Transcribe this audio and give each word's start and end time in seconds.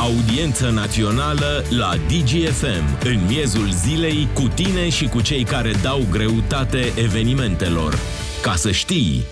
Audiență 0.00 0.70
națională 0.70 1.64
la 1.78 1.90
DGFM, 2.06 2.98
în 3.04 3.18
miezul 3.28 3.70
zilei, 3.70 4.28
cu 4.34 4.42
tine 4.54 4.88
și 4.88 5.08
cu 5.08 5.20
cei 5.20 5.44
care 5.44 5.70
dau 5.82 6.00
greutate 6.10 6.92
evenimentelor. 6.96 7.98
Ca 8.42 8.54
să 8.54 8.70
știi! 8.70 9.22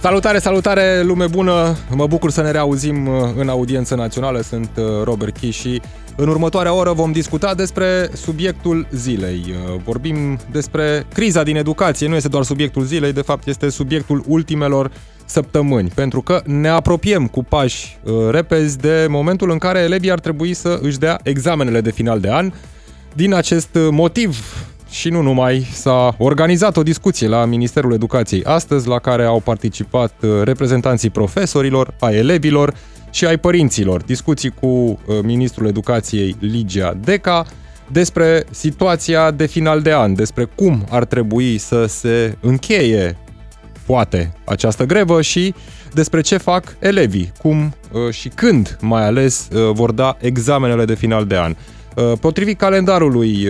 Salutare, 0.00 0.38
salutare, 0.38 1.02
lume 1.02 1.26
bună! 1.26 1.76
Mă 1.94 2.06
bucur 2.06 2.30
să 2.30 2.42
ne 2.42 2.50
reauzim 2.50 3.06
uh, 3.06 3.14
în 3.36 3.48
audiență 3.48 3.94
națională. 3.94 4.40
Sunt 4.40 4.70
uh, 4.76 4.84
Robert 5.04 5.36
Chi 5.36 5.50
și 5.50 5.80
în 6.16 6.28
următoarea 6.28 6.74
oră 6.74 6.92
vom 6.92 7.12
discuta 7.12 7.54
despre 7.54 8.10
subiectul 8.12 8.86
zilei. 8.90 9.42
Uh, 9.48 9.80
vorbim 9.84 10.38
despre 10.50 11.06
criza 11.14 11.42
din 11.42 11.56
educație. 11.56 12.08
Nu 12.08 12.14
este 12.14 12.28
doar 12.28 12.44
subiectul 12.44 12.82
zilei, 12.82 13.12
de 13.12 13.22
fapt 13.22 13.46
este 13.46 13.68
subiectul 13.68 14.24
ultimelor 14.26 14.90
săptămâni, 15.24 15.90
pentru 15.94 16.20
că 16.20 16.42
ne 16.44 16.68
apropiem 16.68 17.26
cu 17.26 17.44
pași 17.44 17.98
repezi 18.30 18.78
de 18.78 19.06
momentul 19.08 19.50
în 19.50 19.58
care 19.58 19.78
elevii 19.78 20.10
ar 20.10 20.20
trebui 20.20 20.54
să 20.54 20.78
își 20.82 20.98
dea 20.98 21.20
examenele 21.22 21.80
de 21.80 21.90
final 21.90 22.20
de 22.20 22.30
an. 22.30 22.52
Din 23.14 23.34
acest 23.34 23.68
motiv, 23.90 24.38
și 24.90 25.08
nu 25.08 25.22
numai, 25.22 25.66
s-a 25.72 26.14
organizat 26.18 26.76
o 26.76 26.82
discuție 26.82 27.28
la 27.28 27.44
Ministerul 27.44 27.92
Educației 27.92 28.44
astăzi, 28.44 28.88
la 28.88 28.98
care 28.98 29.24
au 29.24 29.40
participat 29.40 30.12
uh, 30.22 30.30
reprezentanții 30.42 31.10
profesorilor, 31.10 31.94
a 32.00 32.10
elevilor 32.10 32.74
și 33.10 33.26
ai 33.26 33.38
părinților. 33.38 34.02
Discuții 34.02 34.50
cu 34.60 34.66
uh, 34.66 34.96
Ministrul 35.22 35.66
Educației 35.66 36.36
Ligia 36.38 36.96
Deca 37.04 37.46
despre 37.92 38.44
situația 38.50 39.30
de 39.30 39.46
final 39.46 39.80
de 39.80 39.92
an, 39.92 40.14
despre 40.14 40.44
cum 40.44 40.86
ar 40.90 41.04
trebui 41.04 41.58
să 41.58 41.86
se 41.86 42.36
încheie, 42.40 43.16
poate, 43.86 44.32
această 44.44 44.84
grevă 44.84 45.22
și 45.22 45.54
despre 45.92 46.20
ce 46.20 46.36
fac 46.36 46.76
elevii, 46.78 47.32
cum 47.38 47.74
uh, 47.92 48.10
și 48.10 48.28
când 48.28 48.78
mai 48.80 49.06
ales 49.06 49.48
vor 49.72 49.92
da 49.92 50.16
examenele 50.20 50.84
de 50.84 50.94
final 50.94 51.26
de 51.26 51.36
an. 51.36 51.56
Potrivit 52.20 52.58
calendarului 52.58 53.48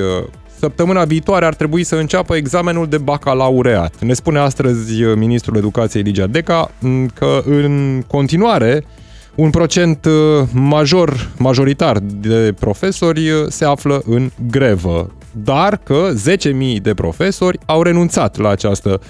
Săptămâna 0.64 1.04
viitoare 1.04 1.44
ar 1.44 1.54
trebui 1.54 1.84
să 1.84 1.96
înceapă 1.96 2.36
examenul 2.36 2.86
de 2.88 2.98
bacalaureat. 2.98 4.00
Ne 4.00 4.12
spune 4.12 4.38
astăzi 4.38 5.02
uh, 5.02 5.16
Ministrul 5.16 5.56
Educației 5.56 6.02
Ligia 6.02 6.26
Deca 6.26 6.70
mm, 6.78 7.06
că 7.14 7.42
în 7.44 8.02
continuare 8.06 8.84
un 9.34 9.50
procent 9.50 10.04
uh, 10.04 10.46
major, 10.52 11.30
majoritar 11.38 11.98
de 11.98 12.54
profesori 12.58 13.30
uh, 13.30 13.46
se 13.48 13.64
află 13.64 14.02
în 14.06 14.30
grevă, 14.50 15.10
dar 15.32 15.76
că 15.76 16.08
10.000 16.76 16.82
de 16.82 16.94
profesori 16.94 17.58
au 17.66 17.82
renunțat 17.82 18.36
la 18.36 18.48
această 18.48 19.00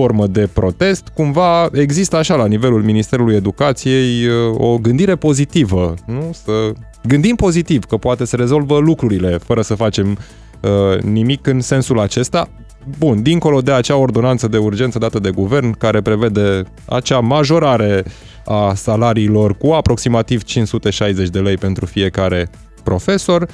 formă 0.00 0.26
de 0.26 0.48
protest. 0.52 1.08
Cumva 1.14 1.68
există 1.72 2.16
așa 2.16 2.34
la 2.34 2.46
nivelul 2.46 2.82
Ministerului 2.82 3.34
Educației 3.34 4.28
o 4.54 4.78
gândire 4.78 5.16
pozitivă, 5.16 5.94
nu? 6.06 6.30
Să 6.44 6.72
gândim 7.02 7.34
pozitiv 7.34 7.84
că 7.84 7.96
poate 7.96 8.24
se 8.24 8.36
rezolvă 8.36 8.78
lucrurile 8.78 9.38
fără 9.38 9.62
să 9.62 9.74
facem 9.74 10.18
Uh, 10.60 11.02
nimic 11.02 11.46
în 11.46 11.60
sensul 11.60 11.98
acesta. 12.00 12.48
Bun, 12.98 13.22
dincolo 13.22 13.60
de 13.60 13.72
acea 13.72 13.96
ordonanță 13.96 14.48
de 14.48 14.56
urgență 14.56 14.98
dată 14.98 15.18
de 15.18 15.30
guvern 15.30 15.72
care 15.72 16.00
prevede 16.00 16.62
acea 16.86 17.20
majorare 17.20 18.04
a 18.44 18.74
salariilor 18.74 19.56
cu 19.56 19.70
aproximativ 19.70 20.42
560 20.42 21.28
de 21.28 21.38
lei 21.38 21.56
pentru 21.56 21.86
fiecare 21.86 22.50
profesor 22.82 23.48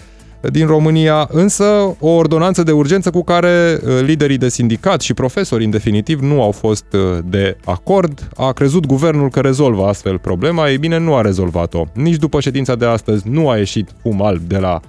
din 0.51 0.67
România, 0.67 1.29
însă 1.33 1.65
o 1.99 2.09
ordonanță 2.09 2.63
de 2.63 2.73
urgență 2.73 3.11
cu 3.11 3.23
care 3.25 3.79
uh, 3.83 4.01
liderii 4.03 4.39
de 4.39 4.49
sindicat 4.49 5.01
și 5.01 5.15
profesori 5.15 5.65
în 5.65 5.71
definitiv 5.71 6.21
nu 6.21 6.43
au 6.43 6.51
fost 6.51 6.87
uh, 6.93 7.19
de 7.25 7.57
acord. 7.65 8.29
A 8.37 8.53
crezut 8.53 8.87
guvernul 8.87 9.31
că 9.31 9.41
rezolvă 9.41 9.87
astfel 9.87 10.19
problema, 10.19 10.71
ei 10.71 10.79
bine 10.79 10.99
nu 10.99 11.15
a 11.15 11.21
rezolvat-o. 11.21 11.85
Nici 11.95 12.17
după 12.17 12.41
ședința 12.41 12.75
de 12.75 12.85
astăzi 12.85 13.29
nu 13.29 13.49
a 13.49 13.57
ieșit 13.57 13.89
fum 14.03 14.23
alb 14.23 14.41
de 14.41 14.59
la 14.59 14.81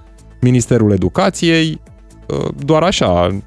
Ministerul 0.42 0.92
Educației, 0.92 1.80
Uh, 2.28 2.48
doar 2.66 2.84
așa, 2.84 3.40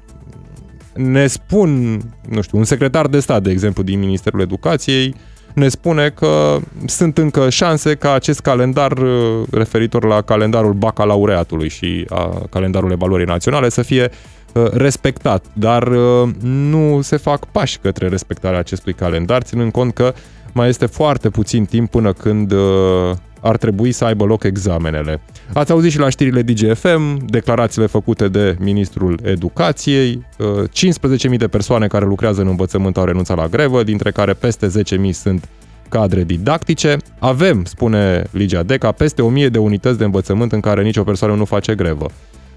ne 0.95 1.27
spun, 1.27 2.01
nu 2.29 2.41
știu, 2.41 2.57
un 2.57 2.63
secretar 2.63 3.07
de 3.07 3.19
stat, 3.19 3.43
de 3.43 3.51
exemplu, 3.51 3.83
din 3.83 3.99
Ministerul 3.99 4.41
Educației, 4.41 5.15
ne 5.53 5.67
spune 5.67 6.09
că 6.09 6.57
sunt 6.85 7.17
încă 7.17 7.49
șanse 7.49 7.95
ca 7.95 8.13
acest 8.13 8.39
calendar 8.39 8.91
uh, 8.91 9.41
referitor 9.51 10.05
la 10.05 10.21
calendarul 10.21 10.73
bacalaureatului 10.73 11.69
și 11.69 12.05
a 12.09 12.41
calendarul 12.49 12.91
evaluării 12.91 13.25
naționale 13.25 13.69
să 13.69 13.81
fie 13.81 14.09
uh, 14.53 14.65
respectat, 14.71 15.45
dar 15.53 15.87
nu 16.41 17.01
se 17.01 17.17
fac 17.17 17.45
pași 17.45 17.77
către 17.77 18.07
respectarea 18.07 18.59
acestui 18.59 18.93
calendar, 18.93 19.41
ținând 19.41 19.71
cont 19.71 19.93
că 19.93 20.13
mai 20.53 20.69
este 20.69 20.85
foarte 20.85 21.29
puțin 21.29 21.65
timp 21.65 21.89
până 21.91 22.13
când 22.13 22.53
ar 23.41 23.57
trebui 23.57 23.91
să 23.91 24.05
aibă 24.05 24.25
loc 24.25 24.43
examenele. 24.43 25.21
Ați 25.53 25.71
auzit 25.71 25.91
și 25.91 25.99
la 25.99 26.09
știrile 26.09 26.41
DGFM, 26.41 27.25
declarațiile 27.25 27.87
făcute 27.87 28.27
de 28.27 28.55
Ministrul 28.59 29.19
Educației, 29.23 30.25
15.000 30.37 31.31
uh, 31.31 31.37
de 31.37 31.47
persoane 31.47 31.87
care 31.87 32.05
lucrează 32.05 32.41
în 32.41 32.47
învățământ 32.47 32.97
au 32.97 33.05
renunțat 33.05 33.37
la 33.37 33.47
grevă, 33.47 33.83
dintre 33.83 34.11
care 34.11 34.33
peste 34.33 34.67
10.000 34.67 35.09
sunt 35.11 35.49
cadre 35.89 36.23
didactice. 36.23 36.97
Avem, 37.19 37.63
spune 37.65 38.23
Ligia 38.31 38.63
Deca, 38.63 38.91
peste 38.91 39.21
1000 39.21 39.49
de 39.49 39.57
unități 39.57 39.97
de 39.97 40.03
învățământ 40.03 40.51
în 40.51 40.59
care 40.59 40.83
nicio 40.83 41.03
persoană 41.03 41.35
nu 41.35 41.45
face 41.45 41.75
grevă. 41.75 42.05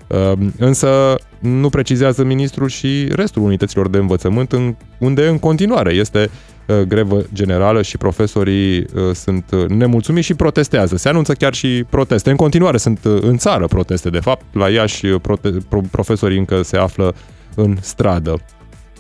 Uh, 0.07 0.33
însă 0.59 1.15
nu 1.39 1.69
precizează 1.69 2.25
ministrul 2.25 2.69
și 2.69 3.09
restul 3.13 3.43
unităților 3.43 3.89
de 3.89 3.99
învățământ 3.99 4.53
în, 4.53 4.75
unde 4.99 5.29
în 5.29 5.39
continuare 5.39 5.93
este 5.93 6.19
Uh, 6.21 6.52
grevă 6.67 7.23
generală 7.33 7.83
și 7.83 7.97
profesorii 7.97 8.79
uh, 8.79 8.87
sunt 9.15 9.45
uh, 9.53 9.67
nemulțumiți 9.69 10.27
și 10.27 10.35
protestează. 10.35 10.97
Se 10.97 11.09
anunță 11.09 11.33
chiar 11.33 11.55
și 11.55 11.85
proteste. 11.91 12.31
În 12.31 12.37
continuare 12.37 12.77
sunt 12.77 12.99
în 13.05 13.37
țară 13.37 13.67
proteste, 13.67 14.11
de 14.11 14.21
fapt. 14.21 14.45
La 14.53 14.69
Iași 14.69 15.07
prote- 15.07 15.57
profesorii 15.91 16.39
încă 16.39 16.63
se 16.63 16.77
află 16.77 17.15
în 17.55 17.77
stradă. 17.81 18.41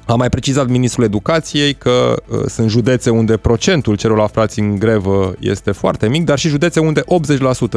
A 0.06 0.14
mai 0.14 0.28
precizat 0.28 0.68
ministrul 0.68 1.04
educației 1.04 1.74
că 1.74 2.14
uh, 2.26 2.38
sunt 2.46 2.70
județe 2.70 3.10
unde 3.10 3.36
procentul 3.36 3.96
celor 3.96 4.20
aflați 4.20 4.60
în 4.60 4.78
grevă 4.78 5.34
este 5.38 5.70
foarte 5.70 6.08
mic, 6.08 6.24
dar 6.24 6.38
și 6.38 6.48
județe 6.48 6.80
unde 6.80 7.00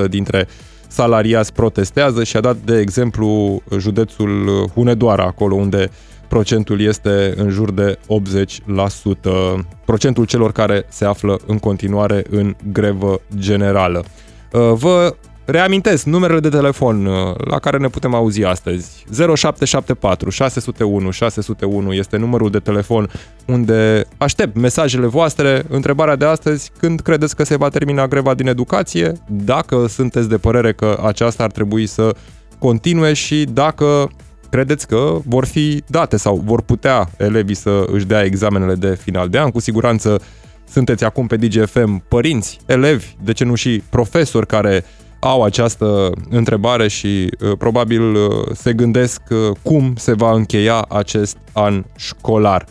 80% 0.06 0.10
dintre 0.10 0.48
salariați 0.88 1.54
protestează 1.54 2.24
și 2.24 2.38
a 2.38 2.40
dat 2.40 2.56
de 2.56 2.80
exemplu 2.80 3.62
județul 3.78 4.66
Hunedoara, 4.74 5.24
acolo 5.24 5.56
unde 5.56 5.90
procentul 6.28 6.82
este 6.82 7.34
în 7.36 7.50
jur 7.50 7.72
de 7.72 7.98
80%, 8.00 9.66
procentul 9.86 10.26
celor 10.26 10.52
care 10.52 10.86
se 10.90 11.06
află 11.06 11.40
în 11.46 11.60
continuare 11.60 12.24
în 12.30 12.56
grevă 12.72 13.22
generală. 13.38 14.04
Uh, 14.52 14.72
vă 14.74 15.16
reamintesc 15.46 16.06
numerele 16.06 16.40
de 16.40 16.50
telefon 16.50 17.06
uh, 17.06 17.36
la 17.50 17.60
care 17.60 17.78
ne 17.78 17.88
putem 17.88 18.14
auzi 18.14 18.44
astăzi. 18.44 19.06
0774 19.36 20.30
601 20.30 21.12
601 21.12 21.94
este 21.94 22.18
numărul 22.18 22.50
de 22.50 22.60
telefon 22.60 23.10
unde 23.46 24.06
aștept 24.18 24.56
mesajele 24.56 25.06
voastre. 25.06 25.64
Întrebarea 25.70 26.16
de 26.16 26.26
astăzi, 26.26 26.72
când 26.78 27.00
credeți 27.00 27.36
că 27.36 27.44
se 27.44 27.58
va 27.58 27.70
termina 27.70 28.08
greva 28.08 28.34
din 28.34 28.48
educație? 28.48 29.12
Dacă 29.28 29.88
sunteți 29.88 30.30
de 30.30 30.38
părere 30.38 30.74
că 30.74 31.00
aceasta 31.06 31.44
ar 31.44 31.52
trebui 31.52 31.86
să 31.86 32.16
continue 32.60 33.14
și 33.14 33.44
dacă 33.44 34.10
credeți 34.56 34.88
că 34.88 35.18
vor 35.26 35.46
fi 35.46 35.84
date 35.88 36.18
sau 36.18 36.42
vor 36.46 36.62
putea 36.62 37.10
elevii 37.18 37.56
să 37.56 37.86
își 37.92 38.06
dea 38.06 38.24
examenele 38.24 38.76
de 38.76 38.98
final 39.02 39.30
de 39.30 39.40
an? 39.40 39.50
Cu 39.50 39.60
siguranță 39.60 40.22
sunteți 40.70 41.04
acum 41.04 41.28
pe 41.28 41.36
DGFM 41.36 42.04
părinți, 42.08 42.60
elevi, 42.66 43.06
de 43.24 43.32
ce 43.32 43.44
nu 43.44 43.56
și 43.56 43.84
profesori 43.90 44.48
care 44.48 44.86
au 45.20 45.44
această 45.44 46.12
întrebare 46.30 46.88
și 46.88 47.08
uh, 47.40 47.58
probabil 47.58 48.14
uh, 48.14 48.30
se 48.54 48.74
gândesc 48.74 49.22
uh, 49.30 49.52
cum 49.62 49.94
se 49.98 50.14
va 50.14 50.32
încheia 50.32 50.86
acest 50.90 51.38
an 51.54 51.84
școlar. 51.96 52.66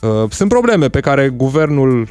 Uh, 0.00 0.30
sunt 0.30 0.48
probleme 0.48 0.88
pe 0.88 1.00
care 1.00 1.28
guvernul 1.28 2.08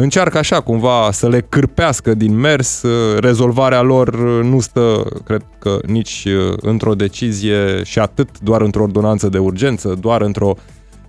încearcă 0.00 0.38
așa 0.38 0.60
cumva 0.60 1.08
să 1.12 1.28
le 1.28 1.40
cârpească 1.48 2.14
din 2.14 2.36
mers, 2.36 2.82
rezolvarea 3.18 3.80
lor 3.80 4.16
nu 4.42 4.60
stă, 4.60 5.06
cred 5.24 5.42
că, 5.58 5.78
nici 5.86 6.24
uh, 6.26 6.54
într-o 6.60 6.94
decizie 6.94 7.82
și 7.84 7.98
atât 7.98 8.28
doar 8.40 8.60
într-o 8.60 8.82
ordonanță 8.82 9.28
de 9.28 9.38
urgență, 9.38 9.96
doar 10.00 10.20
într-o 10.20 10.54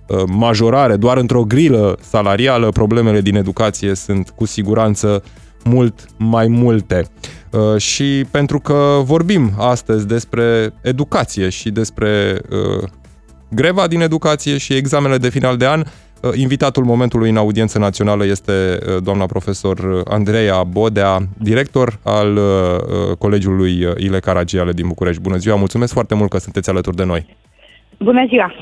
uh, 0.06 0.22
majorare, 0.26 0.96
doar 0.96 1.16
într-o 1.16 1.44
grilă 1.44 1.98
salarială, 2.00 2.68
problemele 2.68 3.20
din 3.20 3.36
educație 3.36 3.94
sunt 3.94 4.30
cu 4.30 4.44
siguranță 4.44 5.22
mult 5.64 6.06
mai 6.16 6.46
multe. 6.46 7.06
Uh, 7.50 7.76
și 7.76 8.24
pentru 8.30 8.58
că 8.58 9.00
vorbim 9.04 9.52
astăzi 9.58 10.06
despre 10.06 10.74
educație 10.82 11.48
și 11.48 11.70
despre 11.70 12.40
greva 13.48 13.86
din 13.86 14.00
educație 14.00 14.58
și 14.58 14.74
examenele 14.74 15.18
de 15.18 15.28
final 15.28 15.56
de 15.56 15.66
an, 15.66 15.82
Uh, 15.82 16.11
invitatul 16.34 16.84
momentului 16.84 17.30
în 17.30 17.36
audiență 17.36 17.78
națională 17.78 18.26
este 18.26 18.52
uh, 18.52 19.02
doamna 19.02 19.26
profesor 19.26 20.02
Andreea 20.04 20.62
Bodea, 20.62 21.18
director 21.38 21.98
al 22.02 22.36
uh, 22.36 23.16
Colegiului 23.18 23.72
Ile 23.96 24.18
Caragiale 24.18 24.72
din 24.72 24.86
București. 24.86 25.22
Bună 25.22 25.36
ziua, 25.36 25.56
mulțumesc 25.56 25.92
foarte 25.92 26.14
mult 26.14 26.30
că 26.30 26.38
sunteți 26.38 26.70
alături 26.70 26.96
de 26.96 27.04
noi. 27.04 27.36
Bună 27.98 28.26
ziua! 28.28 28.52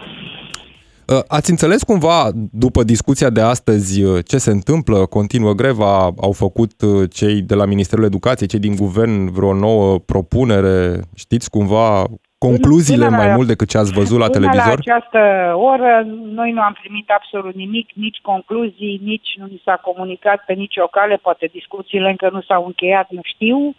Uh, 1.11 1.19
ați 1.27 1.51
înțeles 1.51 1.83
cumva, 1.83 2.31
după 2.53 2.85
discuția 2.85 3.31
de 3.31 3.41
astăzi, 3.41 4.03
uh, 4.03 4.25
ce 4.25 4.39
se 4.39 4.51
întâmplă? 4.51 5.07
Continuă 5.07 5.53
greva? 5.53 6.15
Au 6.21 6.33
făcut 6.33 6.83
uh, 6.83 7.11
cei 7.13 7.41
de 7.41 7.55
la 7.55 7.65
Ministerul 7.65 8.05
Educației, 8.05 8.49
cei 8.49 8.59
din 8.59 8.77
guvern, 8.77 9.33
vreo 9.33 9.55
nouă 9.55 9.99
propunere? 9.99 11.01
Știți 11.15 11.51
cumva 11.51 12.07
concluziile 12.49 13.05
Până 13.05 13.17
la- 13.17 13.23
mai 13.23 13.35
mult 13.35 13.47
decât 13.47 13.69
ce 13.69 13.79
ați 13.79 13.93
văzut 13.93 14.19
la 14.19 14.27
Până 14.27 14.39
televizor? 14.39 14.81
la 14.85 14.95
această 14.95 15.21
oră, 15.57 16.07
noi 16.41 16.51
nu 16.53 16.61
am 16.61 16.77
primit 16.81 17.11
absolut 17.11 17.55
nimic, 17.55 17.89
nici 17.95 18.19
concluzii, 18.23 19.01
nici 19.05 19.29
nu 19.37 19.47
ni 19.47 19.61
s-a 19.65 19.77
comunicat 19.77 20.45
pe 20.45 20.53
nicio 20.53 20.87
cale, 20.87 21.17
poate 21.17 21.47
discuțiile 21.47 22.09
încă 22.11 22.29
nu 22.33 22.41
s-au 22.41 22.65
încheiat, 22.65 23.11
nu 23.11 23.21
știu. 23.23 23.75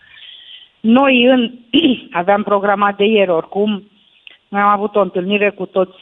Noi 0.79 1.25
în, 1.25 1.51
aveam 2.21 2.43
programat 2.43 2.95
de 2.97 3.05
ieri 3.05 3.29
oricum, 3.31 3.83
noi 4.47 4.61
am 4.61 4.67
avut 4.67 4.95
o 4.95 5.01
întâlnire 5.01 5.49
cu 5.49 5.65
toți 5.65 5.99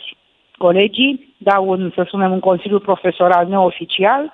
colegii, 0.58 1.34
da, 1.38 1.60
un, 1.60 1.92
să 1.96 2.04
spunem, 2.08 2.32
un 2.32 2.40
consiliu 2.40 2.80
profesoral 2.80 3.48
neoficial, 3.48 4.34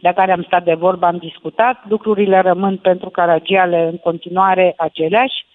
de 0.00 0.12
care 0.14 0.32
am 0.32 0.42
stat 0.42 0.64
de 0.64 0.74
vorbă, 0.74 1.06
am 1.06 1.16
discutat. 1.16 1.76
Lucrurile 1.88 2.40
rămân 2.40 2.76
pentru 2.76 3.08
Caragiale 3.10 3.88
în 3.90 3.96
continuare 3.96 4.74
aceleași, 4.76 5.45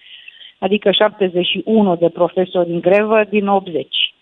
adică 0.62 0.90
71 0.90 1.96
de 1.96 2.08
profesori 2.08 2.70
în 2.70 2.80
grevă 2.80 3.24
din 3.28 3.46
80, 3.46 4.14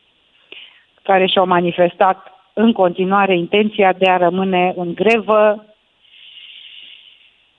care 1.02 1.26
și-au 1.26 1.46
manifestat 1.46 2.32
în 2.52 2.72
continuare 2.72 3.36
intenția 3.36 3.92
de 3.92 4.10
a 4.10 4.16
rămâne 4.16 4.72
în 4.76 4.94
grevă 4.94 5.64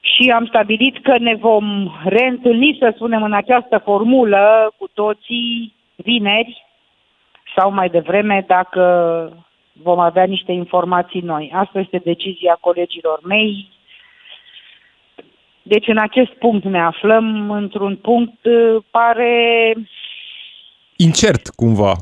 și 0.01 0.31
am 0.31 0.45
stabilit 0.45 1.01
că 1.03 1.17
ne 1.17 1.35
vom 1.35 1.91
reîntâlni, 2.03 2.77
să 2.79 2.91
spunem, 2.95 3.23
în 3.23 3.33
această 3.33 3.77
formulă 3.77 4.73
cu 4.77 4.87
toții 4.93 5.73
vineri 5.95 6.65
sau 7.55 7.71
mai 7.71 7.89
devreme 7.89 8.43
dacă 8.47 8.83
vom 9.73 9.99
avea 9.99 10.23
niște 10.23 10.51
informații 10.51 11.21
noi. 11.21 11.51
Asta 11.53 11.79
este 11.79 11.97
decizia 11.97 12.57
colegilor 12.59 13.19
mei. 13.23 13.69
Deci 15.73 15.87
în 15.87 15.97
acest 15.97 16.31
punct 16.31 16.63
ne 16.65 16.81
aflăm, 16.81 17.51
într-un 17.51 17.95
punct 17.95 18.45
uh, 18.45 18.83
pare 18.91 19.73
Incert, 20.95 21.47
cumva. 21.47 21.93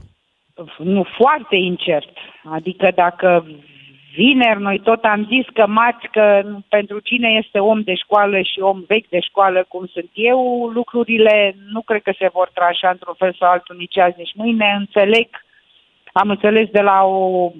nu 0.77 1.03
foarte 1.17 1.55
incert. 1.55 2.09
Adică 2.43 2.91
dacă 2.95 3.45
vineri 4.15 4.61
noi 4.61 4.79
tot 4.79 5.03
am 5.03 5.25
zis 5.25 5.45
că 5.53 5.67
marți 5.67 6.07
că 6.11 6.43
pentru 6.69 6.99
cine 6.99 7.29
este 7.43 7.59
om 7.59 7.81
de 7.81 7.95
școală 7.95 8.41
și 8.41 8.59
om 8.59 8.83
vechi 8.87 9.09
de 9.09 9.19
școală 9.19 9.65
cum 9.67 9.85
sunt 9.85 10.09
eu, 10.13 10.69
lucrurile 10.73 11.55
nu 11.71 11.81
cred 11.81 12.01
că 12.01 12.13
se 12.17 12.29
vor 12.33 12.49
tranșa 12.53 12.89
într-un 12.89 13.15
fel 13.17 13.35
sau 13.39 13.49
altul 13.49 13.75
nici 13.75 13.97
azi, 13.97 14.17
nici 14.17 14.35
mâine. 14.35 14.75
Înțeleg, 14.77 15.27
am 16.11 16.29
înțeles 16.29 16.69
de 16.69 16.81
la 16.81 17.03
o 17.03 17.51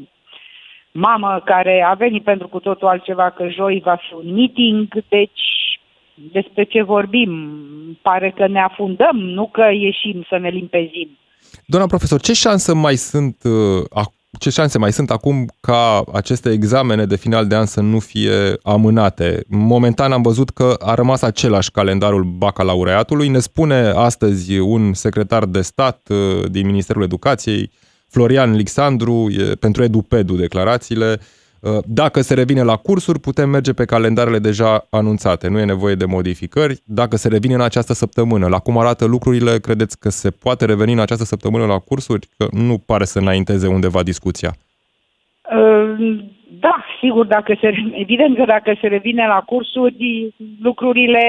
mamă 0.91 1.41
care 1.45 1.81
a 1.81 1.94
venit 1.94 2.23
pentru 2.23 2.47
cu 2.47 2.59
totul 2.59 2.88
altceva 2.88 3.29
că 3.29 3.50
joi 3.50 3.81
va 3.83 3.95
fi 3.95 4.13
un 4.13 4.33
meeting, 4.33 4.88
deci 5.07 5.69
despre 6.31 6.63
ce 6.63 6.83
vorbim? 6.83 7.31
Pare 8.01 8.33
că 8.36 8.48
ne 8.48 8.60
afundăm, 8.60 9.18
nu 9.18 9.50
că 9.54 9.63
ieșim 9.71 10.25
să 10.30 10.38
ne 10.38 10.50
limpezim. 10.50 11.18
Doamna 11.66 11.88
profesor, 11.88 12.21
ce 12.21 12.33
șanse 12.33 12.74
mai 12.74 12.95
sunt 12.95 13.38
uh, 13.44 13.83
ac- 14.04 14.18
ce 14.39 14.50
șanse 14.50 14.77
mai 14.77 14.92
sunt 14.92 15.12
acum 15.12 15.45
ca 15.60 16.04
aceste 16.13 16.51
examene 16.51 17.06
de 17.06 17.16
final 17.16 17.48
de 17.48 17.56
an 17.56 17.66
să 17.66 17.81
nu 17.81 18.00
fie 18.00 18.31
amânate? 18.63 19.44
Momentan 19.48 20.12
am 20.12 20.21
văzut 20.21 20.50
că 20.50 20.75
a 20.80 20.94
rămas 20.94 21.21
același 21.21 21.71
calendarul 21.71 22.24
bacalaureatului. 22.24 23.27
Ne 23.27 23.39
spune 23.39 23.75
astăzi 23.95 24.57
un 24.57 24.94
secretar 24.94 25.45
de 25.45 25.62
stat 25.62 26.07
uh, 26.10 26.50
din 26.50 26.66
Ministerul 26.66 27.04
Educației, 27.04 27.71
Florian 28.10 28.56
Lixandru, 28.56 29.27
e 29.31 29.44
pentru 29.44 29.83
EduPedu 29.83 30.36
declarațiile. 30.36 31.18
Uh, 31.19 31.38
Dacă 31.85 32.21
se 32.21 32.33
revine 32.33 32.63
la 32.63 32.75
cursuri, 32.75 33.19
putem 33.19 33.50
merge 33.50 33.73
pe 33.73 33.85
calendarele 33.85 34.39
deja 34.39 34.88
anunțate. 34.89 35.47
Nu 35.47 35.59
e 35.59 35.65
nevoie 35.65 35.95
de 35.95 36.06
modificări. 36.06 36.79
Dacă 36.85 37.15
se 37.15 37.27
revine 37.27 37.53
în 37.53 37.61
această 37.61 37.94
săptămână, 37.94 38.47
la 38.47 38.59
cum 38.59 38.77
arată 38.77 39.06
lucrurile, 39.06 39.59
credeți 39.59 40.00
că 40.00 40.09
se 40.09 40.29
poate 40.29 40.65
reveni 40.65 40.94
în 40.94 41.00
această 41.00 41.23
săptămână 41.23 41.65
la 41.65 41.79
cursuri? 41.79 42.27
Că 42.38 42.47
nu 42.51 42.77
pare 42.85 43.03
să 43.03 43.19
înainteze 43.19 43.67
undeva 43.67 44.03
discuția. 44.03 44.51
Uh, 45.51 46.38
Da, 46.59 46.83
sigur, 47.01 47.25
dacă 47.25 47.57
se, 47.61 47.73
evident 47.94 48.35
că 48.38 48.45
dacă 48.45 48.77
se 48.81 48.88
revine 48.88 49.27
la 49.27 49.41
cursuri, 49.45 50.33
lucrurile 50.61 51.23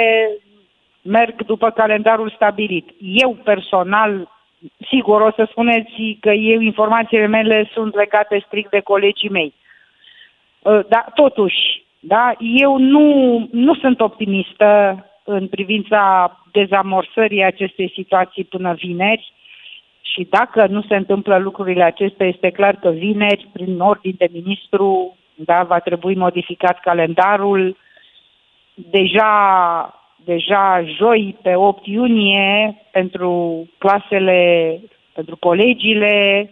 merg 1.02 1.44
după 1.44 1.70
calendarul 1.70 2.32
stabilit. 2.34 2.88
Eu 2.98 3.36
personal, 3.44 4.28
sigur, 4.90 5.20
o 5.20 5.30
să 5.36 5.46
spuneți 5.50 6.18
că 6.20 6.30
eu, 6.30 6.60
informațiile 6.60 7.26
mele 7.26 7.70
sunt 7.72 7.94
legate 7.94 8.44
strict 8.46 8.70
de 8.70 8.80
colegii 8.80 9.30
mei. 9.30 9.54
Uh, 10.62 10.80
Dar 10.88 11.10
totuși, 11.14 11.84
da, 12.00 12.32
eu 12.38 12.78
nu, 12.78 13.38
nu 13.50 13.74
sunt 13.74 14.00
optimistă 14.00 15.04
în 15.24 15.48
privința 15.48 16.32
dezamorsării 16.52 17.44
acestei 17.44 17.90
situații 17.94 18.44
până 18.44 18.72
vineri 18.72 19.32
și 20.00 20.26
dacă 20.30 20.66
nu 20.66 20.82
se 20.82 20.96
întâmplă 20.96 21.38
lucrurile 21.38 21.82
acestea, 21.82 22.26
este 22.26 22.50
clar 22.50 22.74
că 22.76 22.90
vineri, 22.90 23.48
prin 23.52 23.80
ordin 23.80 24.14
de 24.18 24.28
ministru, 24.32 25.16
da, 25.34 25.62
va 25.62 25.78
trebui 25.78 26.16
modificat 26.16 26.80
calendarul. 26.80 27.76
Deja, 28.74 29.34
deja 30.24 30.82
joi, 30.96 31.36
pe 31.42 31.54
8 31.54 31.86
iunie, 31.86 32.76
pentru 32.92 33.66
clasele, 33.78 34.80
pentru 35.14 35.36
colegiile 35.36 36.50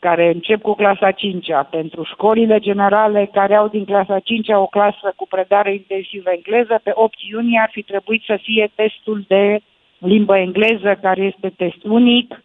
care 0.00 0.30
încep 0.34 0.60
cu 0.62 0.74
clasa 0.74 1.10
5-a, 1.12 1.62
pentru 1.62 2.02
școlile 2.12 2.58
generale 2.58 3.30
care 3.32 3.54
au 3.54 3.68
din 3.68 3.84
clasa 3.84 4.18
5-a 4.18 4.58
o 4.58 4.66
clasă 4.66 5.12
cu 5.16 5.26
predare 5.26 5.72
intensivă 5.72 6.30
engleză, 6.30 6.80
pe 6.82 6.92
8 6.94 7.14
iunie 7.30 7.60
ar 7.62 7.70
fi 7.72 7.82
trebuit 7.82 8.22
să 8.26 8.38
fie 8.42 8.70
testul 8.74 9.24
de 9.28 9.60
limbă 9.98 10.36
engleză, 10.36 10.98
care 11.02 11.22
este 11.22 11.48
test 11.56 11.82
unic, 11.84 12.42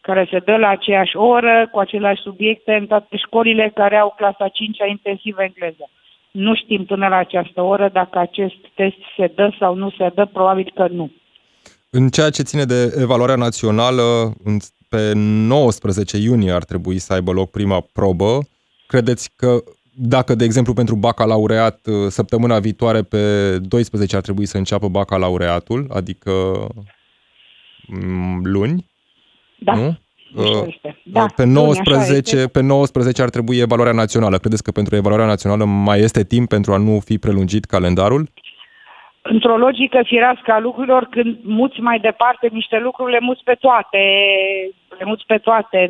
care 0.00 0.28
se 0.30 0.38
dă 0.38 0.56
la 0.56 0.68
aceeași 0.68 1.16
oră, 1.16 1.68
cu 1.72 1.78
aceleași 1.78 2.22
subiecte 2.22 2.72
în 2.74 2.86
toate 2.86 3.16
școlile 3.16 3.70
care 3.74 3.96
au 3.96 4.14
clasa 4.16 4.48
5-a 4.48 4.86
intensivă 4.86 5.42
engleză. 5.42 5.90
Nu 6.30 6.54
știm 6.54 6.84
până 6.84 7.08
la 7.08 7.16
această 7.16 7.60
oră 7.62 7.90
dacă 7.92 8.18
acest 8.18 8.60
test 8.74 9.00
se 9.16 9.26
dă 9.34 9.50
sau 9.58 9.74
nu 9.74 9.90
se 9.90 10.10
dă, 10.14 10.24
probabil 10.32 10.72
că 10.74 10.86
nu. 10.90 11.10
În 11.90 12.08
ceea 12.08 12.30
ce 12.30 12.42
ține 12.42 12.64
de 12.64 12.94
evaluarea 13.00 13.34
națională, 13.34 14.02
în- 14.44 14.58
pe 14.94 15.12
19 15.14 16.16
iunie 16.16 16.52
ar 16.52 16.64
trebui 16.64 16.98
să 16.98 17.12
aibă 17.12 17.32
loc 17.32 17.50
prima 17.50 17.80
probă. 17.92 18.38
Credeți 18.86 19.30
că 19.36 19.62
dacă, 19.96 20.34
de 20.34 20.44
exemplu, 20.44 20.72
pentru 20.72 20.94
bacalaureat, 20.94 21.86
săptămâna 22.08 22.58
viitoare 22.58 23.02
pe 23.02 23.58
12 23.58 24.16
ar 24.16 24.22
trebui 24.22 24.46
să 24.46 24.56
înceapă 24.56 24.88
bacalaureatul, 24.88 25.86
adică 25.92 26.30
mm, 27.86 28.40
luni, 28.44 28.90
Da, 29.58 29.74
nu? 29.74 29.98
așa 30.36 30.58
Uh, 30.58 30.66
este. 30.66 31.02
Da, 31.04 31.26
pe, 31.36 31.44
luni, 31.44 31.58
așa 31.58 31.64
19, 31.64 32.36
este. 32.36 32.48
pe 32.48 32.60
19 32.60 33.22
ar 33.22 33.30
trebui 33.30 33.58
evaluarea 33.58 33.92
națională. 33.92 34.38
Credeți 34.38 34.62
că 34.62 34.70
pentru 34.70 34.96
evaluarea 34.96 35.26
națională 35.26 35.64
mai 35.64 36.00
este 36.00 36.24
timp 36.24 36.48
pentru 36.48 36.72
a 36.72 36.76
nu 36.76 37.00
fi 37.00 37.18
prelungit 37.18 37.64
calendarul? 37.64 38.28
Într-o 39.32 39.56
logică 39.56 40.00
firească 40.04 40.52
a 40.52 40.58
lucrurilor, 40.58 41.06
când 41.10 41.36
muți 41.42 41.80
mai 41.80 41.98
departe 41.98 42.48
niște 42.52 42.78
lucruri, 42.78 43.12
le 43.12 43.20
muți 43.20 43.42
pe 43.44 43.54
toate. 43.54 43.98
Le 44.98 45.04
muți 45.04 45.24
pe 45.26 45.38
toate. 45.38 45.88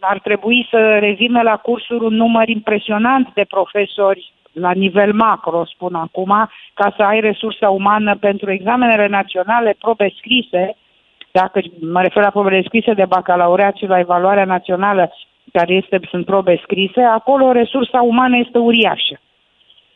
Ar 0.00 0.18
trebui 0.18 0.66
să 0.70 0.98
revină 0.98 1.42
la 1.42 1.56
cursuri 1.56 2.04
un 2.04 2.14
număr 2.14 2.48
impresionant 2.48 3.28
de 3.34 3.44
profesori 3.48 4.32
la 4.52 4.72
nivel 4.72 5.12
macro, 5.12 5.64
spun 5.64 5.94
acum, 5.94 6.48
ca 6.74 6.94
să 6.96 7.02
ai 7.02 7.20
resursa 7.20 7.68
umană 7.70 8.16
pentru 8.16 8.50
examenele 8.50 9.06
naționale, 9.06 9.76
probe 9.78 10.12
scrise, 10.16 10.76
dacă 11.30 11.60
mă 11.80 12.00
refer 12.00 12.22
la 12.22 12.30
probele 12.30 12.62
scrise 12.62 12.92
de 12.92 13.04
bacalaureat 13.04 13.76
și 13.76 13.86
la 13.86 13.98
evaluarea 13.98 14.44
națională, 14.44 15.12
care 15.52 15.74
este, 15.74 16.00
sunt 16.10 16.24
probe 16.24 16.60
scrise, 16.62 17.02
acolo 17.02 17.52
resursa 17.52 18.00
umană 18.00 18.36
este 18.36 18.58
uriașă 18.58 19.20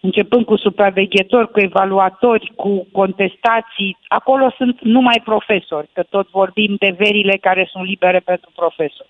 începând 0.01 0.45
cu 0.45 0.57
supraveghetori, 0.57 1.51
cu 1.51 1.61
evaluatori, 1.61 2.53
cu 2.57 2.87
contestații, 2.93 3.97
acolo 4.09 4.53
sunt 4.57 4.81
numai 4.81 5.21
profesori, 5.25 5.89
că 5.93 6.03
tot 6.03 6.31
vorbim 6.31 6.77
de 6.79 6.95
verile 6.99 7.37
care 7.41 7.69
sunt 7.73 7.87
libere 7.87 8.19
pentru 8.19 8.51
profesori. 8.55 9.09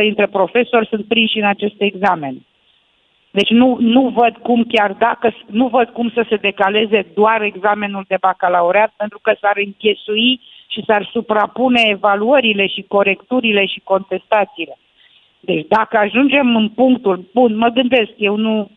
80% 0.00 0.02
dintre 0.02 0.26
profesori 0.26 0.86
sunt 0.86 1.04
prinși 1.06 1.38
în 1.38 1.44
aceste 1.46 1.84
examene. 1.84 2.38
Deci 3.30 3.48
nu, 3.48 3.76
nu 3.80 4.08
văd 4.08 4.36
cum 4.36 4.64
chiar 4.64 4.92
dacă, 4.92 5.34
nu 5.46 5.66
văd 5.66 5.88
cum 5.88 6.10
să 6.14 6.24
se 6.28 6.36
decaleze 6.36 7.06
doar 7.14 7.42
examenul 7.42 8.04
de 8.08 8.16
bacalaureat, 8.20 8.92
pentru 8.96 9.18
că 9.22 9.32
s-ar 9.40 9.56
închesui 9.64 10.40
și 10.68 10.84
s-ar 10.86 11.08
suprapune 11.12 11.80
evaluările 11.84 12.66
și 12.66 12.84
corecturile 12.88 13.66
și 13.66 13.80
contestațiile. 13.84 14.78
Deci 15.40 15.66
dacă 15.68 15.96
ajungem 15.96 16.56
în 16.56 16.68
punctul, 16.68 17.24
bun, 17.34 17.56
mă 17.56 17.68
gândesc, 17.68 18.12
eu 18.16 18.36
nu, 18.36 18.70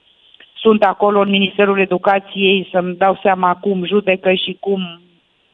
sunt 0.62 0.84
acolo 0.84 1.20
în 1.20 1.30
Ministerul 1.30 1.80
Educației 1.80 2.70
să-mi 2.72 2.96
dau 2.96 3.20
seama 3.24 3.56
cum 3.56 3.86
judecă 3.86 4.34
și 4.34 4.58
cum 4.60 5.02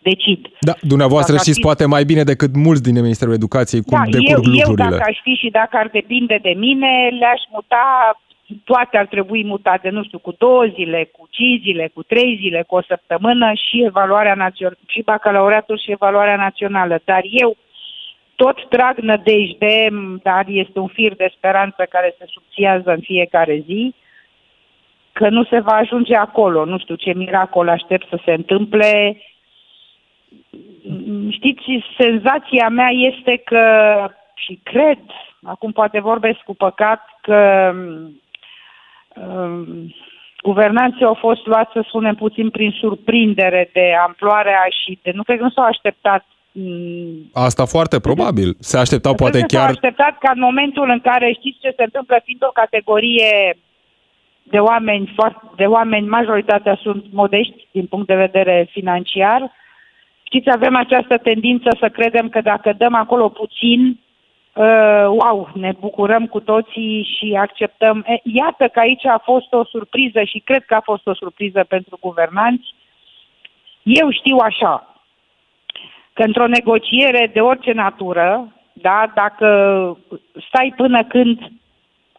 decid. 0.09 0.41
Da, 0.59 0.73
dumneavoastră 0.81 1.33
dacă 1.33 1.43
știți 1.43 1.59
fi... 1.59 1.67
poate 1.67 1.85
mai 1.85 2.03
bine 2.03 2.23
decât 2.23 2.51
mulți 2.55 2.83
din 2.83 2.93
Ministerul 3.01 3.33
Educației 3.33 3.81
cum 3.81 3.97
da, 3.97 4.09
decurg 4.17 4.45
eu, 4.45 4.53
lucrurile. 4.53 4.83
Eu, 4.83 4.89
dacă 4.89 5.03
aș 5.11 5.17
fi 5.23 5.33
și 5.41 5.49
dacă 5.49 5.77
ar 5.77 5.89
depinde 5.99 6.37
de 6.41 6.53
mine, 6.65 6.91
le-aș 7.19 7.41
muta, 7.51 7.85
toate 8.63 8.97
ar 8.97 9.05
trebui 9.05 9.43
mutate, 9.45 9.89
nu 9.89 10.03
știu, 10.03 10.19
cu 10.19 10.33
două 10.37 10.65
zile, 10.75 11.09
cu 11.15 11.27
cinci 11.29 11.61
zile, 11.61 11.91
cu 11.93 12.03
trei 12.03 12.37
zile, 12.41 12.63
cu 12.67 12.75
o 12.75 12.81
săptămână 12.81 13.51
și 13.65 13.83
evaluarea 13.83 14.33
națională, 14.33 14.77
și 14.87 15.01
bacalaureatul 15.01 15.77
și 15.83 15.91
evaluarea 15.91 16.35
națională. 16.35 16.99
Dar 17.05 17.21
eu 17.43 17.57
tot 18.35 18.57
trag 18.69 18.97
nădejde, 18.97 19.87
dar 20.23 20.45
este 20.47 20.79
un 20.79 20.87
fir 20.87 21.15
de 21.15 21.33
speranță 21.37 21.85
care 21.89 22.15
se 22.17 22.25
subțiază 22.27 22.89
în 22.91 22.99
fiecare 22.99 23.63
zi, 23.65 23.93
că 25.17 25.29
nu 25.29 25.43
se 25.43 25.59
va 25.59 25.71
ajunge 25.71 26.15
acolo. 26.15 26.65
Nu 26.65 26.77
știu 26.77 26.95
ce 26.95 27.13
miracol 27.13 27.69
aștept 27.69 28.07
să 28.09 28.19
se 28.25 28.33
întâmple. 28.33 29.21
Știți, 31.29 31.63
senzația 31.97 32.67
mea 32.69 32.89
este 32.89 33.41
că, 33.45 33.63
și 34.35 34.59
cred, 34.63 34.99
acum 35.43 35.71
poate 35.71 35.99
vorbesc 35.99 36.37
cu 36.37 36.55
păcat, 36.55 37.01
că 37.21 37.71
um, 39.15 39.93
guvernanții 40.41 41.05
au 41.05 41.13
fost 41.13 41.45
luați, 41.45 41.71
să 41.73 41.83
spunem, 41.87 42.15
puțin 42.15 42.49
prin 42.49 42.71
surprindere 42.79 43.69
de 43.73 43.93
amploarea 44.07 44.65
și 44.83 44.99
de... 45.01 45.11
Nu 45.13 45.23
cred 45.23 45.37
că 45.37 45.43
nu 45.43 45.49
s-au 45.49 45.65
așteptat 45.65 46.25
Mm. 46.59 47.29
Asta 47.33 47.65
foarte 47.65 47.99
probabil. 47.99 48.55
Se 48.59 48.77
așteptau 48.77 49.13
poate 49.15 49.39
chiar... 49.39 49.61
S-au 49.61 49.69
așteptat 49.69 50.17
ca 50.17 50.31
în 50.35 50.39
momentul 50.39 50.89
în 50.89 50.99
care 50.99 51.35
știți 51.39 51.59
ce 51.61 51.73
se 51.77 51.83
întâmplă, 51.83 52.21
fiind 52.23 52.43
o 52.43 52.57
categorie 52.61 53.57
de 54.49 54.59
oameni, 54.59 55.15
de 55.55 55.65
oameni, 55.65 56.07
majoritatea 56.07 56.79
sunt 56.81 57.05
modești 57.11 57.67
din 57.71 57.85
punct 57.85 58.07
de 58.07 58.15
vedere 58.15 58.67
financiar. 58.71 59.51
Știți, 60.23 60.49
avem 60.49 60.75
această 60.75 61.17
tendință 61.17 61.69
să 61.79 61.89
credem 61.89 62.29
că 62.29 62.41
dacă 62.41 62.73
dăm 62.73 62.95
acolo 62.95 63.29
puțin, 63.29 63.99
uh, 64.53 65.05
wow, 65.05 65.49
ne 65.53 65.71
bucurăm 65.79 66.25
cu 66.25 66.39
toții 66.39 67.07
și 67.17 67.37
acceptăm. 67.39 68.05
E, 68.07 68.19
iată 68.23 68.67
că 68.67 68.79
aici 68.79 69.05
a 69.05 69.21
fost 69.23 69.53
o 69.53 69.63
surpriză 69.65 70.23
și 70.23 70.39
cred 70.39 70.65
că 70.65 70.75
a 70.75 70.81
fost 70.81 71.07
o 71.07 71.13
surpriză 71.13 71.63
pentru 71.63 71.97
guvernanți. 72.01 72.75
Eu 73.83 74.11
știu 74.11 74.37
așa, 74.37 74.95
că 76.13 76.23
într-o 76.23 76.47
negociere 76.47 77.29
de 77.33 77.39
orice 77.39 77.71
natură, 77.71 78.53
da, 78.73 79.11
dacă 79.15 79.47
stai 80.47 80.73
până 80.75 81.03
când 81.03 81.39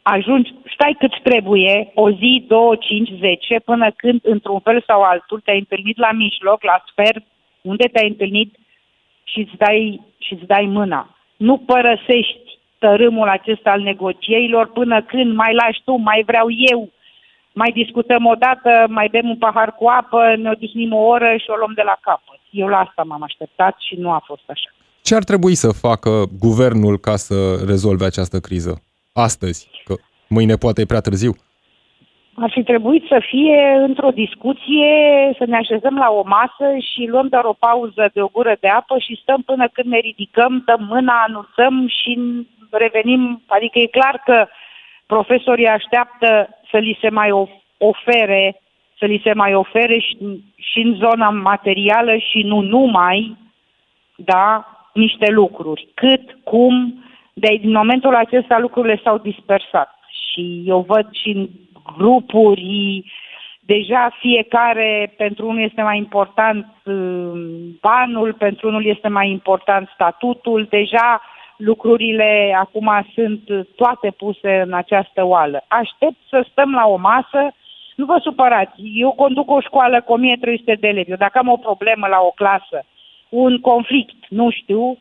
ajungi, 0.03 0.55
stai 0.75 0.97
cât 0.99 1.23
trebuie, 1.23 1.91
o 1.95 2.11
zi, 2.11 2.45
două, 2.49 2.77
cinci, 2.77 3.11
zece, 3.19 3.61
până 3.65 3.91
când, 3.97 4.21
într-un 4.23 4.61
fel 4.61 4.83
sau 4.87 5.03
altul, 5.03 5.41
te-ai 5.41 5.59
întâlnit 5.59 5.99
la 5.99 6.13
mijloc, 6.13 6.63
la 6.63 6.85
sfert, 6.91 7.25
unde 7.61 7.85
te-ai 7.93 8.09
întâlnit 8.09 8.55
și 9.25 9.39
îți 9.41 9.57
dai, 9.57 10.01
și 10.19 10.33
îți 10.33 10.47
dai 10.47 10.65
mâna. 10.65 11.17
Nu 11.37 11.57
părăsești 11.57 12.59
tărâmul 12.79 13.29
acesta 13.29 13.71
al 13.71 13.81
negocierilor 13.81 14.71
până 14.73 15.03
când 15.03 15.35
mai 15.35 15.55
lași 15.55 15.83
tu, 15.85 15.93
mai 15.95 16.23
vreau 16.27 16.47
eu, 16.73 16.89
mai 17.53 17.71
discutăm 17.71 18.27
o 18.27 18.35
dată, 18.35 18.71
mai 18.89 19.09
bem 19.11 19.29
un 19.29 19.37
pahar 19.37 19.75
cu 19.75 19.87
apă, 19.87 20.35
ne 20.37 20.51
odihnim 20.51 20.93
o 20.93 21.03
oră 21.15 21.37
și 21.37 21.51
o 21.51 21.57
luăm 21.57 21.73
de 21.75 21.83
la 21.83 21.97
capăt. 22.01 22.41
Eu 22.51 22.67
la 22.67 22.79
asta 22.79 23.03
m-am 23.03 23.23
așteptat 23.23 23.77
și 23.87 23.95
nu 23.95 24.11
a 24.11 24.23
fost 24.27 24.43
așa. 24.47 24.71
Ce 25.03 25.15
ar 25.15 25.25
trebui 25.25 25.55
să 25.55 25.73
facă 25.73 26.11
guvernul 26.39 26.99
ca 26.99 27.17
să 27.17 27.35
rezolve 27.67 28.05
această 28.05 28.39
criză? 28.41 28.83
Astăzi, 29.27 29.71
că 29.85 29.95
mâine 30.29 30.57
poate 30.57 30.81
e 30.81 30.93
prea 30.93 31.01
târziu. 31.01 31.33
Ar 32.35 32.51
fi 32.51 32.63
trebuit 32.63 33.05
să 33.09 33.19
fie 33.31 33.61
într-o 33.89 34.11
discuție, 34.11 34.93
să 35.39 35.45
ne 35.47 35.57
așezăm 35.57 35.97
la 35.97 36.11
o 36.11 36.23
masă 36.27 36.67
și 36.93 37.07
luăm 37.07 37.29
doar 37.29 37.45
o 37.45 37.53
pauză 37.53 38.11
de 38.15 38.21
o 38.23 38.29
gură 38.29 38.57
de 38.61 38.69
apă 38.69 38.99
și 38.99 39.21
stăm 39.23 39.43
până 39.43 39.69
când 39.73 39.89
ne 39.89 39.99
ridicăm, 39.99 40.63
dăm 40.67 40.87
mâna, 40.89 41.25
anunțăm 41.27 41.89
și 41.89 42.13
revenim. 42.71 43.43
Adică 43.47 43.79
e 43.79 43.97
clar 43.99 44.23
că 44.25 44.47
profesorii 45.07 45.67
așteaptă 45.67 46.49
să 46.71 46.77
li 46.77 46.99
se 47.01 47.09
mai 47.09 47.31
ofere 47.79 48.61
să 48.99 49.05
li 49.05 49.21
se 49.25 49.33
mai 49.33 49.55
ofere 49.55 49.99
și, 49.99 50.17
și 50.57 50.79
în 50.79 50.95
zona 50.95 51.31
materială 51.31 52.17
și 52.17 52.43
nu 52.43 52.61
numai, 52.61 53.37
da, 54.17 54.67
niște 54.93 55.31
lucruri. 55.31 55.89
Cât, 55.95 56.39
cum, 56.45 57.05
de 57.39 57.59
din 57.61 57.73
momentul 57.73 58.15
acesta 58.15 58.59
lucrurile 58.59 59.01
s-au 59.05 59.19
dispersat. 59.19 59.99
Și 60.09 60.63
eu 60.67 60.85
văd 60.89 61.09
și 61.13 61.29
în 61.31 61.49
grupuri, 61.97 63.05
deja 63.61 64.17
fiecare, 64.21 65.15
pentru 65.17 65.47
unul 65.47 65.63
este 65.63 65.83
mai 65.83 65.97
important 65.97 66.67
um, 66.85 67.79
banul, 67.81 68.33
pentru 68.39 68.69
unul 68.69 68.87
este 68.87 69.09
mai 69.09 69.31
important 69.31 69.89
statutul, 69.95 70.67
deja 70.71 71.21
lucrurile 71.57 72.57
acum 72.59 73.07
sunt 73.15 73.41
toate 73.77 74.11
puse 74.11 74.63
în 74.67 74.73
această 74.73 75.25
oală. 75.25 75.65
Aștept 75.69 76.17
să 76.29 76.47
stăm 76.51 76.71
la 76.71 76.87
o 76.87 76.97
masă 76.97 77.53
nu 77.99 78.05
vă 78.05 78.19
supărați, 78.23 78.81
eu 78.95 79.13
conduc 79.13 79.51
o 79.51 79.61
școală 79.61 80.01
cu 80.01 80.13
1300 80.13 80.75
de 80.75 80.89
elevi. 80.89 81.11
Eu 81.11 81.17
dacă 81.17 81.39
am 81.39 81.49
o 81.49 81.57
problemă 81.57 82.07
la 82.07 82.21
o 82.21 82.31
clasă, 82.31 82.85
un 83.29 83.61
conflict, 83.61 84.29
nu 84.29 84.51
știu, 84.51 84.99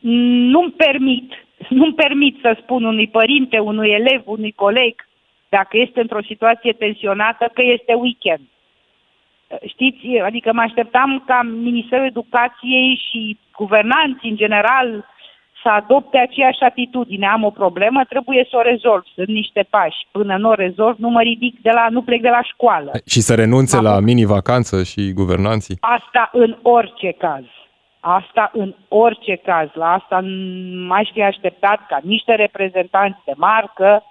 nu-mi 0.00 0.70
permit, 0.70 1.32
nu-mi 1.68 1.94
permit 1.94 2.38
să 2.40 2.56
spun 2.62 2.84
unui 2.84 3.08
părinte, 3.08 3.58
unui 3.58 3.90
elev, 3.90 4.22
unui 4.24 4.52
coleg, 4.52 4.94
dacă 5.48 5.76
este 5.76 6.00
într-o 6.00 6.22
situație 6.22 6.72
tensionată, 6.72 7.50
că 7.54 7.62
este 7.64 7.92
weekend. 7.92 8.46
Știți, 9.66 10.18
adică 10.24 10.52
mă 10.52 10.60
așteptam 10.60 11.22
ca 11.26 11.40
Ministerul 11.42 12.06
Educației 12.06 13.02
și 13.10 13.38
guvernanții 13.56 14.30
în 14.30 14.36
general 14.36 15.04
să 15.62 15.68
adopte 15.68 16.18
aceeași 16.18 16.62
atitudine. 16.62 17.26
Am 17.26 17.44
o 17.44 17.50
problemă, 17.50 18.04
trebuie 18.08 18.46
să 18.50 18.56
o 18.56 18.62
rezolv. 18.62 19.02
Sunt 19.14 19.28
niște 19.28 19.66
pași. 19.70 20.06
Până 20.10 20.36
nu 20.36 20.48
o 20.48 20.54
rezolv, 20.54 20.96
nu 20.98 21.08
mă 21.08 21.20
ridic 21.22 21.60
de 21.62 21.70
la, 21.70 21.86
nu 21.90 22.02
plec 22.02 22.20
de 22.20 22.28
la 22.28 22.42
școală. 22.42 22.90
Și 23.06 23.20
să 23.20 23.34
renunțe 23.34 23.76
Am... 23.76 23.82
la 23.82 24.00
mini-vacanță 24.00 24.82
și 24.82 25.12
guvernanții? 25.12 25.76
Asta 25.80 26.30
în 26.32 26.56
orice 26.62 27.10
caz. 27.18 27.44
Asta 28.00 28.50
în 28.52 28.74
orice 28.88 29.36
caz. 29.36 29.68
La 29.72 29.92
asta 29.92 30.20
mai 30.86 31.10
fi 31.12 31.22
așteptat 31.22 31.86
ca 31.86 32.00
niște 32.02 32.34
reprezentanți 32.34 33.18
de 33.24 33.32
marcă 33.36 34.04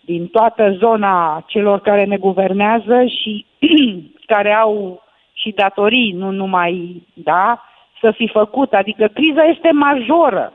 din 0.00 0.26
toată 0.26 0.70
zona 0.70 1.44
celor 1.46 1.80
care 1.80 2.04
ne 2.04 2.16
guvernează 2.16 3.04
și 3.04 3.46
care 4.32 4.52
au 4.52 5.02
și 5.32 5.50
datorii, 5.50 6.12
nu 6.12 6.30
numai, 6.30 7.02
da, 7.14 7.62
să 8.00 8.10
fi 8.10 8.28
făcut. 8.28 8.72
Adică 8.72 9.06
criza 9.06 9.42
este 9.42 9.70
majoră 9.72 10.52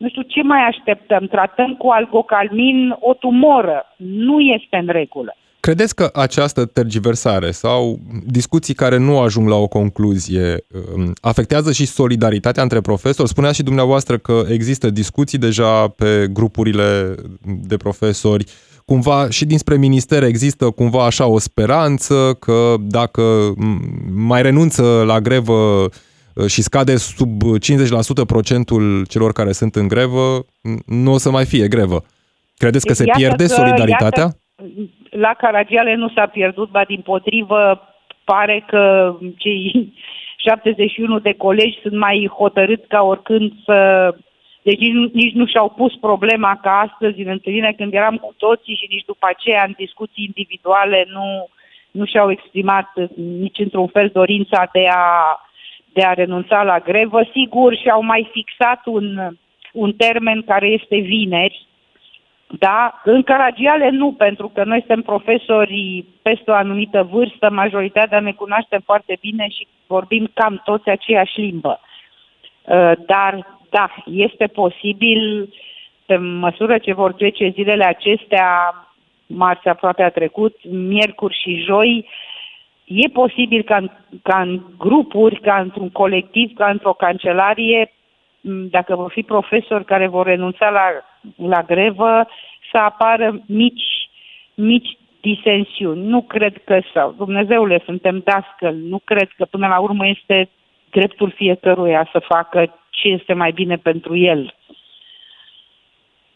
nu 0.00 0.08
știu 0.08 0.22
ce 0.22 0.42
mai 0.42 0.60
așteptăm, 0.60 1.26
tratăm 1.26 1.74
cu 1.74 1.88
algocalmin 1.88 2.96
o 3.00 3.14
tumoră. 3.14 3.86
Nu 3.96 4.40
este 4.40 4.76
în 4.76 4.86
regulă. 4.86 5.36
Credeți 5.70 5.94
că 5.94 6.10
această 6.12 6.64
tergiversare 6.64 7.50
sau 7.50 8.00
discuții 8.26 8.74
care 8.74 8.96
nu 8.96 9.18
ajung 9.18 9.48
la 9.48 9.54
o 9.54 9.66
concluzie 9.66 10.64
um, 10.94 11.12
afectează 11.20 11.72
și 11.72 11.86
solidaritatea 11.86 12.62
între 12.62 12.80
profesori? 12.80 13.28
Spunea 13.28 13.52
și 13.52 13.62
dumneavoastră 13.62 14.18
că 14.18 14.44
există 14.48 14.90
discuții 14.90 15.38
deja 15.38 15.88
pe 15.88 16.28
grupurile 16.32 17.14
de 17.44 17.76
profesori. 17.76 18.44
Cumva 18.84 19.28
și 19.28 19.44
dinspre 19.44 19.76
minister 19.76 20.22
există 20.22 20.70
cumva 20.70 21.04
așa 21.04 21.26
o 21.26 21.38
speranță 21.38 22.36
că 22.38 22.74
dacă 22.80 23.54
mai 24.10 24.42
renunță 24.42 24.82
la 25.06 25.20
grevă 25.20 25.88
Uh, 26.34 26.46
și 26.46 26.62
scade 26.62 26.96
sub 26.96 27.42
50% 27.42 28.26
procentul 28.26 29.06
celor 29.08 29.32
care 29.32 29.52
sunt 29.52 29.76
în 29.76 29.88
grevă, 29.88 30.44
nu 30.86 31.12
o 31.12 31.18
să 31.18 31.30
mai 31.30 31.44
fie 31.44 31.68
grevă. 31.68 32.04
Credeți 32.56 32.86
că 32.86 32.92
se 32.92 33.04
iată 33.06 33.18
pierde 33.18 33.46
că, 33.46 33.52
solidaritatea? 33.52 34.22
Iată, 34.22 34.90
la 35.10 35.34
Caragiale 35.34 35.94
nu 35.94 36.08
s-a 36.08 36.26
pierdut, 36.26 36.70
ba 36.70 36.84
din 36.84 37.00
potrivă 37.00 37.88
pare 38.24 38.64
că 38.66 39.14
cei 39.36 39.92
71 40.46 41.18
de 41.18 41.32
colegi 41.32 41.80
sunt 41.82 41.96
mai 41.98 42.30
hotărâți 42.38 42.86
ca 42.88 43.02
oricând 43.02 43.52
să... 43.64 44.08
Deci 44.62 44.78
nici, 44.78 45.12
nici 45.12 45.34
nu 45.34 45.46
și-au 45.46 45.68
pus 45.68 45.94
problema 46.00 46.58
ca 46.62 46.78
astăzi 46.78 47.20
în 47.20 47.28
întâlnire 47.28 47.74
când 47.76 47.94
eram 47.94 48.16
cu 48.16 48.34
toții 48.36 48.74
și 48.74 48.86
nici 48.90 49.04
după 49.04 49.26
aceea 49.28 49.64
în 49.66 49.74
discuții 49.76 50.24
individuale 50.24 51.06
nu, 51.08 51.48
nu 51.90 52.04
și-au 52.04 52.30
exprimat 52.30 52.88
nici 53.16 53.58
într-un 53.58 53.86
fel 53.86 54.08
dorința 54.12 54.68
de 54.72 54.84
a 54.88 55.40
de 55.92 56.02
a 56.02 56.12
renunța 56.12 56.62
la 56.62 56.78
grevă. 56.78 57.20
Sigur, 57.32 57.76
și-au 57.76 58.02
mai 58.02 58.28
fixat 58.32 58.80
un, 58.84 59.36
un 59.72 59.92
termen 59.92 60.42
care 60.42 60.66
este 60.66 60.96
vineri, 60.96 61.66
da, 62.58 63.00
în 63.04 63.22
Caragiale 63.22 63.90
nu, 63.90 64.12
pentru 64.12 64.48
că 64.48 64.64
noi 64.64 64.78
suntem 64.78 65.02
profesori 65.02 66.04
peste 66.22 66.50
o 66.50 66.54
anumită 66.54 67.08
vârstă, 67.10 67.50
majoritatea 67.50 68.20
ne 68.20 68.32
cunoaștem 68.32 68.80
foarte 68.84 69.18
bine 69.20 69.48
și 69.48 69.66
vorbim 69.86 70.30
cam 70.34 70.60
toți 70.64 70.88
aceeași 70.88 71.40
limbă. 71.40 71.80
Uh, 72.62 72.92
dar, 73.06 73.58
da, 73.70 73.94
este 74.04 74.46
posibil, 74.46 75.52
pe 76.06 76.16
măsură 76.16 76.78
ce 76.78 76.92
vor 76.92 77.12
trece 77.12 77.48
zilele 77.48 77.84
acestea, 77.84 78.74
marți 79.26 79.68
aproape 79.68 80.02
a 80.02 80.10
trecut, 80.10 80.56
miercuri 80.70 81.38
și 81.42 81.62
joi, 81.66 82.08
E 82.92 83.08
posibil 83.08 83.62
ca 83.62 83.76
în, 83.76 83.90
ca 84.22 84.40
în 84.40 84.62
grupuri, 84.78 85.40
ca 85.40 85.60
într-un 85.60 85.90
colectiv, 85.90 86.52
ca 86.54 86.70
într-o 86.70 86.92
cancelarie, 86.92 87.92
dacă 88.42 88.94
vor 88.94 89.10
fi 89.10 89.22
profesori 89.22 89.84
care 89.84 90.06
vor 90.06 90.26
renunța 90.26 90.70
la, 90.70 90.82
la 91.48 91.62
grevă, 91.62 92.28
să 92.70 92.78
apară 92.78 93.42
mici, 93.46 94.10
mici 94.54 94.98
disensiuni. 95.20 96.06
Nu 96.06 96.22
cred 96.22 96.64
că, 96.64 96.80
sau 96.94 97.14
Dumnezeule, 97.16 97.82
suntem 97.84 98.22
dascăl, 98.24 98.74
nu 98.74 99.00
cred 99.04 99.28
că 99.36 99.44
până 99.44 99.66
la 99.66 99.78
urmă 99.78 100.06
este 100.06 100.48
dreptul 100.90 101.30
fiecăruia 101.30 102.08
să 102.12 102.18
facă 102.18 102.74
ce 102.90 103.08
este 103.08 103.32
mai 103.32 103.52
bine 103.52 103.76
pentru 103.76 104.16
el. 104.16 104.54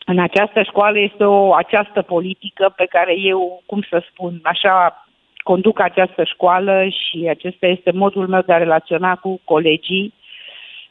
În 0.06 0.18
această 0.18 0.62
școală 0.62 0.98
este 0.98 1.24
o 1.24 1.54
această 1.54 2.02
politică 2.02 2.72
pe 2.76 2.86
care 2.86 3.18
eu, 3.18 3.62
cum 3.66 3.82
să 3.90 4.02
spun, 4.10 4.40
așa 4.42 5.06
conduc 5.42 5.80
această 5.80 6.24
școală 6.24 6.86
și 6.88 7.26
acesta 7.28 7.66
este 7.66 7.90
modul 7.90 8.28
meu 8.28 8.40
de 8.40 8.52
a 8.52 8.58
relaționa 8.58 9.16
cu 9.16 9.40
colegii, 9.44 10.14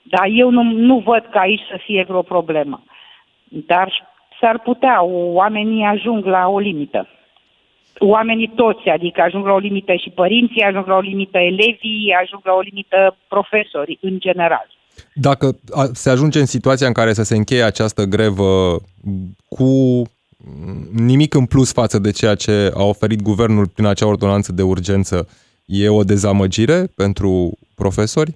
dar 0.03 0.27
eu 0.31 0.49
nu, 0.49 0.63
nu 0.63 0.99
văd 1.05 1.23
că 1.31 1.37
aici 1.37 1.61
să 1.71 1.79
fie 1.85 2.05
vreo 2.07 2.21
problemă. 2.21 2.83
Dar 3.43 4.11
s-ar 4.39 4.59
putea, 4.59 5.03
oamenii 5.33 5.83
ajung 5.83 6.25
la 6.25 6.47
o 6.47 6.59
limită. 6.59 7.07
Oamenii 7.97 8.51
toți, 8.55 8.89
adică 8.89 9.21
ajung 9.21 9.45
la 9.45 9.53
o 9.53 9.57
limită 9.57 9.93
și 9.93 10.09
părinții, 10.09 10.61
ajung 10.61 10.87
la 10.87 10.95
o 10.95 10.99
limită 10.99 11.37
elevii, 11.37 12.15
ajung 12.21 12.41
la 12.43 12.53
o 12.53 12.59
limită 12.59 13.17
profesorii, 13.27 13.97
în 14.01 14.19
general. 14.19 14.67
Dacă 15.13 15.59
se 15.93 16.09
ajunge 16.09 16.39
în 16.39 16.45
situația 16.45 16.87
în 16.87 16.93
care 16.93 17.13
să 17.13 17.23
se 17.23 17.35
încheie 17.35 17.63
această 17.63 18.03
grevă 18.03 18.77
cu 19.47 20.01
nimic 20.93 21.33
în 21.33 21.45
plus 21.45 21.71
față 21.71 21.99
de 21.99 22.11
ceea 22.11 22.35
ce 22.35 22.71
a 22.75 22.83
oferit 22.83 23.21
guvernul 23.21 23.67
prin 23.67 23.85
acea 23.85 24.07
ordonanță 24.07 24.51
de 24.51 24.61
urgență, 24.61 25.27
e 25.65 25.89
o 25.89 26.03
dezamăgire 26.03 26.87
pentru 26.95 27.57
profesori? 27.75 28.35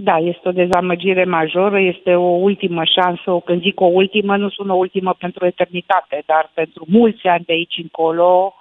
Da, 0.00 0.16
este 0.18 0.48
o 0.48 0.52
dezamăgire 0.52 1.24
majoră, 1.24 1.80
este 1.80 2.14
o 2.14 2.28
ultimă 2.28 2.84
șansă, 2.84 3.40
când 3.44 3.62
zic 3.62 3.80
o 3.80 3.84
ultimă, 3.84 4.36
nu 4.36 4.48
sunt 4.48 4.70
o 4.70 4.74
ultimă 4.74 5.14
pentru 5.18 5.46
eternitate, 5.46 6.22
dar 6.26 6.50
pentru 6.54 6.84
mulți 6.88 7.26
ani 7.26 7.44
de 7.44 7.52
aici 7.52 7.78
încolo, 7.82 8.54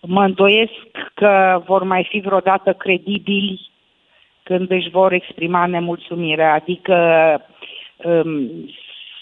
mă 0.00 0.24
îndoiesc 0.24 0.72
că 1.14 1.62
vor 1.66 1.82
mai 1.82 2.06
fi 2.10 2.20
vreodată 2.20 2.72
credibili 2.72 3.70
când 4.42 4.70
își 4.70 4.90
vor 4.90 5.12
exprima 5.12 5.66
nemulțumirea. 5.66 6.52
Adică 6.52 6.96
um, 7.96 8.50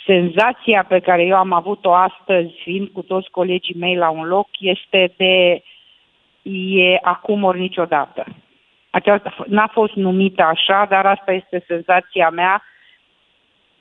senzația 0.06 0.84
pe 0.88 0.98
care 0.98 1.22
eu 1.22 1.36
am 1.36 1.52
avut-o 1.52 1.94
astăzi, 1.94 2.52
fiind 2.62 2.88
cu 2.88 3.02
toți 3.02 3.30
colegii 3.30 3.76
mei 3.78 3.96
la 3.96 4.10
un 4.10 4.26
loc, 4.26 4.48
este 4.58 5.12
de 5.16 5.62
e 6.52 6.98
acum 7.02 7.44
ori 7.44 7.58
niciodată. 7.58 8.24
Aceasta 8.90 9.34
n-a 9.46 9.66
fost 9.72 9.92
numită 9.94 10.42
așa, 10.42 10.86
dar 10.88 11.06
asta 11.06 11.32
este 11.32 11.64
senzația 11.66 12.30
mea, 12.30 12.62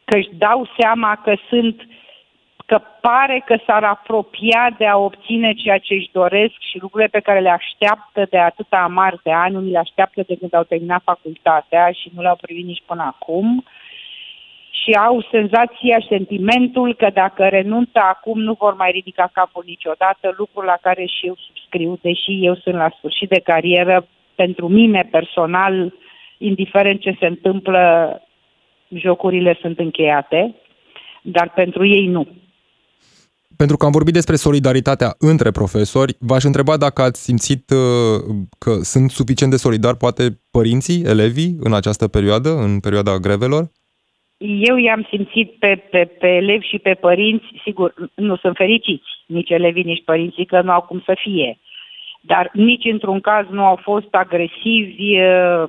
că 0.06 0.16
își 0.16 0.30
dau 0.32 0.70
seama 0.80 1.22
că 1.24 1.36
sunt, 1.50 1.88
că 2.66 2.82
pare 3.02 3.44
că 3.46 3.58
s-ar 3.66 3.84
apropia 3.84 4.76
de 4.78 4.86
a 4.86 4.98
obține 4.98 5.54
ceea 5.54 5.78
ce 5.78 5.94
își 5.94 6.10
doresc 6.12 6.56
și 6.60 6.78
lucrurile 6.80 7.10
pe 7.10 7.20
care 7.20 7.40
le 7.40 7.50
așteaptă 7.50 8.28
de 8.30 8.38
atâta 8.38 8.78
amar 8.78 9.20
de 9.24 9.32
ani, 9.32 9.56
unii 9.56 9.72
le 9.72 9.78
așteaptă 9.78 10.24
de 10.28 10.36
când 10.38 10.54
au 10.54 10.64
terminat 10.64 11.02
facultatea 11.04 11.92
și 11.92 12.12
nu 12.16 12.22
le-au 12.22 12.38
privit 12.42 12.66
nici 12.66 12.84
până 12.86 13.04
acum, 13.04 13.66
și 14.88 14.92
au 14.94 15.28
senzația, 15.32 16.06
sentimentul 16.08 16.96
că 16.96 17.10
dacă 17.14 17.48
renunță 17.48 18.00
acum 18.00 18.40
nu 18.40 18.54
vor 18.54 18.74
mai 18.74 18.92
ridica 18.92 19.30
capul 19.34 19.64
niciodată, 19.66 20.34
lucru 20.38 20.62
la 20.66 20.78
care 20.82 21.06
și 21.06 21.26
eu 21.26 21.36
subscriu, 21.36 22.00
deși 22.02 22.46
eu 22.46 22.56
sunt 22.56 22.76
la 22.76 22.90
sfârșit 22.98 23.30
de 23.30 23.40
carieră, 23.40 24.08
pentru 24.42 24.68
mine 24.68 25.08
personal, 25.12 25.94
indiferent 26.38 27.00
ce 27.00 27.18
se 27.20 27.26
întâmplă, 27.26 27.82
jocurile 28.90 29.58
sunt 29.62 29.80
încheiate, 29.80 30.56
dar 31.22 31.52
pentru 31.56 31.86
ei 31.86 32.08
nu. 32.08 32.28
Pentru 33.58 33.78
că 33.78 33.86
am 33.86 33.92
vorbit 33.92 34.14
despre 34.14 34.36
solidaritatea 34.36 35.16
între 35.20 35.52
profesori, 35.52 36.14
v-aș 36.20 36.44
întreba 36.44 36.78
dacă 36.78 37.02
ați 37.02 37.24
simțit 37.24 37.64
uh, 37.70 38.36
că 38.58 38.72
sunt 38.94 39.10
suficient 39.10 39.52
de 39.52 39.58
solidari 39.58 39.98
poate 39.98 40.24
părinții, 40.52 41.04
elevii 41.06 41.56
în 41.60 41.74
această 41.74 42.08
perioadă, 42.08 42.50
în 42.50 42.80
perioada 42.80 43.18
grevelor? 43.18 43.64
Eu 44.70 44.78
i-am 44.78 45.08
simțit 45.10 45.52
pe, 45.60 45.88
pe, 45.92 46.06
pe 46.20 46.28
elevi 46.28 46.68
și 46.68 46.78
pe 46.78 46.94
părinți, 46.94 47.46
sigur, 47.64 47.94
nu 48.16 48.36
sunt 48.36 48.56
fericiți, 48.56 49.10
nici 49.28 49.50
elevii, 49.50 49.84
nici 49.84 50.04
părinții, 50.06 50.46
că 50.46 50.62
nu 50.62 50.72
au 50.72 50.82
cum 50.82 51.02
să 51.06 51.18
fie. 51.24 51.60
Dar 52.28 52.50
nici 52.54 52.86
într-un 52.92 53.20
caz 53.20 53.46
nu 53.50 53.66
au 53.66 53.76
fost 53.76 54.08
agresivi, 54.12 55.22
uh, 55.22 55.64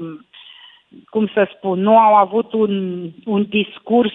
cum 1.11 1.27
să 1.35 1.49
spun, 1.57 1.81
nu 1.81 1.99
au 1.99 2.15
avut 2.15 2.53
un, 2.53 3.03
un 3.25 3.47
discurs 3.49 4.13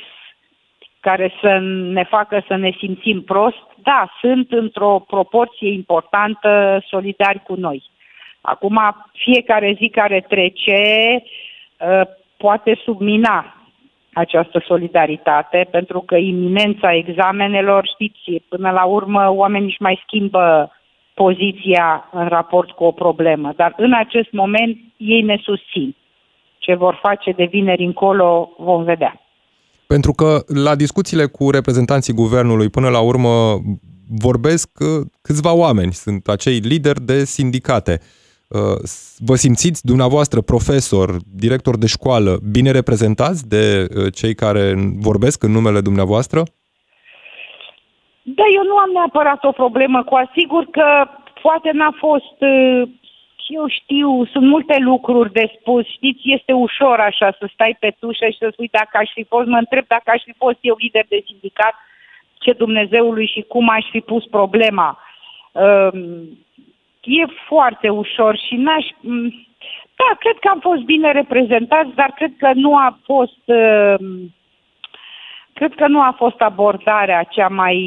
care 1.00 1.34
să 1.42 1.60
ne 1.98 2.04
facă 2.04 2.44
să 2.48 2.56
ne 2.56 2.72
simțim 2.78 3.22
prost. 3.22 3.64
Da, 3.76 4.08
sunt 4.22 4.52
într-o 4.52 5.04
proporție 5.08 5.72
importantă 5.72 6.84
solidari 6.88 7.44
cu 7.44 7.54
noi. 7.56 7.84
Acum, 8.42 8.80
fiecare 9.14 9.74
zi 9.78 9.90
care 9.90 10.26
trece 10.28 10.82
uh, 11.14 12.02
poate 12.38 12.80
submina 12.84 13.56
această 14.14 14.64
solidaritate, 14.66 15.68
pentru 15.72 16.00
că 16.00 16.16
iminența 16.16 16.94
examenelor, 16.94 17.88
știți, 17.94 18.46
până 18.50 18.72
la 18.72 18.84
urmă 18.84 19.30
oamenii 19.30 19.68
își 19.68 19.82
mai 19.82 20.02
schimbă 20.06 20.72
poziția 21.13 22.10
în 22.12 22.28
raport 22.28 22.71
cu 22.71 22.84
o 22.84 22.91
problemă, 22.91 23.54
dar 23.56 23.73
în 23.78 23.93
acest 23.93 24.32
moment 24.32 24.78
ei 24.97 25.21
ne 25.21 25.41
susțin. 25.43 25.95
Ce 26.58 26.76
vor 26.76 26.99
face 27.02 27.32
de 27.32 27.47
vineri 27.52 27.84
încolo 27.84 28.49
vom 28.58 28.84
vedea. 28.84 29.21
Pentru 29.88 30.12
că 30.12 30.43
la 30.63 30.76
discuțiile 30.76 31.26
cu 31.26 31.49
reprezentanții 31.49 32.13
guvernului 32.13 32.69
până 32.69 32.89
la 32.89 32.99
urmă 32.99 33.62
vorbesc 34.10 34.69
uh, 34.80 35.06
câțiva 35.21 35.54
oameni, 35.54 35.93
sunt 35.93 36.28
acei 36.28 36.58
lideri 36.58 37.02
de 37.02 37.26
sindicate. 37.26 37.99
Uh, 38.47 38.60
vă 39.17 39.36
simțiți 39.36 39.86
dumneavoastră, 39.86 40.41
profesor, 40.41 41.17
director 41.34 41.78
de 41.78 41.88
școală, 41.88 42.39
bine 42.52 42.71
reprezentați 42.71 43.47
de 43.47 43.88
uh, 43.95 44.13
cei 44.13 44.36
care 44.36 44.93
vorbesc 44.97 45.43
în 45.43 45.52
numele 45.52 45.82
dumneavoastră? 45.82 46.43
Da, 48.26 48.44
eu 48.56 48.64
nu 48.64 48.78
am 48.78 48.90
neapărat 48.94 49.44
o 49.44 49.52
problemă 49.52 50.04
cu 50.04 50.16
asigur 50.16 50.66
că 50.66 51.08
poate 51.42 51.70
n-a 51.72 51.94
fost, 51.98 52.36
uh, 52.40 52.82
eu 53.48 53.68
știu, 53.68 54.26
sunt 54.26 54.46
multe 54.48 54.78
lucruri 54.80 55.32
de 55.32 55.52
spus, 55.60 55.86
știți, 55.86 56.22
este 56.24 56.54
ușor 56.54 57.00
așa 57.00 57.36
să 57.40 57.50
stai 57.54 57.78
pe 57.80 57.96
tușă 58.00 58.26
și 58.26 58.38
să 58.38 58.50
spui 58.52 58.70
dacă 58.72 58.98
aș 58.98 59.10
fi 59.14 59.24
fost, 59.24 59.48
mă 59.48 59.58
întreb 59.58 59.86
dacă 59.88 60.12
aș 60.12 60.22
fi 60.24 60.34
fost 60.38 60.58
eu 60.62 60.76
lider 60.80 61.06
de 61.10 61.24
sindicat, 61.26 61.74
ce 62.40 62.54
Dumnezeului 62.54 63.28
și 63.28 63.42
cum 63.42 63.70
aș 63.70 63.86
fi 63.92 64.00
pus 64.00 64.26
problema. 64.26 65.00
Um, 65.52 66.00
e 67.02 67.26
foarte 67.48 67.90
ușor 67.90 68.38
și 68.38 68.56
n-aș... 68.56 68.86
Da, 69.96 70.16
cred 70.20 70.38
că 70.40 70.48
am 70.48 70.60
fost 70.60 70.82
bine 70.82 71.12
reprezentați, 71.12 71.96
dar 71.96 72.12
cred 72.16 72.32
că 72.38 72.52
nu 72.54 72.78
a 72.78 72.98
fost... 73.04 73.42
Um, 75.54 75.68
cred 75.70 75.76
că 75.76 75.88
nu 75.88 76.02
a 76.02 76.13
fost 76.18 76.42
abordarea 76.42 77.24
cea 77.24 77.48
mai... 77.48 77.78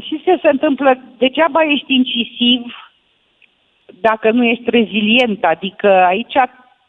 Și 0.00 0.22
ce 0.24 0.38
se 0.42 0.48
întâmplă? 0.48 0.98
Degeaba 1.18 1.62
ești 1.62 1.94
incisiv 1.94 2.62
dacă 4.00 4.30
nu 4.30 4.44
ești 4.44 4.70
rezilient, 4.70 5.44
adică 5.44 5.88
aici 5.88 6.34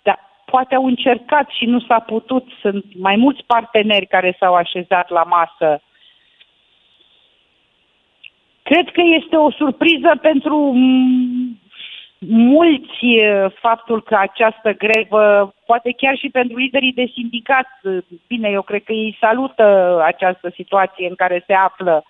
da, 0.03 0.19
poate 0.45 0.75
au 0.75 0.86
încercat 0.86 1.49
și 1.49 1.65
nu 1.65 1.80
s-a 1.80 1.99
putut, 1.99 2.45
sunt 2.62 2.86
mai 2.99 3.15
mulți 3.15 3.43
parteneri 3.45 4.08
care 4.08 4.36
s-au 4.39 4.53
așezat 4.53 5.10
la 5.10 5.23
masă 5.23 5.82
Cred 8.69 8.89
că 8.91 9.01
este 9.21 9.36
o 9.36 9.51
surpriză 9.51 10.12
pentru 10.21 10.73
mulți 12.19 12.99
faptul 13.62 14.03
că 14.03 14.15
această 14.19 14.73
grevă, 14.77 15.53
poate 15.65 15.93
chiar 15.97 16.17
și 16.17 16.30
pentru 16.30 16.58
liderii 16.58 16.93
de 16.93 17.12
sindicat, 17.13 17.67
bine, 18.27 18.49
eu 18.49 18.62
cred 18.62 18.84
că 18.84 18.91
ei 18.93 19.17
salută 19.19 19.99
această 20.06 20.51
situație 20.56 21.08
în 21.08 21.15
care 21.15 21.43
se 21.47 21.53
află. 21.53 22.03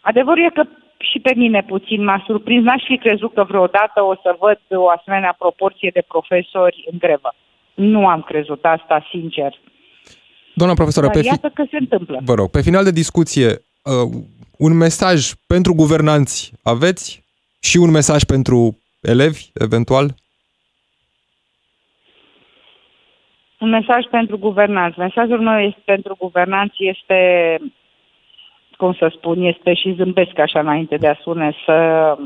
Adevărul 0.00 0.44
e 0.44 0.50
că 0.54 0.64
și 0.98 1.18
pe 1.18 1.32
mine 1.36 1.62
puțin 1.62 2.04
m-a 2.04 2.22
surprins. 2.26 2.64
N-aș 2.64 2.82
fi 2.86 2.98
crezut 2.98 3.34
că 3.34 3.44
vreodată 3.44 4.02
o 4.02 4.14
să 4.14 4.36
văd 4.38 4.60
o 4.70 4.88
asemenea 4.88 5.34
proporție 5.38 5.90
de 5.94 6.04
profesori 6.08 6.84
în 6.90 6.98
grevă. 6.98 7.34
Nu 7.74 8.06
am 8.06 8.22
crezut 8.22 8.64
asta, 8.64 9.06
sincer. 9.10 9.60
Doamna 10.54 10.74
profesoră, 10.74 11.06
Dar 11.06 11.14
pe 11.14 11.26
iată 11.26 11.48
fi... 11.48 11.54
că 11.54 11.64
se 11.70 11.76
întâmplă. 11.76 12.20
Vă 12.24 12.34
rog, 12.34 12.50
pe 12.50 12.60
final 12.60 12.84
de 12.84 12.90
discuție, 12.90 13.48
uh, 13.48 14.22
un 14.58 14.76
mesaj 14.76 15.30
pentru 15.46 15.74
guvernanți 15.74 16.52
aveți 16.62 17.19
și 17.60 17.76
un 17.76 17.90
mesaj 17.90 18.22
pentru 18.22 18.78
elevi, 19.00 19.50
eventual? 19.54 20.14
Un 23.58 23.68
mesaj 23.68 24.04
pentru 24.10 24.38
guvernanți. 24.38 24.98
Mesajul 24.98 25.40
meu 25.40 25.60
este, 25.60 25.82
pentru 25.84 26.16
guvernanți 26.18 26.76
este, 26.78 27.18
cum 28.76 28.92
să 28.92 29.12
spun, 29.16 29.42
este 29.42 29.74
și 29.74 29.94
zâmbesc 29.96 30.38
așa 30.38 30.60
înainte 30.60 30.96
de 30.96 31.08
a 31.08 31.14
spune, 31.14 31.56
să, 31.64 32.16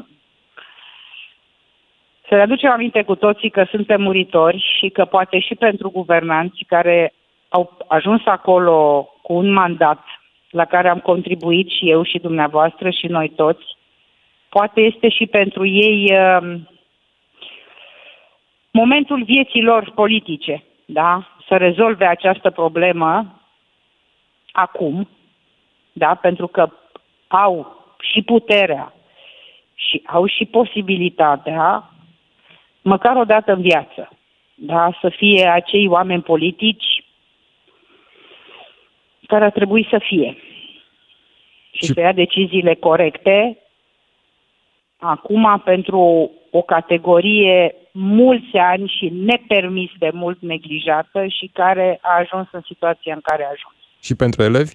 să 2.28 2.34
ne 2.34 2.40
aducem 2.40 2.70
aminte 2.70 3.02
cu 3.02 3.14
toții 3.14 3.50
că 3.50 3.66
suntem 3.70 4.02
muritori 4.02 4.64
și 4.78 4.88
că 4.88 5.04
poate 5.04 5.38
și 5.38 5.54
pentru 5.54 5.90
guvernanți 5.90 6.64
care 6.66 7.12
au 7.48 7.76
ajuns 7.88 8.22
acolo 8.24 9.08
cu 9.22 9.32
un 9.32 9.52
mandat 9.52 10.04
la 10.50 10.64
care 10.64 10.88
am 10.88 10.98
contribuit 10.98 11.68
și 11.68 11.90
eu 11.90 12.02
și 12.02 12.18
dumneavoastră 12.18 12.90
și 12.90 13.06
noi 13.06 13.28
toți, 13.28 13.64
poate 14.54 14.80
este 14.80 15.08
și 15.08 15.26
pentru 15.26 15.66
ei 15.66 16.12
uh, 16.12 16.60
momentul 18.70 19.24
vieții 19.24 19.62
lor 19.62 19.92
politice, 19.94 20.64
da? 20.84 21.28
Să 21.48 21.56
rezolve 21.56 22.06
această 22.06 22.50
problemă 22.50 23.40
acum, 24.52 25.08
da? 25.92 26.14
Pentru 26.14 26.46
că 26.46 26.68
au 27.28 27.84
și 28.00 28.22
puterea 28.22 28.94
și 29.74 30.02
au 30.06 30.26
și 30.26 30.44
posibilitatea, 30.44 31.90
măcar 32.82 33.16
o 33.16 33.24
dată 33.24 33.52
în 33.52 33.60
viață, 33.60 34.10
da? 34.54 34.90
Să 35.00 35.08
fie 35.08 35.46
acei 35.46 35.88
oameni 35.88 36.22
politici 36.22 37.04
care 39.26 39.44
ar 39.44 39.50
trebui 39.50 39.86
să 39.90 39.98
fie 39.98 40.36
și, 41.70 41.84
și 41.84 41.92
să 41.92 42.00
ia 42.00 42.12
deciziile 42.12 42.74
corecte 42.74 43.58
acum 45.04 45.62
pentru 45.64 46.30
o 46.50 46.62
categorie 46.62 47.74
mulți 47.92 48.56
ani 48.56 48.92
și 48.98 49.12
nepermis 49.12 49.90
de 49.98 50.10
mult 50.12 50.38
neglijată 50.40 51.26
și 51.26 51.50
care 51.52 51.98
a 52.02 52.18
ajuns 52.18 52.48
în 52.52 52.60
situația 52.66 53.14
în 53.14 53.20
care 53.22 53.44
a 53.44 53.46
ajuns. 53.46 53.74
Și 54.02 54.14
pentru 54.16 54.42
elevi? 54.42 54.72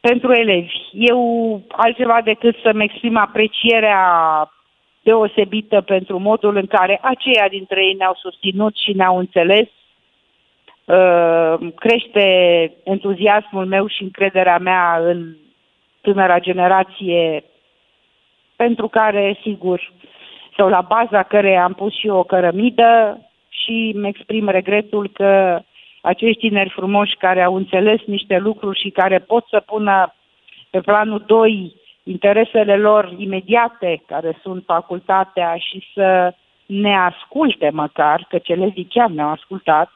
Pentru 0.00 0.32
elevi. 0.32 0.74
Eu 0.92 1.20
altceva 1.68 2.20
decât 2.24 2.56
să-mi 2.62 2.84
exprim 2.84 3.16
aprecierea 3.16 4.02
deosebită 5.02 5.80
pentru 5.80 6.18
modul 6.18 6.56
în 6.56 6.66
care 6.66 6.98
aceia 7.02 7.48
dintre 7.48 7.84
ei 7.84 7.94
ne-au 7.94 8.14
susținut 8.20 8.76
și 8.76 8.92
ne-au 8.92 9.18
înțeles. 9.18 9.68
Uh, 10.84 11.72
crește 11.74 12.26
entuziasmul 12.84 13.66
meu 13.66 13.86
și 13.86 14.02
încrederea 14.02 14.58
mea 14.58 14.98
în 15.02 15.36
tânăra 16.00 16.38
generație 16.38 17.44
pentru 18.66 18.88
care, 18.88 19.38
sigur, 19.42 19.92
sau 20.56 20.68
la 20.68 20.80
baza 20.80 21.22
care 21.22 21.56
am 21.56 21.72
pus 21.72 21.98
și 21.98 22.06
eu 22.06 22.16
o 22.16 22.22
cărămidă 22.22 23.20
și 23.48 23.92
îmi 23.94 24.08
exprim 24.08 24.48
regretul 24.48 25.10
că 25.12 25.60
acești 26.02 26.38
tineri 26.38 26.70
frumoși 26.70 27.16
care 27.16 27.42
au 27.42 27.54
înțeles 27.54 28.00
niște 28.06 28.36
lucruri 28.38 28.80
și 28.80 28.90
care 28.90 29.18
pot 29.18 29.44
să 29.48 29.60
pună 29.60 30.14
pe 30.70 30.80
planul 30.80 31.22
2 31.26 31.74
interesele 32.04 32.76
lor 32.76 33.14
imediate, 33.16 34.02
care 34.06 34.38
sunt 34.42 34.62
facultatea, 34.66 35.56
și 35.56 35.82
să 35.94 36.34
ne 36.66 36.96
asculte 36.96 37.70
măcar, 37.72 38.26
că 38.28 38.38
celezii 38.38 38.88
chiar 38.90 39.10
ne-au 39.10 39.30
ascultat, 39.30 39.90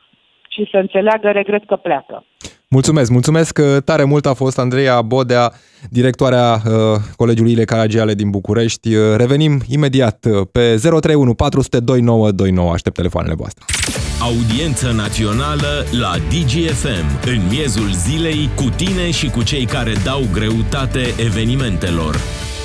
și 0.49 0.69
să 0.71 0.77
înțeleagă 0.77 1.31
regret 1.31 1.65
că 1.67 1.77
pleacă. 1.77 2.25
Mulțumesc, 2.71 3.11
mulțumesc 3.11 3.61
tare 3.85 4.05
mult 4.05 4.27
a 4.27 4.35
fost 4.35 4.59
Andreea 4.59 5.03
Bodea, 5.03 5.53
directoarea 5.91 6.63
uh, 6.65 6.73
Colegiului 7.17 7.53
Ile 7.53 7.65
Caragiale 7.65 8.15
din 8.15 8.31
București. 8.31 8.95
Uh, 8.95 9.17
revenim 9.17 9.63
imediat 9.69 10.25
uh, 10.31 10.47
pe 10.53 10.77
031 10.77 11.35
400 11.35 11.81
2929. 11.81 12.73
Aștept 12.73 12.97
telefoanele 12.97 13.35
voastre. 13.35 13.65
Audiență 14.21 14.93
națională 14.93 15.85
la 16.01 16.15
DGFM, 16.29 17.27
în 17.27 17.41
miezul 17.51 17.93
zilei, 17.93 18.51
cu 18.55 18.65
tine 18.77 19.11
și 19.11 19.31
cu 19.31 19.43
cei 19.43 19.65
care 19.65 19.93
dau 20.05 20.21
greutate 20.33 21.15
evenimentelor. 21.25 22.17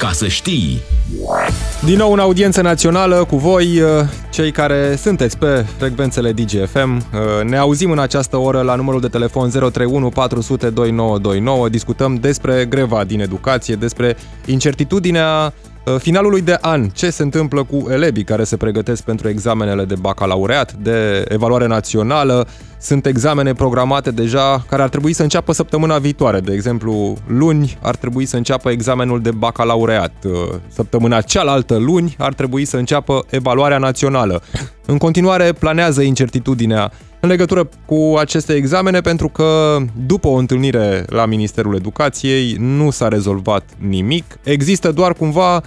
Ca 0.04 0.12
să 0.12 0.28
știi! 0.28 0.82
Din 1.86 1.98
nou 1.98 2.12
în 2.14 2.20
audiență 2.20 2.62
națională 2.62 3.26
cu 3.30 3.38
voi, 3.38 3.82
uh, 3.82 3.90
cei 4.32 4.52
care 4.52 4.96
sunteți 4.96 5.38
pe 5.38 5.66
frecvențele 5.78 6.32
DGFM. 6.32 6.96
Uh, 6.96 7.44
ne 7.44 7.58
auzim 7.58 7.92
în 7.92 8.00
această 8.00 8.38
oră 8.38 8.62
la 8.62 8.76
numărul 8.76 9.02
de 9.02 9.08
telefon 9.08 9.50
031 9.50 10.10
400 10.10 10.70
2929. 10.70 11.70
Discutăm 11.70 12.16
despre 12.16 12.66
greva 12.66 13.04
din 13.04 13.20
educație, 13.20 13.76
despre 13.76 14.18
incertitudinea 14.46 15.46
uh, 15.46 15.73
finalului 15.98 16.42
de 16.42 16.58
an. 16.62 16.90
Ce 16.90 17.10
se 17.10 17.24
întâmplă 17.24 17.64
cu 17.64 17.86
elevii 17.90 18.24
care 18.24 18.44
se 18.44 18.58
pregătesc 18.58 19.04
pentru 19.04 19.30
examenele 19.30 19.86
de 19.86 19.96
bacalaureat, 20.00 20.74
de 20.74 21.26
evaluare 21.28 21.68
națională, 21.68 22.48
sunt 22.84 23.06
examene 23.06 23.54
programate 23.54 24.12
deja 24.12 24.66
care 24.70 24.82
ar 24.82 24.90
trebui 24.90 25.14
să 25.14 25.22
înceapă 25.22 25.54
săptămâna 25.54 25.98
viitoare. 25.98 26.40
De 26.40 26.54
exemplu, 26.54 27.18
luni 27.28 27.78
ar 27.82 27.96
trebui 27.96 28.26
să 28.26 28.36
înceapă 28.36 28.70
examenul 28.70 29.22
de 29.22 29.32
bacalaureat. 29.32 30.14
Uh, 30.26 30.32
săptămâna 30.68 31.22
cealaltă, 31.22 31.78
luni, 31.78 32.16
ar 32.18 32.34
trebui 32.34 32.66
să 32.66 32.78
înceapă 32.78 33.26
evaluarea 33.30 33.78
națională. 33.78 34.42
În 34.86 34.98
continuare, 34.98 35.54
planează 35.54 36.02
incertitudinea 36.02 36.92
în 37.20 37.30
legătură 37.30 37.70
cu 37.86 38.16
aceste 38.18 38.54
examene 38.54 39.02
pentru 39.02 39.28
că 39.28 39.78
după 40.06 40.28
o 40.28 40.34
întâlnire 40.36 41.06
la 41.08 41.26
Ministerul 41.26 41.76
Educației 41.76 42.56
nu 42.60 42.90
s-a 42.90 43.08
rezolvat 43.08 43.64
nimic. 43.78 44.38
Există 44.44 44.92
doar 44.92 45.14
cumva 45.14 45.64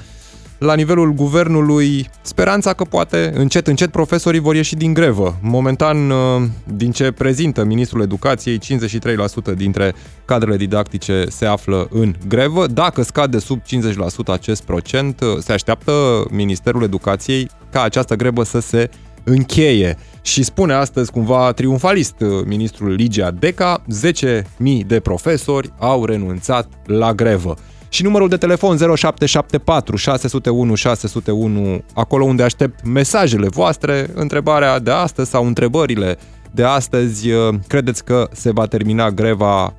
la 0.59 0.75
nivelul 0.75 1.13
guvernului 1.13 2.09
speranța 2.23 2.73
că 2.73 2.85
poate 2.85 3.33
încet, 3.35 3.67
încet 3.67 3.91
profesorii 3.91 4.41
vor 4.41 4.55
ieși 4.55 4.75
din 4.75 4.95
grevă. 4.95 5.39
Momentan, 5.43 6.11
uh, 6.11 6.43
din 6.75 6.91
ce 6.91 7.11
prezintă 7.11 7.65
Ministrul 7.65 8.03
Educației, 8.03 8.59
53% 8.59 9.55
dintre 9.55 9.95
cadrele 10.25 10.57
didactice 10.57 11.25
se 11.29 11.47
află 11.47 11.89
în 11.91 12.15
grevă. 12.29 12.67
Dacă 12.67 13.03
scade 13.03 13.39
sub 13.39 13.63
50% 13.63 14.33
acest 14.33 14.63
procent, 14.63 15.21
uh, 15.21 15.29
se 15.39 15.53
așteaptă 15.53 15.93
Ministerul 16.31 16.83
Educației 16.83 17.51
ca 17.71 17.83
această 17.83 18.15
grevă 18.15 18.45
să 18.45 18.61
se 18.61 18.91
încheie. 19.29 19.97
Și 20.23 20.43
spune 20.43 20.73
astăzi 20.73 21.11
cumva 21.11 21.53
triumfalist 21.53 22.21
uh, 22.21 22.29
ministrul 22.45 22.93
Ligia 22.93 23.31
Deca, 23.31 23.83
10.000 24.13 24.43
de 24.87 25.01
profesori 25.01 25.73
au 25.79 26.05
renunțat 26.05 26.69
la 26.87 27.13
grevă 27.13 27.57
și 27.89 28.03
numărul 28.03 28.29
de 28.29 28.37
telefon 28.37 28.77
0774 28.77 29.97
601 29.97 30.75
601, 30.75 31.83
acolo 31.95 32.25
unde 32.25 32.43
aștept 32.43 32.85
mesajele 32.85 33.49
voastre, 33.49 34.11
întrebarea 34.15 34.79
de 34.79 34.91
astăzi 34.91 35.31
sau 35.31 35.47
întrebările 35.47 36.19
de 36.51 36.63
astăzi, 36.65 37.31
uh, 37.31 37.55
credeți 37.67 38.05
că 38.05 38.29
se 38.33 38.51
va 38.53 38.67
termina 38.67 39.11
greva 39.11 39.65
uh, 39.65 39.73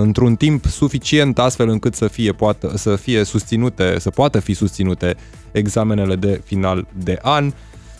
într-un 0.00 0.34
timp 0.34 0.64
suficient 0.64 1.38
astfel 1.38 1.68
încât 1.68 1.94
să 1.94 2.08
fie, 2.08 2.32
poată, 2.32 2.72
să 2.76 2.96
fie 2.96 3.24
susținute, 3.24 3.96
să 3.98 4.10
poată 4.10 4.40
fi 4.40 4.54
susținute 4.54 5.16
examenele 5.52 6.16
de 6.16 6.40
final 6.44 6.86
de 7.04 7.18
an? 7.22 7.52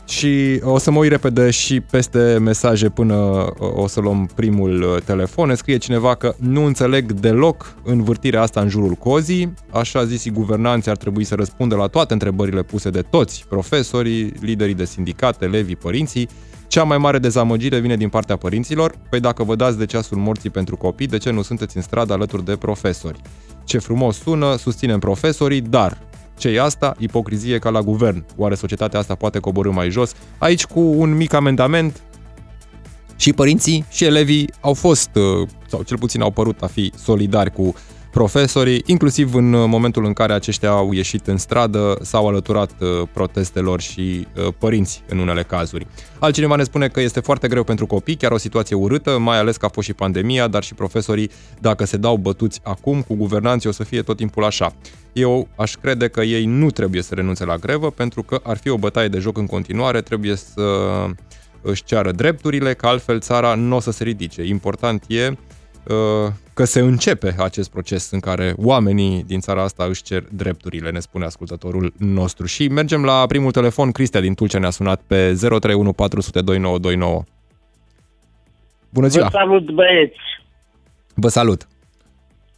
Și 0.06 0.60
o 0.62 0.78
să 0.78 0.90
mă 0.90 0.98
uit 0.98 1.10
repede 1.10 1.50
și 1.50 1.80
peste 1.80 2.38
mesaje 2.40 2.88
până 2.88 3.14
o 3.58 3.86
să 3.86 4.00
luăm 4.00 4.30
primul 4.34 4.82
uh, 4.82 5.02
telefon. 5.04 5.48
Ne 5.48 5.54
scrie 5.54 5.76
cineva 5.76 6.14
că 6.14 6.34
nu 6.38 6.64
înțeleg 6.64 7.12
deloc 7.12 7.74
învârtirea 7.84 8.42
asta 8.42 8.60
în 8.60 8.68
jurul 8.68 8.92
cozii. 8.92 9.54
Așa 9.70 10.04
zis, 10.04 10.30
guvernanții 10.30 10.90
ar 10.90 10.96
trebui 10.96 11.24
să 11.24 11.34
răspundă 11.34 11.76
la 11.76 11.86
toate 11.86 12.12
întrebările 12.12 12.62
puse 12.62 12.90
de 12.90 13.02
toți, 13.02 13.44
profesorii, 13.48 14.32
liderii 14.40 14.74
de 14.74 14.84
sindicate, 14.84 15.44
elevii, 15.44 15.76
părinții. 15.76 16.28
Cea 16.66 16.82
mai 16.82 16.98
mare 16.98 17.18
dezamăgire 17.18 17.78
vine 17.78 17.96
din 17.96 18.08
partea 18.08 18.36
părinților. 18.36 18.94
Păi 19.10 19.20
dacă 19.20 19.44
vă 19.44 19.54
dați 19.54 19.78
de 19.78 19.86
ceasul 19.86 20.16
morții 20.16 20.50
pentru 20.50 20.76
copii, 20.76 21.06
de 21.06 21.18
ce 21.18 21.30
nu 21.30 21.42
sunteți 21.42 21.76
în 21.76 21.82
stradă 21.82 22.12
alături 22.12 22.44
de 22.44 22.56
profesori? 22.56 23.20
Ce 23.64 23.78
frumos 23.78 24.18
sună, 24.18 24.56
susținem 24.56 24.98
profesorii, 24.98 25.60
dar 25.60 25.98
ce 26.36 26.48
e 26.48 26.60
asta? 26.60 26.94
Ipocrizie 26.98 27.58
ca 27.58 27.70
la 27.70 27.80
guvern. 27.80 28.24
Oare 28.36 28.54
societatea 28.54 28.98
asta 28.98 29.14
poate 29.14 29.38
coborâ 29.38 29.70
mai 29.70 29.90
jos? 29.90 30.12
Aici 30.38 30.64
cu 30.64 30.80
un 30.80 31.16
mic 31.16 31.32
amendament 31.32 32.02
și 33.16 33.32
părinții 33.32 33.84
și 33.90 34.04
elevii 34.04 34.50
au 34.60 34.74
fost, 34.74 35.10
uh, 35.14 35.48
sau 35.68 35.82
cel 35.82 35.98
puțin 35.98 36.20
au 36.20 36.30
părut 36.30 36.62
a 36.62 36.66
fi 36.66 36.92
solidari 36.96 37.50
cu 37.50 37.74
profesorii, 38.12 38.82
inclusiv 38.86 39.34
în 39.34 39.52
uh, 39.52 39.68
momentul 39.68 40.04
în 40.04 40.12
care 40.12 40.32
aceștia 40.32 40.70
au 40.70 40.92
ieșit 40.92 41.26
în 41.26 41.36
stradă, 41.36 41.98
s-au 42.02 42.28
alăturat 42.28 42.70
uh, 42.78 42.88
protestelor 43.12 43.80
și 43.80 44.26
uh, 44.36 44.52
părinți 44.58 45.02
în 45.08 45.18
unele 45.18 45.42
cazuri. 45.42 45.86
Altcineva 46.18 46.56
ne 46.56 46.62
spune 46.62 46.88
că 46.88 47.00
este 47.00 47.20
foarte 47.20 47.48
greu 47.48 47.64
pentru 47.64 47.86
copii, 47.86 48.16
chiar 48.16 48.32
o 48.32 48.36
situație 48.36 48.76
urâtă, 48.76 49.18
mai 49.18 49.38
ales 49.38 49.56
că 49.56 49.66
a 49.66 49.68
fost 49.68 49.86
și 49.86 49.92
pandemia, 49.92 50.48
dar 50.48 50.62
și 50.62 50.74
profesorii, 50.74 51.30
dacă 51.60 51.84
se 51.84 51.96
dau 51.96 52.16
bătuți 52.16 52.60
acum 52.62 53.02
cu 53.02 53.14
guvernanții, 53.14 53.68
o 53.68 53.72
să 53.72 53.84
fie 53.84 54.02
tot 54.02 54.16
timpul 54.16 54.44
așa. 54.44 54.72
Eu 55.12 55.48
aș 55.56 55.74
crede 55.74 56.08
că 56.08 56.20
ei 56.20 56.44
nu 56.44 56.70
trebuie 56.70 57.02
să 57.02 57.14
renunțe 57.14 57.44
la 57.44 57.56
grevă, 57.56 57.90
pentru 57.90 58.22
că 58.22 58.40
ar 58.42 58.56
fi 58.56 58.68
o 58.68 58.76
bătaie 58.76 59.08
de 59.08 59.18
joc 59.18 59.38
în 59.38 59.46
continuare, 59.46 60.00
trebuie 60.00 60.36
să 60.36 60.62
își 61.62 61.84
ceară 61.84 62.12
drepturile, 62.12 62.74
că 62.74 62.86
altfel 62.86 63.20
țara 63.20 63.54
nu 63.54 63.76
o 63.76 63.80
să 63.80 63.90
se 63.90 64.04
ridice. 64.04 64.42
Important 64.42 65.04
e 65.08 65.26
Uh, 65.26 65.36
că 66.54 66.64
se 66.64 66.80
începe 66.80 67.34
acest 67.38 67.70
proces 67.70 68.10
în 68.10 68.20
care 68.20 68.52
oamenii 68.56 69.24
din 69.26 69.40
țara 69.40 69.62
asta 69.62 69.84
își 69.84 70.02
cer 70.02 70.22
drepturile, 70.30 70.90
ne 70.90 70.98
spune 70.98 71.24
ascultătorul 71.24 71.92
nostru. 71.98 72.46
Și 72.46 72.68
mergem 72.68 73.04
la 73.04 73.26
primul 73.26 73.50
telefon. 73.50 73.92
Cristia 73.92 74.20
din 74.20 74.34
Tulcea 74.34 74.58
ne-a 74.58 74.70
sunat 74.70 75.00
pe 75.06 75.32
031 75.34 75.92
400 75.92 76.40
2929. 76.40 77.22
Bună 78.92 79.06
ziua! 79.06 79.28
Vă 79.30 79.38
salut, 79.38 79.70
băieți! 79.70 80.20
Vă 81.14 81.28
salut! 81.28 81.66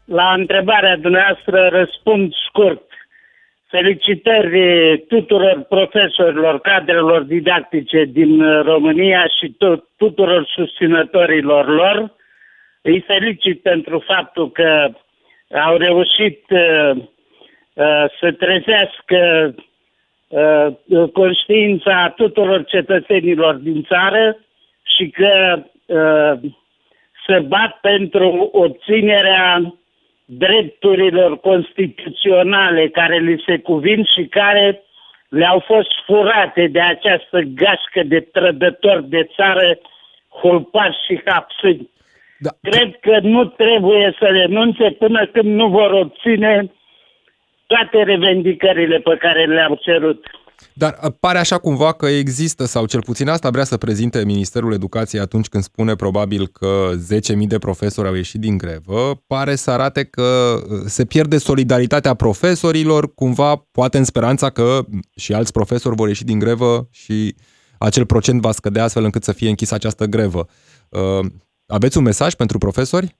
La 0.04 0.32
întrebarea 0.32 0.96
dumneavoastră 0.96 1.68
răspund 1.72 2.32
scurt. 2.48 2.82
felicitări 3.70 4.58
tuturor 5.08 5.66
profesorilor, 5.68 6.60
cadrelor 6.60 7.22
didactice 7.22 8.04
din 8.04 8.62
România 8.62 9.24
și 9.40 9.54
tot, 9.58 9.84
tuturor 9.96 10.46
susținătorilor 10.54 11.66
lor. 11.66 12.14
Îi 12.86 13.00
felicit 13.00 13.62
pentru 13.62 13.98
faptul 13.98 14.50
că 14.50 14.88
au 15.66 15.76
reușit 15.76 16.44
uh, 16.50 16.90
uh, 17.74 18.04
să 18.20 18.32
trezească 18.38 19.54
uh, 20.28 21.08
conștiința 21.12 22.12
tuturor 22.16 22.64
cetățenilor 22.64 23.54
din 23.54 23.82
țară 23.82 24.36
și 24.96 25.08
că 25.08 25.62
uh, 25.86 26.50
se 27.26 27.38
bat 27.38 27.78
pentru 27.80 28.48
obținerea 28.52 29.74
drepturilor 30.24 31.40
constituționale 31.40 32.88
care 32.88 33.18
li 33.18 33.42
se 33.46 33.58
cuvin 33.58 34.04
și 34.14 34.26
care 34.26 34.82
le-au 35.28 35.58
fost 35.58 35.90
furate 36.06 36.66
de 36.66 36.80
această 36.80 37.40
gașcă 37.40 38.02
de 38.02 38.20
trădători 38.20 39.08
de 39.08 39.28
țară, 39.34 39.78
holpași 40.28 41.04
și 41.06 41.20
hapsâni. 41.24 41.92
Da. 42.44 42.52
Cred 42.70 42.90
că 43.00 43.14
nu 43.22 43.44
trebuie 43.44 44.16
să 44.18 44.26
renunțe 44.40 44.90
până 44.98 45.26
când 45.32 45.54
nu 45.60 45.68
vor 45.68 45.90
obține 45.90 46.72
toate 47.66 48.02
revendicările 48.02 48.98
pe 48.98 49.16
care 49.16 49.46
le-au 49.46 49.74
cerut. 49.82 50.24
Dar 50.72 50.98
uh, 51.04 51.12
pare 51.20 51.38
așa 51.38 51.58
cumva 51.58 51.92
că 51.92 52.06
există, 52.06 52.64
sau 52.64 52.86
cel 52.86 53.02
puțin 53.02 53.28
asta 53.28 53.50
vrea 53.50 53.64
să 53.64 53.76
prezinte 53.76 54.24
Ministerul 54.24 54.72
Educației 54.72 55.20
atunci 55.20 55.48
când 55.48 55.62
spune 55.62 55.94
probabil 55.94 56.46
că 56.46 56.90
10.000 57.32 57.46
de 57.46 57.58
profesori 57.58 58.08
au 58.08 58.14
ieșit 58.14 58.40
din 58.40 58.56
grevă, 58.58 59.22
pare 59.26 59.54
să 59.54 59.70
arate 59.70 60.04
că 60.04 60.54
uh, 60.56 60.78
se 60.86 61.04
pierde 61.04 61.38
solidaritatea 61.38 62.14
profesorilor, 62.14 63.14
cumva 63.14 63.66
poate 63.72 63.98
în 63.98 64.04
speranța 64.04 64.50
că 64.50 64.80
și 65.16 65.32
alți 65.32 65.52
profesori 65.52 65.96
vor 65.96 66.08
ieși 66.08 66.24
din 66.24 66.38
grevă 66.38 66.88
și 66.92 67.34
acel 67.78 68.06
procent 68.06 68.40
va 68.40 68.52
scădea 68.52 68.84
astfel 68.84 69.04
încât 69.04 69.22
să 69.22 69.32
fie 69.32 69.48
închisă 69.48 69.74
această 69.74 70.04
grevă. 70.04 70.46
Uh, 71.66 71.74
aveți 71.74 71.98
un 71.98 72.04
mesaj 72.04 72.34
pentru 72.34 72.58
profesori? 72.58 73.16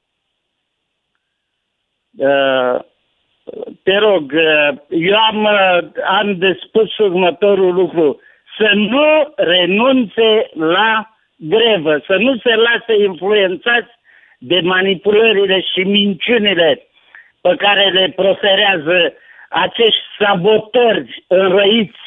Uh 2.16 2.92
te 3.82 3.98
rog, 3.98 4.32
eu 4.88 5.16
am, 5.16 5.48
am 6.08 6.38
de 6.38 6.58
spus 6.66 6.98
următorul 6.98 7.74
lucru. 7.74 8.20
Să 8.58 8.70
nu 8.74 9.32
renunțe 9.36 10.50
la 10.54 11.16
grevă, 11.36 12.02
să 12.06 12.16
nu 12.16 12.36
se 12.36 12.54
lase 12.54 13.02
influențați 13.02 13.90
de 14.38 14.60
manipulările 14.60 15.60
și 15.60 15.80
minciunile 15.80 16.86
pe 17.40 17.54
care 17.56 17.90
le 17.90 18.12
proferează 18.16 19.12
acești 19.48 20.02
sabotori 20.18 21.24
înrăiți 21.28 22.03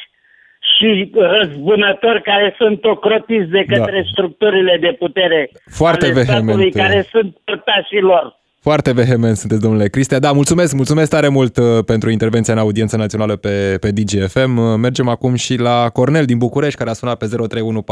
și 0.78 1.10
răzbunători 1.14 2.22
care 2.22 2.54
sunt 2.58 2.84
ocrotiți 2.84 3.50
de 3.50 3.64
către 3.64 4.00
da. 4.02 4.08
structurile 4.12 4.78
de 4.80 4.96
putere 4.98 5.50
Foarte 5.70 6.04
ale 6.04 6.14
vehement. 6.14 6.42
statului, 6.42 6.70
care 6.70 7.06
sunt 7.10 7.36
părtașii 7.44 8.00
lor. 8.00 8.36
Foarte 8.60 8.92
vehement 8.92 9.36
sunteți, 9.36 9.60
domnule 9.60 9.88
Cristea. 9.88 10.18
Da, 10.18 10.32
mulțumesc, 10.32 10.74
mulțumesc 10.74 11.10
tare 11.10 11.28
mult 11.28 11.56
uh, 11.56 11.64
pentru 11.86 12.10
intervenția 12.10 12.54
în 12.54 12.60
audiență 12.60 12.96
națională 12.96 13.36
pe, 13.36 13.76
pe 13.80 13.90
DGFM. 13.90 14.56
Uh, 14.56 14.74
mergem 14.78 15.08
acum 15.08 15.34
și 15.34 15.56
la 15.56 15.88
Cornel 15.92 16.24
din 16.24 16.38
București, 16.38 16.78
care 16.78 16.90
a 16.90 16.92
sunat 16.92 17.18
pe 17.18 17.26
031 17.26 17.84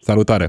Salutare! 0.00 0.46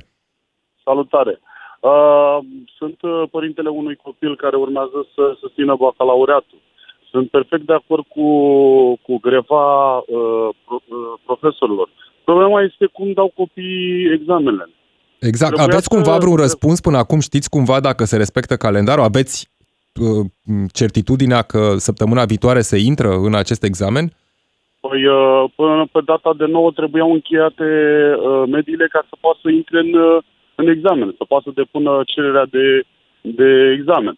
Salutare! 0.84 1.40
Uh, 1.80 2.38
sunt 2.78 3.02
uh, 3.02 3.24
părintele 3.32 3.70
unui 3.70 3.96
copil 3.96 4.36
care 4.36 4.56
urmează 4.56 5.08
să 5.16 5.36
susțină 5.40 5.76
bacalaureatul. 5.76 6.60
Sunt 7.12 7.30
perfect 7.30 7.66
de 7.66 7.74
acord 7.74 8.06
cu, 8.08 8.28
cu 9.02 9.20
greva 9.22 9.98
uh, 9.98 10.50
profesorilor. 11.26 11.90
Problema 12.24 12.62
este 12.62 12.86
cum 12.86 13.14
dau 13.14 13.32
copiii 13.36 14.14
examenele. 14.14 14.70
Exact. 15.20 15.54
Trebuia 15.54 15.74
Aveți 15.74 15.90
cumva 15.90 16.18
vreun 16.18 16.36
răspuns 16.36 16.82
până 16.82 16.98
acum? 16.98 17.20
Știți 17.20 17.50
cumva 17.50 17.80
dacă 17.80 18.04
se 18.04 18.18
respectă 18.18 18.56
calendarul? 18.56 19.04
Aveți 19.04 19.50
uh, 20.02 20.26
certitudinea 20.74 21.42
că 21.42 21.74
săptămâna 21.78 22.26
viitoare 22.26 22.62
se 22.62 22.78
intră 22.78 23.10
în 23.10 23.36
acest 23.36 23.64
examen? 23.64 24.06
Păi, 24.80 25.06
uh, 25.06 25.44
până 25.56 25.88
pe 25.92 26.00
data 26.06 26.34
de 26.38 26.46
9 26.46 26.72
trebuiau 26.72 27.12
încheiate 27.12 27.64
uh, 28.18 28.44
mediile 28.48 28.88
ca 28.88 29.06
să 29.10 29.16
poată 29.20 29.40
să 29.42 29.50
intre 29.50 29.80
în, 29.80 29.94
uh, 29.94 30.24
în 30.56 30.68
examen, 30.68 31.14
să 31.18 31.24
poată 31.28 31.44
să 31.48 31.52
depună 31.56 32.02
cererea 32.06 32.46
de, 32.46 32.84
de 33.22 33.76
examen. 33.78 34.18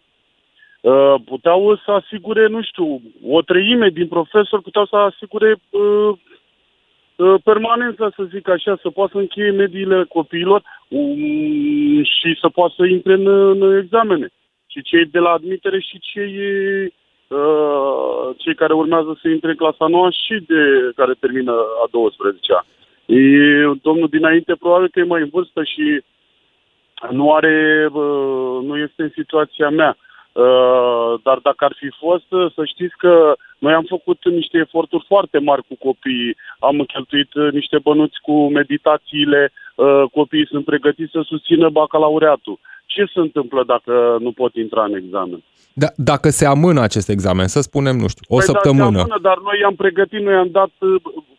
Uh, 0.82 1.14
puteau 1.24 1.76
să 1.84 1.90
asigure, 1.90 2.46
nu 2.46 2.62
știu, 2.62 3.00
o 3.26 3.42
treime 3.42 3.88
din 3.88 4.08
profesori 4.08 4.62
puteau 4.62 4.86
să 4.86 4.96
asigure 4.96 5.56
uh, 5.70 6.18
Uh, 7.16 7.40
permanența, 7.44 8.10
să 8.16 8.22
zic 8.22 8.48
așa, 8.48 8.78
să 8.82 8.90
poată 8.90 9.10
să 9.12 9.18
încheie 9.18 9.50
mediile 9.50 10.04
copiilor 10.04 10.62
um, 10.88 12.02
și 12.02 12.38
să 12.40 12.48
poată 12.48 12.74
să 12.76 12.84
intre 12.84 13.12
în, 13.12 13.26
în 13.26 13.76
examene. 13.76 14.28
Și 14.66 14.82
cei 14.82 15.04
de 15.04 15.18
la 15.18 15.30
admitere 15.30 15.80
și 15.80 15.98
cei, 15.98 16.34
uh, 17.28 18.34
cei 18.36 18.54
care 18.54 18.72
urmează 18.72 19.18
să 19.20 19.28
intre 19.28 19.50
în 19.50 19.56
clasa 19.56 19.86
nouă 19.86 20.08
și 20.10 20.44
de 20.46 20.92
care 20.96 21.12
termină 21.20 21.52
a 21.52 21.86
12-a. 21.88 22.66
E, 23.06 23.18
domnul 23.82 24.08
dinainte 24.08 24.54
probabil 24.54 24.88
că 24.88 24.98
e 25.00 25.12
mai 25.14 25.20
în 25.20 25.28
vârstă 25.32 25.62
și 25.62 26.00
nu 27.10 27.32
are, 27.34 27.88
uh, 27.92 28.58
nu 28.62 28.76
este 28.76 29.02
în 29.02 29.10
situația 29.14 29.68
mea. 29.68 29.96
Uh, 30.32 31.20
dar 31.22 31.38
dacă 31.42 31.64
ar 31.64 31.74
fi 31.78 31.88
fost, 31.98 32.28
uh, 32.28 32.52
să 32.54 32.62
știți 32.64 32.96
că 32.96 33.34
noi 33.58 33.72
am 33.72 33.84
făcut 33.88 34.18
niște 34.24 34.58
eforturi 34.58 35.04
foarte 35.08 35.38
mari 35.38 35.62
cu 35.68 35.76
copiii. 35.88 36.36
Am 36.58 36.76
cheltuit 36.92 37.34
uh, 37.34 37.52
niște 37.52 37.78
bănuți 37.78 38.18
cu 38.22 38.48
meditațiile, 38.48 39.52
copiii 40.12 40.46
sunt 40.46 40.64
pregătiți 40.64 41.10
să 41.10 41.20
susțină 41.24 41.68
bacalaureatul. 41.68 42.58
Ce 42.86 43.04
se 43.14 43.20
întâmplă 43.20 43.64
dacă 43.66 44.16
nu 44.20 44.32
pot 44.32 44.54
intra 44.54 44.84
în 44.84 44.94
examen? 44.94 45.42
Da, 45.72 45.86
dacă 45.96 46.28
se 46.28 46.46
amână 46.46 46.80
acest 46.80 47.08
examen, 47.08 47.46
să 47.46 47.60
spunem, 47.60 47.96
nu 47.96 48.08
știu, 48.08 48.24
o 48.28 48.36
păi 48.36 48.44
săptămână. 48.44 48.90
Da, 48.90 48.96
se 48.96 49.00
amână, 49.00 49.18
dar 49.22 49.38
noi 49.38 49.62
am 49.64 49.74
pregătit, 49.74 50.20
noi 50.20 50.34
am 50.34 50.48
dat 50.50 50.70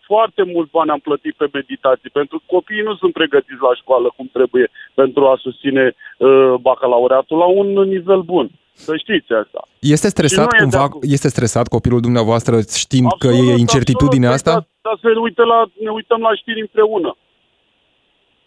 foarte 0.05 0.43
mult 0.53 0.69
bani 0.71 0.89
am 0.89 0.99
plătit 0.99 1.35
pe 1.35 1.47
meditații, 1.51 2.09
pentru 2.19 2.37
că 2.37 2.43
copiii 2.55 2.87
nu 2.89 2.95
sunt 2.95 3.13
pregătiți 3.13 3.65
la 3.67 3.73
școală 3.81 4.13
cum 4.15 4.27
trebuie 4.37 4.67
pentru 4.93 5.21
a 5.27 5.35
susține 5.45 5.85
uh, 5.93 6.53
bacalaureatul 6.61 7.37
la 7.37 7.45
un 7.45 7.67
nivel 7.95 8.21
bun. 8.21 8.47
Să 8.73 8.97
știți 8.97 9.33
asta. 9.33 9.67
Este 9.79 10.07
stresat 10.07 10.53
cumva, 10.57 10.89
este 11.01 11.27
stresat 11.27 11.67
copilul 11.67 11.99
dumneavoastră 11.99 12.55
știind 12.83 13.07
absolut, 13.11 13.39
că 13.39 13.51
e 13.51 13.59
incertitudinea 13.65 14.31
absolut, 14.31 14.57
asta? 14.57 14.67
Da, 14.81 14.89
da, 14.89 14.93
să 15.01 15.19
uită 15.19 15.43
la, 15.43 15.59
ne 15.79 15.89
uităm 15.89 16.21
la 16.21 16.35
știri 16.35 16.61
împreună. 16.61 17.15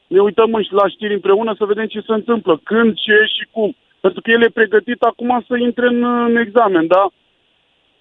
Ne 0.07 0.21
uităm 0.21 0.51
la 0.71 0.89
știri 0.89 1.15
împreună 1.15 1.55
să 1.59 1.65
vedem 1.65 1.87
ce 1.87 2.01
se 2.01 2.13
întâmplă, 2.13 2.61
când, 2.63 2.95
ce 2.95 3.17
și 3.37 3.49
cum. 3.51 3.77
Pentru 4.01 4.21
că 4.21 4.31
el 4.31 4.43
e 4.43 4.59
pregătit 4.61 5.01
acum 5.03 5.45
să 5.49 5.57
intre 5.57 5.87
în, 5.87 6.05
în 6.05 6.37
examen, 6.37 6.87
da? 6.87 7.05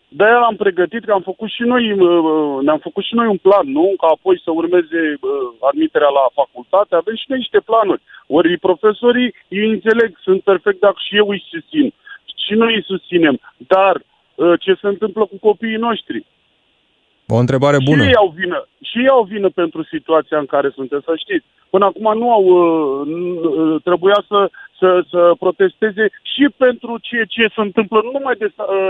De-aia 0.08 0.40
l-am 0.40 0.56
pregătit, 0.56 1.06
că 1.06 1.12
am 1.12 1.22
făcut 1.22 1.50
și 1.50 1.62
noi, 1.62 1.92
uh, 1.92 2.00
uh, 2.00 2.64
ne-am 2.66 2.80
făcut 2.88 3.04
și 3.04 3.16
noi 3.16 3.28
un 3.28 3.38
plan, 3.38 3.68
nu? 3.72 3.94
Ca 4.02 4.08
apoi 4.08 4.42
să 4.44 4.52
urmeze 4.52 5.02
uh, 5.14 5.48
admiterea 5.70 6.12
la 6.20 6.26
facultate, 6.34 6.96
avem 6.96 7.16
și 7.16 7.26
noi 7.28 7.38
niște 7.38 7.60
planuri. 7.60 8.02
Ori 8.28 8.58
profesorii, 8.58 9.34
ei 9.48 9.70
înțeleg, 9.70 10.10
sunt 10.22 10.42
perfect 10.42 10.80
dacă 10.80 11.00
și 11.06 11.16
eu 11.16 11.28
îi 11.30 11.46
susțin 11.50 11.94
și 12.46 12.54
noi 12.54 12.76
îi 12.76 12.84
susținem. 12.84 13.40
Dar 13.58 13.96
uh, 14.36 14.54
ce 14.60 14.74
se 14.82 14.88
întâmplă 14.88 15.26
cu 15.26 15.38
copiii 15.40 15.84
noștri? 15.88 16.26
O 17.28 17.36
întrebare 17.36 17.78
bună. 17.84 18.04
Și 18.04 18.08
ei 18.08 18.16
au 18.16 18.34
vină, 18.36 18.68
și 18.82 18.98
ei 18.98 19.08
au 19.08 19.24
vină 19.24 19.50
pentru 19.50 19.84
situația 19.84 20.38
în 20.38 20.46
care 20.46 20.70
suntem, 20.70 21.02
să 21.06 21.14
știți. 21.18 21.46
Până 21.70 21.86
acum 21.86 22.18
nu 22.18 22.32
au, 22.32 22.44
uh, 22.44 23.08
uh, 23.08 23.82
trebuia 23.84 24.24
să, 24.28 24.50
să, 24.80 25.04
să 25.10 25.36
protesteze 25.40 26.06
și 26.34 26.46
pentru 26.58 26.98
ceea 27.02 27.26
ce 27.26 27.54
se 27.56 27.62
întâmplă, 27.62 28.02
nu 28.04 28.12
numai 28.12 28.36
de, 28.36 28.48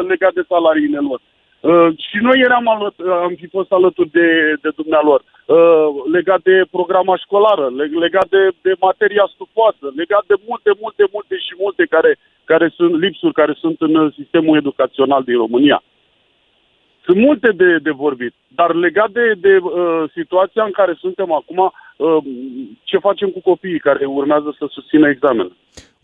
legat 0.08 0.34
de 0.34 0.44
salariile 0.48 1.00
lor, 1.00 1.22
Uh, 1.66 1.88
și 1.98 2.18
noi 2.22 2.40
eram 2.40 2.68
alăt, 2.68 2.98
uh, 2.98 3.12
am 3.28 3.34
fi 3.42 3.48
fost 3.48 3.72
alături 3.72 4.10
de, 4.10 4.54
de 4.62 4.70
dumnealor, 4.76 5.20
uh, 5.46 5.88
legat 6.12 6.42
de 6.42 6.66
programa 6.72 7.16
școlară, 7.18 7.66
legat 8.00 8.28
de, 8.30 8.44
de 8.62 8.74
materia 8.80 9.26
stufoasă, 9.34 9.86
legat 9.96 10.24
de 10.28 10.36
multe, 10.48 10.72
multe, 10.80 11.04
multe 11.12 11.36
și 11.46 11.54
multe 11.58 11.86
care, 11.86 12.18
care 12.44 12.68
sunt 12.76 12.94
lipsuri 13.00 13.34
care 13.34 13.54
sunt 13.60 13.76
în 13.80 14.14
sistemul 14.20 14.58
educațional 14.58 15.24
din 15.24 15.38
România. 15.38 15.84
Sunt 17.06 17.18
multe 17.18 17.50
de, 17.52 17.78
de 17.78 17.92
vorbit, 17.92 18.34
dar 18.48 18.74
legat 18.74 19.10
de, 19.12 19.34
de 19.38 19.58
uh, 19.62 20.04
situația 20.14 20.64
în 20.64 20.72
care 20.72 20.94
suntem 21.00 21.32
acum, 21.32 21.60
uh, 21.98 22.18
ce 22.84 22.98
facem 22.98 23.30
cu 23.30 23.42
copiii 23.42 23.80
care 23.80 24.06
urmează 24.06 24.56
să 24.60 24.66
susțină 24.70 25.10
examenele? 25.10 25.56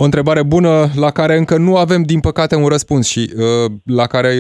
O 0.02 0.08
întrebare 0.10 0.44
bună 0.56 0.74
la 1.06 1.12
care 1.20 1.34
încă 1.42 1.56
nu 1.68 1.74
avem, 1.84 2.02
din 2.12 2.22
păcate, 2.30 2.54
un 2.64 2.70
răspuns 2.76 3.04
și 3.14 3.24
uh, 3.30 3.68
la 4.00 4.06
care 4.14 4.32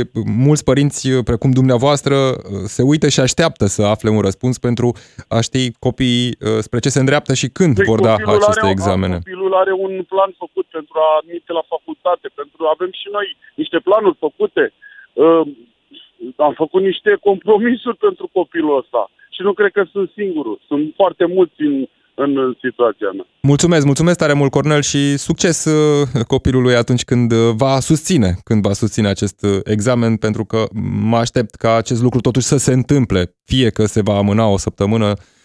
mulți 0.45 0.63
părinți, 0.69 1.01
uh, 1.11 1.23
precum 1.29 1.51
dumneavoastră, 1.61 2.15
uh, 2.15 2.65
se 2.75 2.83
uită 2.91 3.07
și 3.13 3.19
așteaptă 3.19 3.65
să 3.75 3.81
afle 3.93 4.09
un 4.17 4.21
răspuns 4.27 4.55
pentru 4.67 4.87
a 5.35 5.39
ști 5.47 5.63
copiii 5.87 6.27
uh, 6.29 6.59
spre 6.67 6.79
ce 6.83 6.93
se 6.95 6.99
îndreaptă 6.99 7.33
și 7.41 7.47
când 7.57 7.75
păi 7.75 7.89
vor 7.91 7.99
da 8.09 8.13
aceste 8.35 8.65
are, 8.65 8.75
examene. 8.75 9.17
Copilul 9.23 9.53
are 9.63 9.73
un 9.85 9.93
plan 10.13 10.31
făcut 10.43 10.65
pentru 10.77 10.95
a 11.05 11.09
admite 11.21 11.51
la 11.59 11.63
facultate, 11.73 12.27
pentru 12.39 12.61
avem 12.73 12.91
și 13.01 13.07
noi 13.15 13.27
niște 13.61 13.77
planuri 13.87 14.21
făcute. 14.25 14.63
Uh, 15.13 15.43
am 16.47 16.53
făcut 16.63 16.81
niște 16.89 17.11
compromisuri 17.27 17.97
pentru 18.07 18.25
copilul 18.37 18.77
ăsta 18.81 19.01
și 19.35 19.41
nu 19.47 19.53
cred 19.53 19.71
că 19.77 19.83
sunt 19.91 20.07
singurul. 20.19 20.57
Sunt 20.69 20.85
foarte 21.01 21.25
mulți 21.35 21.61
în, 21.69 21.75
în 22.15 22.55
situația 22.61 23.09
mea. 23.13 23.25
Mulțumesc, 23.41 23.85
mulțumesc 23.85 24.17
tare 24.17 24.33
mult, 24.33 24.51
Cornel, 24.51 24.81
și 24.81 25.17
succes 25.17 25.65
uh, 25.65 26.23
copilului 26.27 26.75
atunci 26.75 27.03
când 27.03 27.31
uh, 27.31 27.37
va 27.55 27.79
susține, 27.79 28.35
când 28.43 28.61
va 28.61 28.73
susține 28.73 29.07
acest 29.07 29.43
uh, 29.43 29.59
examen, 29.63 30.15
pentru 30.15 30.45
că 30.45 30.63
mă 31.01 31.17
aștept 31.17 31.55
ca 31.55 31.75
acest 31.75 32.01
lucru 32.01 32.19
totuși 32.19 32.45
să 32.45 32.57
se 32.57 32.73
întâmple, 32.73 33.35
fie 33.45 33.69
că 33.69 33.85
se 33.85 34.01
va 34.01 34.17
amâna 34.17 34.47
o 34.47 34.57
săptămână, 34.57 35.07
Uh, 35.07 35.40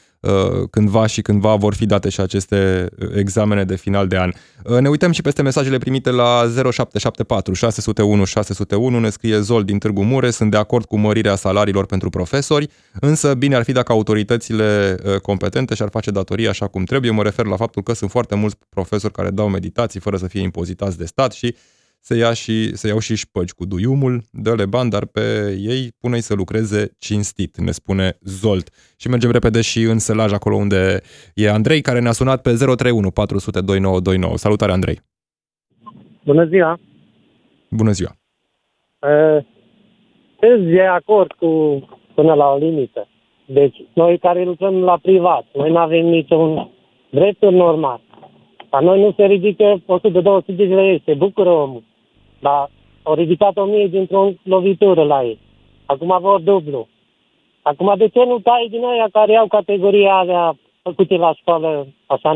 cândva 0.71 1.07
și 1.07 1.23
cândva 1.23 1.55
vor 1.55 1.75
fi 1.75 1.87
date 1.87 2.09
și 2.09 2.21
aceste 2.21 2.89
uh, 2.99 3.09
examene 3.15 3.65
de 3.65 3.77
final 3.77 4.07
de 4.07 4.17
an. 4.17 4.33
Uh, 4.65 4.79
ne 4.79 4.89
uităm 4.89 5.11
și 5.11 5.23
peste 5.23 5.43
mesajele 5.43 5.79
primite 5.79 6.11
la 6.11 6.53
0774 6.71 7.53
601 7.53 8.25
601, 8.25 8.99
ne 8.99 9.11
scrie 9.11 9.41
Zol 9.41 9.65
din 9.65 9.79
Târgu 9.79 10.03
Mureș, 10.03 10.35
sunt 10.35 10.51
de 10.51 10.57
acord 10.57 10.85
cu 10.85 10.97
mărirea 10.97 11.35
salariilor 11.35 11.87
pentru 11.87 12.11
profesori, 12.11 12.69
însă 13.01 13.35
bine 13.35 13.55
ar 13.55 13.63
fi 13.63 13.73
dacă 13.73 13.93
autoritățile 13.93 14.97
competente 15.23 15.75
și-ar 15.75 15.89
face 15.89 16.11
datoria 16.11 16.51
așa 16.51 16.67
cum 16.67 16.85
trebuie. 16.85 17.11
Mă 17.11 17.23
refer 17.23 17.47
la 17.47 17.57
faptul 17.57 17.83
că 17.83 17.93
sunt 17.93 18.11
foarte 18.11 18.35
mulți 18.35 18.57
profesori 18.69 19.13
care 19.13 19.31
dau 19.31 19.49
meditații 19.49 20.01
fără 20.01 20.17
să 20.17 20.27
fie 20.27 20.41
impozitați 20.41 20.99
de 20.99 21.05
stat 21.05 21.33
și 21.33 21.57
să, 22.07 22.15
ia 22.17 22.33
și, 22.43 22.57
să 22.81 22.87
iau 22.87 22.99
și 22.99 23.23
șpăgi 23.25 23.55
cu 23.55 23.65
duiumul, 23.73 24.15
dă-le 24.45 24.67
bani, 24.75 24.91
dar 24.91 25.05
pe 25.17 25.27
ei 25.73 25.83
pune-i 26.01 26.29
să 26.29 26.35
lucreze 26.35 26.81
cinstit, 26.99 27.53
ne 27.67 27.71
spune 27.71 28.07
Zolt. 28.21 28.67
Și 29.01 29.09
mergem 29.09 29.31
repede 29.31 29.61
și 29.61 29.81
în 29.93 29.99
Sălaj, 29.99 30.33
acolo 30.33 30.57
unde 30.57 31.01
e 31.35 31.51
Andrei, 31.51 31.81
care 31.81 32.01
ne-a 32.01 32.13
sunat 32.21 32.43
pe 32.43 32.51
031 32.51 33.11
400 33.11 33.61
2929. 33.61 34.37
Salutare, 34.37 34.73
Andrei! 34.73 34.99
Bună 36.25 36.45
ziua! 36.45 36.79
Bună 37.71 37.93
ziua! 37.99 38.13
Sunt 40.41 40.63
de 40.75 40.83
acord 40.83 41.33
cu 41.33 41.51
până 42.15 42.35
la 42.35 42.47
o 42.55 42.57
limită. 42.57 43.09
Deci, 43.47 43.77
noi 43.93 44.19
care 44.19 44.45
lucrăm 44.45 44.75
la 44.91 44.99
privat, 45.03 45.45
noi 45.55 45.71
nu 45.71 45.79
avem 45.79 46.07
niciun 46.07 46.71
drepturi 47.11 47.55
normal. 47.55 48.01
La 48.71 48.81
noi 48.81 49.01
nu 49.01 49.13
se 49.17 49.25
ridică 49.25 49.83
100-200 50.45 50.57
de 50.57 50.65
lei, 50.65 51.03
se 51.05 51.15
bucură 51.15 51.51
omul. 51.51 51.83
Dar 52.39 52.71
au 53.03 53.15
ridicat 53.15 53.57
1000 53.57 53.87
dintr-o 53.87 54.31
lovitură 54.43 55.03
la 55.03 55.23
ei. 55.23 55.39
Acum 55.87 56.19
vor 56.21 56.41
dublu. 56.41 56.89
Acum 57.63 57.95
de 57.99 58.09
ce 58.09 58.25
nu 58.25 58.39
tai 58.39 58.69
din 58.71 58.85
aia 58.85 59.09
care 59.13 59.37
au 59.37 59.47
categoria 59.47 60.15
avea 60.15 60.57
făcute 60.83 61.15
la 61.15 61.35
școală 61.35 61.87
așa 62.07 62.33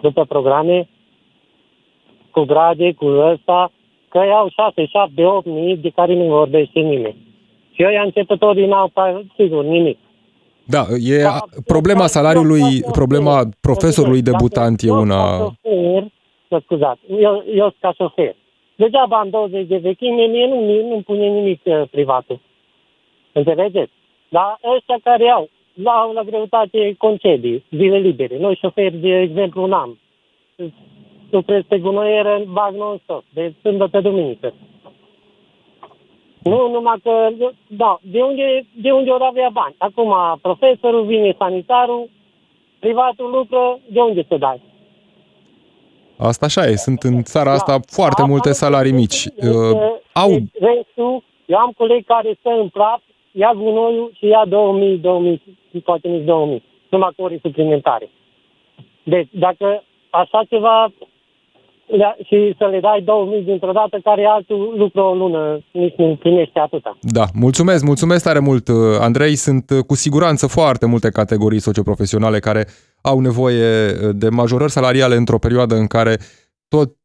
după 0.00 0.24
programe, 0.24 0.88
cu 2.30 2.40
grade, 2.40 2.92
cu 2.92 3.06
ăsta, 3.06 3.72
că 4.08 4.18
iau 4.18 4.48
6, 4.48 4.86
7, 4.86 5.24
8 5.24 5.46
mii 5.46 5.76
de 5.76 5.88
care 5.88 6.14
nu 6.14 6.24
vorbește 6.24 6.80
nimeni. 6.80 7.16
Și 7.72 7.82
eu 7.82 8.02
începătorii 8.04 8.66
n-au, 8.66 8.92
sigur, 9.36 9.64
nimic. 9.64 9.98
Da, 10.64 10.84
e 10.98 11.22
da, 11.22 11.38
problema 11.66 12.06
salariului, 12.06 12.82
problema 12.92 13.48
profesorului 13.60 14.22
debutant 14.22 14.80
e 14.82 14.90
una... 14.90 15.36
Șofer, 15.36 16.06
scuzați, 16.62 17.00
eu, 17.08 17.44
eu 17.54 17.68
sunt 17.68 17.76
ca 17.80 17.92
șofer. 17.96 18.34
Degeaba 18.82 19.18
am 19.18 19.30
20 19.30 19.66
de 19.66 19.76
vechime, 19.76 20.26
mie 20.26 20.46
nu, 20.46 20.56
mie 20.56 20.82
nu 20.82 21.00
pune 21.00 21.26
nimic 21.26 21.60
uh, 21.64 21.82
privatul. 21.90 22.40
Înțelegeți? 23.32 23.92
Dar 24.28 24.58
ăștia 24.76 24.98
care 25.02 25.28
au, 25.28 25.48
la, 25.74 26.10
la 26.12 26.22
greutate 26.22 26.94
concedii, 26.98 27.64
zile 27.70 27.98
libere. 27.98 28.38
Noi 28.38 28.58
șoferi, 28.60 28.96
de 28.96 29.20
exemplu, 29.20 29.62
un 29.62 29.72
an. 29.72 29.90
Lucrez 31.30 31.62
pe 31.68 31.78
gunoieră, 31.78 32.42
bag 32.48 32.74
non-stop, 32.74 33.24
de 33.34 33.52
sâmbătă 33.60 34.00
duminică. 34.00 34.54
Nu, 36.42 36.70
numai 36.70 36.98
că, 37.02 37.28
da, 37.66 37.98
de 38.02 38.22
unde, 38.22 38.66
de 38.74 38.90
unde 38.90 39.10
ori 39.10 39.24
avea 39.24 39.48
bani. 39.52 39.74
Acum, 39.78 40.14
profesorul 40.40 41.04
vine 41.04 41.34
sanitarul, 41.38 42.08
privatul 42.78 43.30
lucră, 43.30 43.78
de 43.86 44.00
unde 44.00 44.24
să 44.28 44.36
dai? 44.36 44.60
Asta 46.16 46.46
așa 46.46 46.66
e, 46.66 46.76
sunt 46.76 47.02
în 47.02 47.22
țara 47.22 47.44
da. 47.44 47.52
asta 47.52 47.80
foarte 47.86 48.22
da, 48.22 48.28
multe 48.28 48.52
salarii 48.52 48.92
mici. 48.92 49.26
Uh, 49.36 49.50
au... 50.12 50.30
Restul, 50.52 51.24
eu 51.46 51.58
am 51.58 51.72
colegi 51.76 52.04
care 52.04 52.36
stă 52.38 52.50
în 52.62 52.68
praf, 52.68 53.00
ia 53.32 53.52
gunoiul 53.56 54.12
și 54.18 54.26
ia 54.26 54.44
2000, 54.48 54.98
2000, 54.98 55.42
poate 55.84 56.08
nici 56.08 56.24
2000, 56.24 56.62
numai 56.88 57.10
cu 57.16 57.22
ori 57.22 57.38
suplimentare. 57.42 58.10
Deci, 59.02 59.28
dacă 59.30 59.82
așa 60.10 60.44
ceva 60.48 60.92
și 62.26 62.54
să 62.58 62.66
le 62.66 62.80
dai 62.80 63.02
2000 63.04 63.42
dintr-o 63.42 63.72
dată, 63.72 63.98
care 64.04 64.24
altul 64.24 64.74
lucru 64.76 65.00
o 65.00 65.14
lună, 65.14 65.60
nici 65.70 65.94
nu 65.96 66.16
primește 66.16 66.58
atâta. 66.58 66.98
Da, 67.00 67.24
mulțumesc, 67.34 67.84
mulțumesc 67.84 68.24
tare 68.24 68.38
mult, 68.38 68.68
uh, 68.68 68.76
Andrei. 69.00 69.34
Sunt 69.34 69.70
uh, 69.70 69.84
cu 69.86 69.94
siguranță 69.94 70.46
foarte 70.46 70.86
multe 70.86 71.10
categorii 71.10 71.60
socioprofesionale 71.60 72.38
care 72.38 72.66
au 73.02 73.20
nevoie 73.20 73.90
uh, 73.90 74.14
de 74.14 74.28
majorări 74.28 74.70
salariale 74.70 75.16
într-o 75.16 75.38
perioadă 75.38 75.74
în 75.74 75.86
care 75.86 76.18
tot 76.68 76.96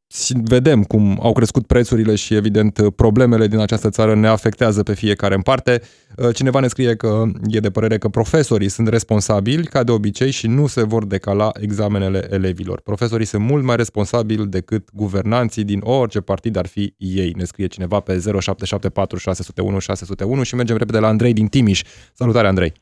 vedem 0.43 0.83
cum 0.83 1.19
au 1.21 1.33
crescut 1.33 1.67
prețurile 1.67 2.15
și, 2.15 2.35
evident, 2.35 2.95
problemele 2.95 3.47
din 3.47 3.59
această 3.59 3.89
țară 3.89 4.15
ne 4.15 4.27
afectează 4.27 4.83
pe 4.83 4.93
fiecare 4.93 5.33
în 5.35 5.41
parte. 5.41 5.81
Uh, 6.17 6.35
cineva 6.35 6.59
ne 6.59 6.67
scrie 6.67 6.95
că 6.95 7.23
e 7.47 7.59
de 7.59 7.69
părere 7.69 7.97
că 7.97 8.07
profesorii 8.07 8.69
sunt 8.69 8.87
responsabili, 8.87 9.65
ca 9.65 9.83
de 9.83 9.91
obicei, 9.91 10.31
și 10.31 10.47
nu 10.47 10.67
se 10.67 10.83
vor 10.83 11.05
decala 11.05 11.49
examenele 11.61 12.27
elevilor. 12.29 12.81
Profesorii 12.81 13.25
sunt 13.25 13.43
mult 13.43 13.63
mai 13.63 13.75
responsabili 13.75 14.45
decât 14.45 14.83
guvernanții 14.93 15.63
din 15.63 15.79
orice 15.83 16.21
partid 16.21 16.57
ar 16.57 16.67
fi 16.67 16.93
ei, 16.97 17.33
ne 17.37 17.43
scrie 17.43 17.67
cineva 17.67 17.99
pe 17.99 18.11
0774 18.11 19.17
601 19.17 19.79
601 19.79 20.43
și 20.43 20.55
mergem 20.55 20.77
repede 20.77 20.99
la 20.99 21.07
Andrei 21.07 21.33
din 21.33 21.47
Timiș. 21.47 21.81
Salutare, 22.13 22.47
Andrei! 22.47 22.73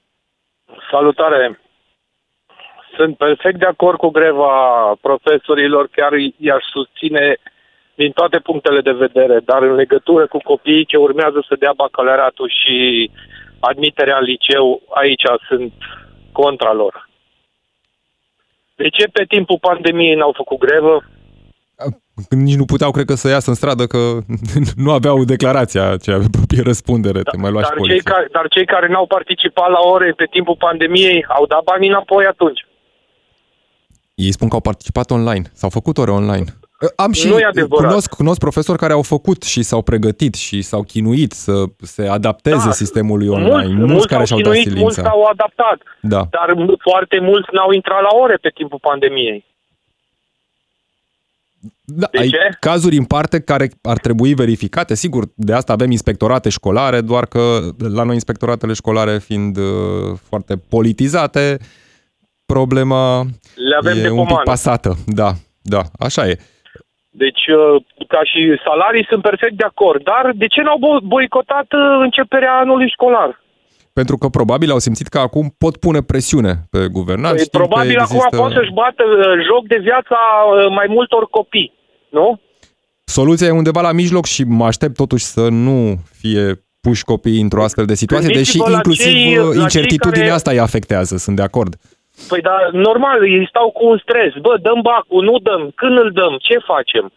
Salutare! 0.91 1.59
Sunt 2.95 3.17
perfect 3.17 3.59
de 3.59 3.65
acord 3.65 3.97
cu 3.97 4.09
greva 4.09 4.55
profesorilor, 5.01 5.87
chiar 5.91 6.11
i-aș 6.37 6.63
susține 6.71 7.37
din 7.95 8.11
toate 8.11 8.39
punctele 8.39 8.81
de 8.81 8.91
vedere, 8.91 9.39
dar 9.45 9.61
în 9.61 9.75
legătură 9.75 10.27
cu 10.27 10.37
copiii 10.37 10.85
ce 10.85 10.97
urmează 10.97 11.45
să 11.47 11.55
dea 11.59 11.73
bacalaureatul 11.75 12.49
și 12.61 13.09
admiterea 13.59 14.17
în 14.17 14.23
liceu, 14.23 14.81
aici 14.89 15.23
sunt 15.47 15.73
contra 16.31 16.73
lor. 16.73 17.09
De 18.75 18.89
ce 18.89 19.05
pe 19.07 19.23
timpul 19.27 19.57
pandemiei 19.61 20.15
n-au 20.15 20.33
făcut 20.35 20.57
grevă? 20.59 21.03
Nici 22.29 22.55
nu 22.55 22.65
puteau, 22.65 22.91
cred 22.91 23.05
că, 23.05 23.13
să 23.13 23.29
iasă 23.29 23.49
în 23.49 23.55
stradă, 23.55 23.85
că 23.85 23.97
nu 24.85 24.91
aveau 24.91 25.23
declarația 25.23 25.97
ce 25.97 26.11
avea 26.11 26.27
proprie 26.31 26.61
răspundere, 26.61 27.21
da, 27.21 27.31
te 27.31 27.37
mai 27.37 27.51
lua 27.51 27.61
dar, 27.61 27.75
cei 27.87 27.99
care, 27.99 28.27
dar 28.31 28.47
cei 28.47 28.65
care 28.65 28.87
n-au 28.87 29.05
participat 29.05 29.69
la 29.69 29.79
ore 29.79 30.13
pe 30.15 30.25
timpul 30.25 30.55
pandemiei 30.59 31.25
au 31.27 31.45
dat 31.45 31.63
banii 31.63 31.89
înapoi 31.89 32.25
atunci. 32.25 32.64
Ei 34.15 34.31
spun 34.31 34.47
că 34.47 34.55
au 34.55 34.61
participat 34.61 35.11
online, 35.11 35.49
s-au 35.53 35.69
făcut 35.69 35.97
ore 35.97 36.11
online. 36.11 36.45
Am 36.95 37.11
și 37.11 37.27
nu 37.27 37.37
e 37.37 37.49
cunosc, 37.69 38.13
cunosc 38.13 38.39
profesori 38.39 38.77
care 38.77 38.93
au 38.93 39.01
făcut 39.01 39.43
și 39.43 39.61
s-au 39.63 39.81
pregătit 39.81 40.33
și 40.33 40.61
s-au 40.61 40.83
chinuit 40.83 41.31
să 41.31 41.63
se 41.81 42.07
adapteze 42.07 42.65
da, 42.65 42.71
sistemului 42.71 43.27
online. 43.27 43.51
Mulți, 43.51 43.73
mulți, 43.73 43.91
mulți 43.91 44.07
care 44.07 44.25
și-au 44.25 44.39
chinuit, 44.39 44.63
dat 44.63 44.73
silința. 44.73 44.83
Mulți 44.83 45.09
s-au 45.09 45.23
adaptat, 45.23 45.81
da. 46.01 46.27
dar 46.31 46.55
foarte 46.81 47.19
mulți 47.19 47.47
n-au 47.51 47.71
intrat 47.71 48.01
la 48.01 48.17
ore 48.17 48.37
pe 48.41 48.51
timpul 48.53 48.79
pandemiei. 48.81 49.45
Da, 51.85 52.07
de 52.11 52.17
ai 52.17 52.27
ce? 52.27 52.37
cazuri 52.59 52.97
în 52.97 53.05
parte 53.05 53.41
care 53.41 53.69
ar 53.81 53.97
trebui 53.97 54.33
verificate. 54.33 54.95
Sigur, 54.95 55.23
de 55.35 55.53
asta 55.53 55.73
avem 55.73 55.91
inspectorate 55.91 56.49
școlare, 56.49 57.01
doar 57.01 57.25
că 57.25 57.59
la 57.77 58.03
noi 58.03 58.13
inspectoratele 58.13 58.73
școlare 58.73 59.17
fiind 59.17 59.57
uh, 59.57 59.63
foarte 60.29 60.55
politizate, 60.69 61.57
uh, 61.59 61.65
problema 62.45 63.23
Le 63.55 63.75
avem 63.79 63.97
e 63.97 64.01
de 64.01 64.09
un 64.09 64.25
pic 64.25 64.41
pasată. 64.43 64.95
Da, 65.05 65.31
da, 65.61 65.81
așa 65.99 66.27
e. 66.27 66.37
Deci, 67.09 67.43
uh, 67.47 67.83
ca 68.07 68.21
și 68.23 68.41
salarii 68.67 69.05
sunt 69.09 69.21
perfect 69.21 69.57
de 69.57 69.63
acord, 69.63 70.03
dar 70.03 70.31
de 70.35 70.47
ce 70.47 70.61
n-au 70.61 71.01
boicotat 71.03 71.67
uh, 71.73 71.81
începerea 72.01 72.53
anului 72.53 72.89
școlar? 72.89 73.43
Pentru 73.93 74.17
că 74.17 74.27
probabil 74.27 74.71
au 74.71 74.79
simțit 74.79 75.07
că 75.07 75.19
acum 75.19 75.55
pot 75.57 75.77
pune 75.77 76.01
presiune 76.01 76.53
pe 76.69 76.87
guvernanți. 76.91 77.49
Păi, 77.49 77.59
probabil 77.61 77.97
există... 77.99 78.25
acum 78.25 78.39
pot 78.39 78.51
să-și 78.51 78.73
bată 78.73 79.03
uh, 79.03 79.25
joc 79.49 79.67
de 79.67 79.79
viața 79.81 80.19
mai 80.69 80.85
multor 80.89 81.27
copii, 81.29 81.73
nu? 82.09 82.39
Soluția 83.03 83.47
e 83.47 83.51
undeva 83.51 83.81
la 83.81 83.91
mijloc 83.91 84.25
și 84.25 84.43
mă 84.43 84.65
aștept 84.65 84.95
totuși 84.95 85.23
să 85.23 85.47
nu 85.49 85.95
fie 86.11 86.65
puși 86.81 87.03
copiii 87.03 87.41
într-o 87.41 87.63
astfel 87.63 87.85
de 87.85 87.95
situație, 87.95 88.33
deși 88.33 88.57
inclusiv 88.57 89.05
cei, 89.05 89.61
incertitudinea 89.61 90.25
care... 90.25 90.35
asta 90.35 90.51
îi 90.51 90.59
afectează, 90.59 91.17
sunt 91.17 91.35
de 91.35 91.41
acord. 91.41 91.75
Păi 92.27 92.41
dar 92.41 92.69
normal, 92.71 93.17
ei 93.29 93.47
stau 93.47 93.71
cu 93.71 93.85
un 93.91 93.97
stres. 93.97 94.33
Bă, 94.41 94.57
dăm 94.61 94.79
bacul, 94.81 95.23
nu 95.23 95.39
dăm, 95.39 95.71
când 95.75 95.97
îl 95.97 96.11
dăm, 96.11 96.37
ce 96.47 96.57
facem? 96.71 97.11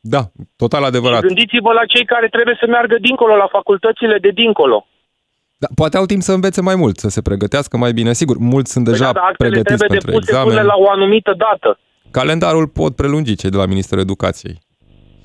Da, 0.00 0.22
total 0.56 0.84
adevărat. 0.84 1.20
Și 1.20 1.26
gândiți-vă 1.26 1.72
la 1.72 1.84
cei 1.84 2.04
care 2.04 2.28
trebuie 2.28 2.56
să 2.60 2.66
meargă 2.66 2.96
dincolo, 3.00 3.36
la 3.36 3.48
facultățile 3.50 4.18
de 4.18 4.28
dincolo. 4.28 4.86
Da, 5.56 5.68
poate 5.74 5.96
au 5.96 6.04
timp 6.04 6.22
să 6.22 6.32
învețe 6.32 6.60
mai 6.60 6.74
mult, 6.74 6.98
să 6.98 7.08
se 7.08 7.22
pregătească 7.22 7.76
mai 7.76 7.92
bine. 7.92 8.12
Sigur, 8.12 8.36
mulți 8.38 8.72
sunt 8.72 8.84
deja 8.84 9.12
păi 9.12 9.20
da, 9.22 9.30
pregătiți 9.36 9.76
trebuie 9.76 9.88
pentru 9.88 10.12
examen. 10.12 10.48
până 10.48 10.62
la 10.62 10.74
o 10.76 10.90
anumită 10.90 11.34
dată. 11.36 11.78
Calendarul 12.10 12.68
pot 12.68 12.96
prelungi 12.96 13.36
cei 13.36 13.50
de 13.50 13.56
la 13.56 13.66
Ministerul 13.66 14.02
Educației. 14.02 14.58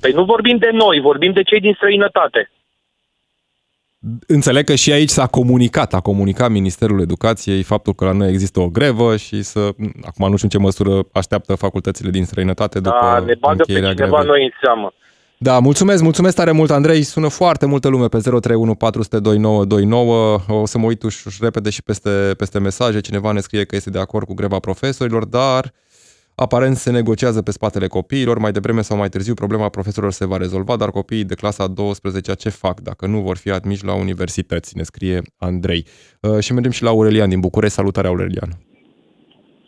Păi 0.00 0.12
nu 0.12 0.24
vorbim 0.24 0.56
de 0.56 0.70
noi, 0.72 1.00
vorbim 1.00 1.32
de 1.32 1.42
cei 1.42 1.60
din 1.60 1.74
străinătate. 1.74 2.50
Înțeleg 4.26 4.64
că 4.64 4.74
și 4.74 4.92
aici 4.92 5.08
s-a 5.08 5.26
comunicat, 5.26 5.94
a 5.94 6.00
comunicat 6.00 6.50
Ministerul 6.50 7.00
Educației 7.00 7.62
faptul 7.62 7.94
că 7.94 8.04
la 8.04 8.12
noi 8.12 8.28
există 8.30 8.60
o 8.60 8.68
grevă 8.68 9.16
și 9.16 9.42
să, 9.42 9.58
acum 10.02 10.30
nu 10.30 10.36
știu 10.36 10.40
în 10.42 10.48
ce 10.48 10.58
măsură 10.58 11.06
așteaptă 11.12 11.54
facultățile 11.54 12.10
din 12.10 12.24
străinătate 12.24 12.80
după 12.80 12.98
Da, 13.00 13.18
ne 13.18 13.34
bagă 13.40 13.54
pe 13.56 13.62
încheierea 13.62 13.94
cineva 13.94 14.16
grevei. 14.16 14.30
noi 14.30 14.42
în 14.44 14.50
seamă. 14.62 14.92
Da, 15.38 15.58
mulțumesc, 15.58 16.02
mulțumesc 16.02 16.36
tare 16.36 16.50
mult, 16.50 16.70
Andrei. 16.70 17.02
Sună 17.02 17.28
foarte 17.28 17.66
multă 17.66 17.88
lume 17.88 18.08
pe 18.08 18.18
031 18.18 18.74
400 18.74 19.18
2929. 19.18 20.38
O 20.48 20.66
să 20.66 20.78
mă 20.78 20.86
uit 20.86 21.02
uș, 21.02 21.24
uș 21.24 21.38
repede 21.38 21.70
și 21.70 21.82
peste, 21.82 22.10
peste 22.36 22.58
mesaje. 22.58 23.00
Cineva 23.00 23.32
ne 23.32 23.40
scrie 23.40 23.64
că 23.64 23.76
este 23.76 23.90
de 23.90 23.98
acord 23.98 24.26
cu 24.26 24.34
greva 24.34 24.58
profesorilor, 24.58 25.24
dar 25.24 25.72
aparent 26.46 26.76
se 26.76 26.90
negociază 26.90 27.40
pe 27.42 27.56
spatele 27.58 27.86
copiilor. 27.86 28.36
Mai 28.38 28.52
devreme 28.58 28.82
sau 28.88 28.96
mai 28.96 29.08
târziu 29.14 29.34
problema 29.42 29.68
profesorilor 29.76 30.12
se 30.20 30.26
va 30.32 30.36
rezolva, 30.36 30.74
dar 30.76 30.90
copiii 30.90 31.30
de 31.30 31.40
clasa 31.42 31.66
12 31.66 32.34
ce 32.42 32.50
fac 32.64 32.76
dacă 32.88 33.02
nu 33.12 33.18
vor 33.28 33.36
fi 33.42 33.50
admiși 33.50 33.84
la 33.90 33.94
universități, 34.04 34.76
ne 34.78 34.84
scrie 34.90 35.18
Andrei. 35.48 35.82
Uh, 35.86 36.38
și 36.44 36.52
mergem 36.52 36.74
și 36.78 36.82
la 36.86 36.90
Aurelian 36.90 37.28
din 37.34 37.40
București. 37.46 37.78
Salutare, 37.80 38.08
Aurelian. 38.08 38.50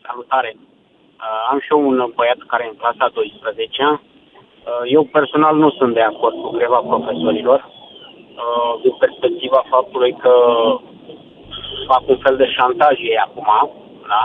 Salutare! 0.07 0.51
Uh, 0.57 1.51
am 1.51 1.59
și 1.65 1.71
eu 1.75 1.81
un 1.91 1.99
băiat 2.17 2.41
care 2.51 2.63
e 2.65 2.73
în 2.73 2.81
clasa 2.83 3.07
12 3.15 3.83
uh, 3.83 4.83
Eu 4.97 5.03
personal 5.17 5.55
nu 5.65 5.71
sunt 5.79 5.93
de 5.95 6.05
acord 6.13 6.37
cu 6.43 6.51
greva 6.59 6.81
profesorilor 6.91 7.61
uh, 7.69 8.73
din 8.83 8.95
perspectiva 9.05 9.61
faptului 9.75 10.13
că 10.23 10.35
fac 11.91 12.03
un 12.09 12.19
fel 12.25 12.37
de 12.37 12.47
șantaj 12.57 12.97
ei 13.11 13.19
acum, 13.27 13.51
da? 14.13 14.23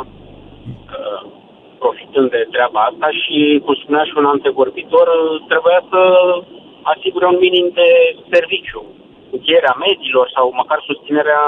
Uh, 1.78 1.84
profitând 1.84 2.30
de 2.36 2.42
treaba 2.54 2.80
asta 2.90 3.10
și, 3.22 3.38
cum 3.66 3.76
spunea 3.84 4.04
și 4.10 4.14
un 4.22 4.28
antevorbitor, 4.36 5.08
uh, 5.14 5.46
trebuia 5.52 5.80
să 5.92 6.02
asigure 6.94 7.26
un 7.34 7.38
minim 7.46 7.68
de 7.80 7.90
serviciu, 8.34 8.82
încheierea 9.36 9.76
medilor 9.86 10.26
sau 10.36 10.46
măcar 10.62 10.80
susținerea 10.90 11.44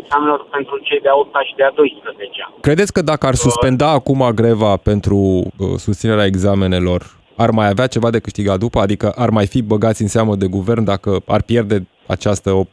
examenelor 0.00 0.46
pentru 0.56 0.74
cei 0.88 1.00
de 1.04 1.08
a 1.08 1.16
8 1.16 1.34
și 1.48 1.54
de 1.60 1.64
a 1.64 1.70
12 1.70 2.48
Credeți 2.60 2.92
că 2.92 3.02
dacă 3.02 3.26
ar 3.26 3.34
suspenda 3.34 3.88
acum 3.90 4.20
greva 4.40 4.72
pentru 4.90 5.16
uh, 5.16 5.74
susținerea 5.86 6.30
examenelor, 6.32 7.00
ar 7.36 7.50
mai 7.50 7.68
avea 7.68 7.86
ceva 7.86 8.10
de 8.10 8.24
câștigat 8.26 8.58
după? 8.58 8.78
Adică 8.80 9.12
ar 9.24 9.30
mai 9.30 9.46
fi 9.46 9.62
băgați 9.62 10.02
în 10.02 10.08
seamă 10.08 10.34
de 10.36 10.46
guvern 10.46 10.84
dacă 10.84 11.10
ar 11.26 11.42
pierde 11.42 11.86
această, 12.06 12.50
o, 12.52 12.58
o, 12.60 12.64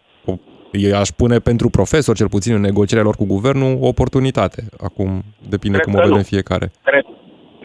eu 0.71 0.97
aș 1.03 1.09
pune 1.21 1.37
pentru 1.39 1.67
profesor, 1.69 2.15
cel 2.15 2.29
puțin 2.35 2.53
în 2.55 2.61
negocierea 2.69 3.05
lor 3.07 3.15
cu 3.21 3.25
guvernul, 3.35 3.77
o 3.81 3.87
oportunitate. 3.87 4.61
Acum 4.87 5.09
depinde 5.53 5.77
Cred 5.77 5.87
cum 5.87 5.93
o 5.95 5.97
că 5.97 6.03
vedem 6.07 6.21
nu. 6.23 6.31
fiecare. 6.33 6.65
Cred, 6.89 7.05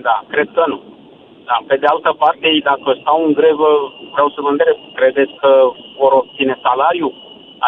da, 0.08 0.16
cred 0.32 0.48
că 0.56 0.62
nu. 0.72 0.78
Da, 1.48 1.56
pe 1.70 1.76
de 1.82 1.86
altă 1.94 2.10
parte, 2.22 2.44
ei 2.54 2.62
dacă 2.70 2.88
stau 3.00 3.18
în 3.26 3.32
grevă, 3.40 3.68
vreau 4.14 4.28
să 4.34 4.38
vă 4.44 4.50
întreb, 4.54 4.76
credeți 4.98 5.34
că 5.42 5.50
vor 6.00 6.12
obține 6.22 6.54
salariu? 6.66 7.08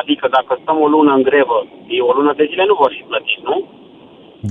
Adică 0.00 0.24
dacă 0.36 0.52
stăm 0.62 0.78
o 0.84 0.88
lună 0.94 1.12
în 1.18 1.22
grevă, 1.30 1.58
ei 1.94 2.00
o 2.08 2.12
lună 2.18 2.32
de 2.40 2.46
zile 2.50 2.64
nu 2.70 2.74
vor 2.82 2.90
fi 2.96 3.02
plătiți, 3.10 3.42
nu? 3.50 3.56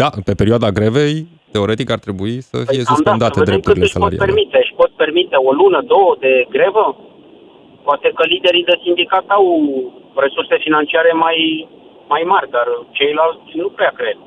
Da, 0.01 0.07
pe 0.27 0.33
perioada 0.41 0.69
grevei, 0.79 1.15
teoretic 1.55 1.87
ar 1.95 2.01
trebui 2.07 2.35
să 2.49 2.55
fie 2.57 2.65
Păi 2.81 2.85
cam 2.87 2.93
suspendate 2.95 3.33
să 3.37 3.39
vedem 3.43 3.53
drepturile 3.53 3.83
cât 3.83 3.87
își 3.87 3.93
pot 3.93 4.01
salariale. 4.01 4.25
permite. 4.25 4.57
Își 4.65 4.75
pot 4.81 4.91
permite 5.03 5.35
o 5.47 5.51
lună, 5.61 5.79
două 5.93 6.11
de 6.25 6.33
grevă? 6.55 6.85
Poate 7.87 8.07
că 8.17 8.23
liderii 8.33 8.69
de 8.71 8.75
sindicat 8.85 9.25
au 9.37 9.45
resurse 10.25 10.55
financiare 10.65 11.11
mai, 11.25 11.37
mai 12.13 12.23
mari, 12.33 12.49
dar 12.55 12.67
ceilalți 12.97 13.51
nu 13.61 13.69
prea 13.77 13.93
cred. 13.99 14.17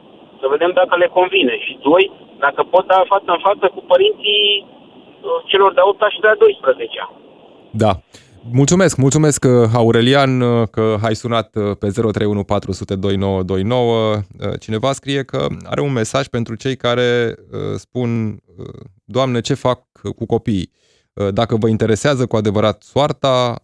Să 0.41 0.47
vedem 0.55 0.72
dacă 0.80 0.95
le 0.97 1.09
convine. 1.18 1.55
Și 1.64 1.72
doi, 1.88 2.05
dacă 2.45 2.61
pot 2.74 2.84
da 2.86 2.99
față 3.12 3.30
în 3.36 3.43
față 3.49 3.66
cu 3.74 3.80
părinții 3.93 4.45
uh, 4.64 5.38
celor 5.51 5.70
de 5.74 5.80
8 5.82 6.03
și 6.14 6.20
de 6.20 6.32
12 6.38 7.09
Da. 7.84 7.93
Mulțumesc, 8.53 8.97
mulțumesc 8.97 9.45
uh, 9.45 9.70
Aurelian 9.74 10.41
uh, 10.41 10.68
că 10.70 10.97
ai 11.03 11.14
sunat 11.14 11.49
uh, 11.55 11.76
pe 11.78 11.88
031 11.88 12.45
400 12.45 12.95
2929. 12.97 14.16
Uh, 14.16 14.20
Cineva 14.61 14.93
scrie 14.93 15.22
că 15.22 15.47
are 15.64 15.80
un 15.80 15.93
mesaj 15.93 16.26
pentru 16.26 16.55
cei 16.55 16.76
care 16.76 17.34
uh, 17.53 17.59
spun 17.74 18.30
uh, 18.30 18.66
Doamne, 19.05 19.41
ce 19.41 19.55
fac 19.55 19.80
cu 20.16 20.26
copiii? 20.26 20.72
Uh, 21.12 21.28
Dacă 21.32 21.57
vă 21.57 21.68
interesează 21.68 22.26
cu 22.26 22.36
adevărat 22.36 22.82
soarta, 22.82 23.55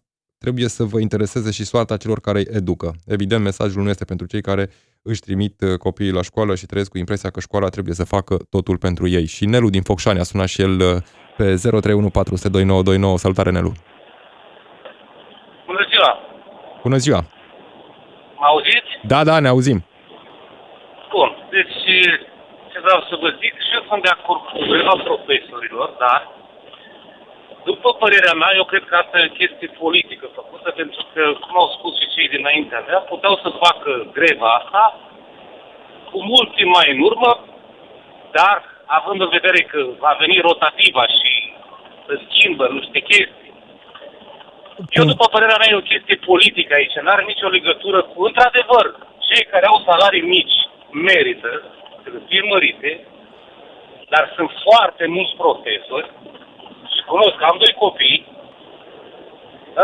trebuie 0.47 0.69
să 0.79 0.85
vă 0.93 0.99
intereseze 1.07 1.51
și 1.59 1.65
soarta 1.73 2.03
celor 2.03 2.21
care 2.27 2.39
îi 2.39 2.51
educă. 2.61 2.89
Evident, 3.17 3.43
mesajul 3.43 3.83
nu 3.83 3.89
este 3.95 4.05
pentru 4.13 4.27
cei 4.33 4.43
care 4.51 4.65
își 5.11 5.21
trimit 5.27 5.55
uh, 5.61 5.69
copiii 5.87 6.17
la 6.19 6.23
școală 6.31 6.53
și 6.61 6.67
trăiesc 6.71 6.91
cu 6.91 6.99
impresia 7.05 7.31
că 7.35 7.41
școala 7.41 7.69
trebuie 7.77 7.95
să 8.01 8.13
facă 8.17 8.35
totul 8.55 8.77
pentru 8.87 9.05
ei. 9.19 9.27
Și 9.35 9.45
Nelu 9.53 9.69
din 9.77 9.85
Focșani 9.89 10.23
a 10.23 10.31
sunat 10.31 10.49
și 10.55 10.61
el 10.67 10.75
uh, 10.81 10.97
pe 11.39 11.47
031 11.55 12.11
400 12.11 12.49
2929. 12.49 13.19
Salutare, 13.25 13.51
Nelu! 13.51 13.73
Bună 15.69 15.85
ziua! 15.91 16.11
Bună 16.87 16.99
ziua! 17.05 17.21
Mă 18.41 18.47
auziți? 18.53 18.91
Da, 19.13 19.21
da, 19.29 19.35
ne 19.45 19.49
auzim. 19.55 19.79
Bun. 21.15 21.31
Deci, 21.57 21.79
ce 22.73 22.79
vreau 22.87 23.01
să 23.09 23.15
vă 23.23 23.29
zic, 23.41 23.55
și 23.67 23.73
eu 23.79 23.83
sunt 23.89 24.03
de 24.07 24.13
acord 24.17 24.41
cu 24.51 24.59
greva 24.71 24.95
profesorilor, 25.09 25.89
dar, 26.05 26.21
după 27.71 27.89
părerea 28.03 28.35
mea, 28.41 28.51
eu 28.61 28.65
cred 28.65 28.85
că 28.87 28.95
asta 28.97 29.19
e 29.19 29.31
o 29.31 29.39
chestie 29.41 29.69
politică 29.83 30.27
făcută, 30.41 30.69
pentru 30.81 31.03
că, 31.13 31.23
cum 31.45 31.55
au 31.63 31.69
spus 31.77 31.93
și 32.01 32.13
cei 32.15 32.29
dinaintea 32.37 32.85
mea, 32.89 32.99
puteau 33.13 33.35
să 33.45 33.61
facă 33.65 33.91
greva 34.19 34.51
asta 34.61 34.83
cu 36.11 36.19
mult 36.33 36.55
timp 36.55 36.71
mai 36.75 36.89
în 36.95 37.01
urmă, 37.09 37.33
dar, 38.39 38.57
având 38.99 39.21
în 39.21 39.31
vedere 39.39 39.61
că 39.71 39.81
va 40.05 40.17
veni 40.23 40.39
rotativa 40.49 41.05
și 41.19 41.33
se 42.07 42.15
schimbă 42.29 42.65
niște 42.69 43.01
chestii, 43.01 43.47
eu, 44.99 45.05
după 45.05 45.27
părerea 45.35 45.57
mea, 45.59 45.69
e 45.71 45.83
o 45.83 45.91
chestie 45.93 46.17
politică 46.31 46.75
aici. 46.75 46.97
Nu 47.03 47.11
are 47.11 47.25
nicio 47.27 47.49
legătură 47.49 48.03
cu... 48.03 48.23
Într-adevăr, 48.23 48.85
cei 49.29 49.45
care 49.53 49.67
au 49.67 49.85
salarii 49.89 50.31
mici 50.37 50.57
merită 50.91 51.63
să 52.03 52.11
fie 52.29 52.43
mărite, 52.53 53.07
dar 54.09 54.33
sunt 54.37 54.51
foarte 54.65 55.07
mulți 55.07 55.37
profesori 55.37 56.11
și 56.11 56.46
cunosc, 57.11 57.39
am 57.51 57.57
doi 57.63 57.75
copii 57.85 58.19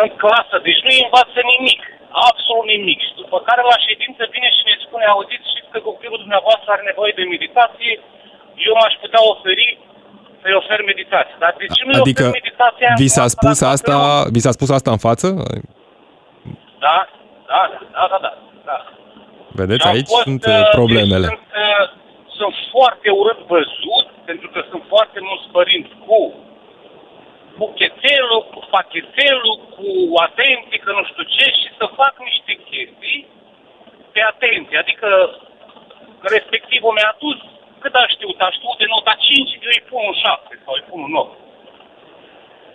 în 0.03 0.09
clasă, 0.23 0.57
deci 0.67 0.83
nu 0.85 0.91
îi 0.95 1.05
învață 1.07 1.41
nimic, 1.53 1.81
absolut 2.29 2.67
nimic. 2.75 2.99
Și 3.07 3.13
după 3.23 3.37
care 3.49 3.63
la 3.73 3.79
ședință 3.87 4.23
vine 4.35 4.51
și 4.57 4.63
ne 4.69 4.77
spune, 4.85 5.05
auziți, 5.15 5.51
știți 5.53 5.73
că 5.75 5.79
copilul 5.91 6.23
dumneavoastră 6.25 6.69
are 6.71 6.85
nevoie 6.91 7.13
de 7.19 7.33
meditație, 7.35 7.93
eu 8.67 8.75
m-aș 8.81 8.95
putea 9.05 9.23
oferi 9.33 9.69
să-i 10.41 10.59
ofer 10.63 10.81
meditație. 10.93 11.37
Dar 11.43 11.53
de 11.63 11.67
ce 11.75 11.83
nu 11.89 11.95
Adică 12.01 12.27
ofer 12.27 12.41
meditația 12.43 12.89
în 12.93 12.99
vi 13.05 13.15
s-a 13.17 13.27
clasa 13.27 13.37
spus 13.37 13.57
la 13.65 13.69
asta, 13.77 13.95
toată 13.97 14.31
vi 14.35 14.45
s-a 14.45 14.57
spus 14.59 14.71
asta 14.79 14.91
în 14.97 15.03
față? 15.09 15.27
Da, 16.85 16.99
da, 17.51 17.61
da, 17.97 18.05
da, 18.13 18.19
da. 18.27 18.33
da. 18.71 18.79
Vedeți, 19.61 19.83
Și 19.83 19.89
am 19.89 19.95
aici 19.95 20.13
fost, 20.15 20.27
sunt 20.29 20.43
uh, 20.47 20.59
uh, 20.59 20.69
problemele. 20.79 21.27
Deci, 21.27 21.37
sunt, 21.37 21.53
uh, 21.67 21.85
sunt 22.39 22.55
foarte 22.75 23.09
urât 23.21 23.41
văzut, 23.55 24.07
pentru 24.29 24.49
că 24.53 24.61
sunt 24.71 24.85
foarte 24.93 25.19
mulți 25.29 25.47
părinți 25.57 25.91
cu 25.91 25.92
buchetelul, 25.92 25.92
cu 25.92 25.92
pachetelul, 28.77 29.57
cu 29.77 29.89
atenție, 30.29 30.79
că 30.85 30.91
nu 30.99 31.03
știu 31.11 31.25
ce, 31.37 31.47
și 31.61 31.69
să 31.79 31.97
fac 32.01 32.15
niște 32.29 32.53
chestii 32.71 33.21
pe 34.15 34.21
atenție. 34.33 34.77
Adică 34.85 35.09
respectivul 36.35 36.93
mi-a 36.97 37.11
adus 37.15 37.39
cât 37.83 37.95
a 38.03 38.05
știut, 38.15 38.39
a 38.47 38.51
știut 38.57 38.79
de 38.83 38.87
nota 38.95 39.15
5, 39.27 39.51
eu 39.67 39.73
îi 39.77 39.87
pun 39.91 40.03
un 40.11 40.17
7 40.25 40.55
sau 40.65 40.73
îi 40.77 40.87
pun 40.91 41.01
un 41.09 41.15
8. 41.25 41.33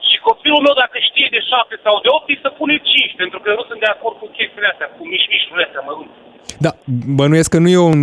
Și 0.07 0.17
copilul 0.29 0.61
meu, 0.65 0.75
dacă 0.83 0.97
știe 1.09 1.27
de 1.35 1.41
7 1.51 1.85
sau 1.85 1.95
de 2.05 2.09
8, 2.17 2.29
îi 2.31 2.43
să 2.45 2.49
pune 2.59 2.75
5, 2.77 3.21
pentru 3.21 3.37
că 3.39 3.45
eu 3.51 3.57
nu 3.61 3.65
sunt 3.69 3.81
de 3.85 3.91
acord 3.95 4.15
cu 4.21 4.27
chestiile 4.37 4.69
astea, 4.71 4.87
cu 4.95 5.01
mișmișurile 5.11 5.65
astea 5.67 5.83
mărunte. 5.87 6.17
Da, 6.65 6.71
bănuiesc 7.19 7.49
că 7.53 7.59
nu 7.63 7.69
e, 7.77 7.79
un, 7.91 8.01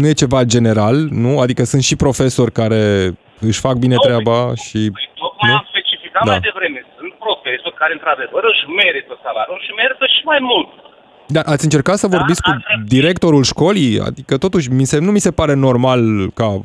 nu 0.00 0.06
e 0.08 0.22
ceva 0.22 0.40
general, 0.54 0.96
nu? 1.22 1.30
Adică 1.44 1.62
sunt 1.72 1.82
și 1.88 1.96
profesori 2.04 2.52
care 2.60 2.82
își 3.48 3.60
fac 3.66 3.76
bine 3.84 3.96
treaba 4.06 4.38
și... 4.66 4.80
Tocmai 5.22 5.50
Nu? 5.50 5.56
am 5.60 5.66
specificat 5.72 6.22
Da. 6.24 6.30
mai 6.30 6.40
devreme. 6.48 6.77
Sunt 7.80 7.84
profesori 7.84 7.84
care, 7.84 7.92
într-adevăr, 7.98 8.42
își 8.52 8.64
merită 8.80 9.12
salariul 9.24 9.60
și 9.66 9.72
merită 9.80 10.04
și 10.14 10.22
mai 10.30 10.40
mult. 10.50 10.68
Dar 11.36 11.44
ați 11.52 11.64
încercat 11.68 11.96
să 12.02 12.06
vorbiți 12.16 12.42
cu 12.46 12.52
directorul 12.96 13.44
școlii? 13.52 13.94
Adică 14.08 14.34
totuși 14.44 14.66
mi 14.78 14.86
se, 14.90 14.96
nu 15.06 15.10
mi 15.16 15.24
se 15.26 15.32
pare 15.40 15.54
normal 15.54 16.02
ca 16.40 16.48
uh, 16.54 16.60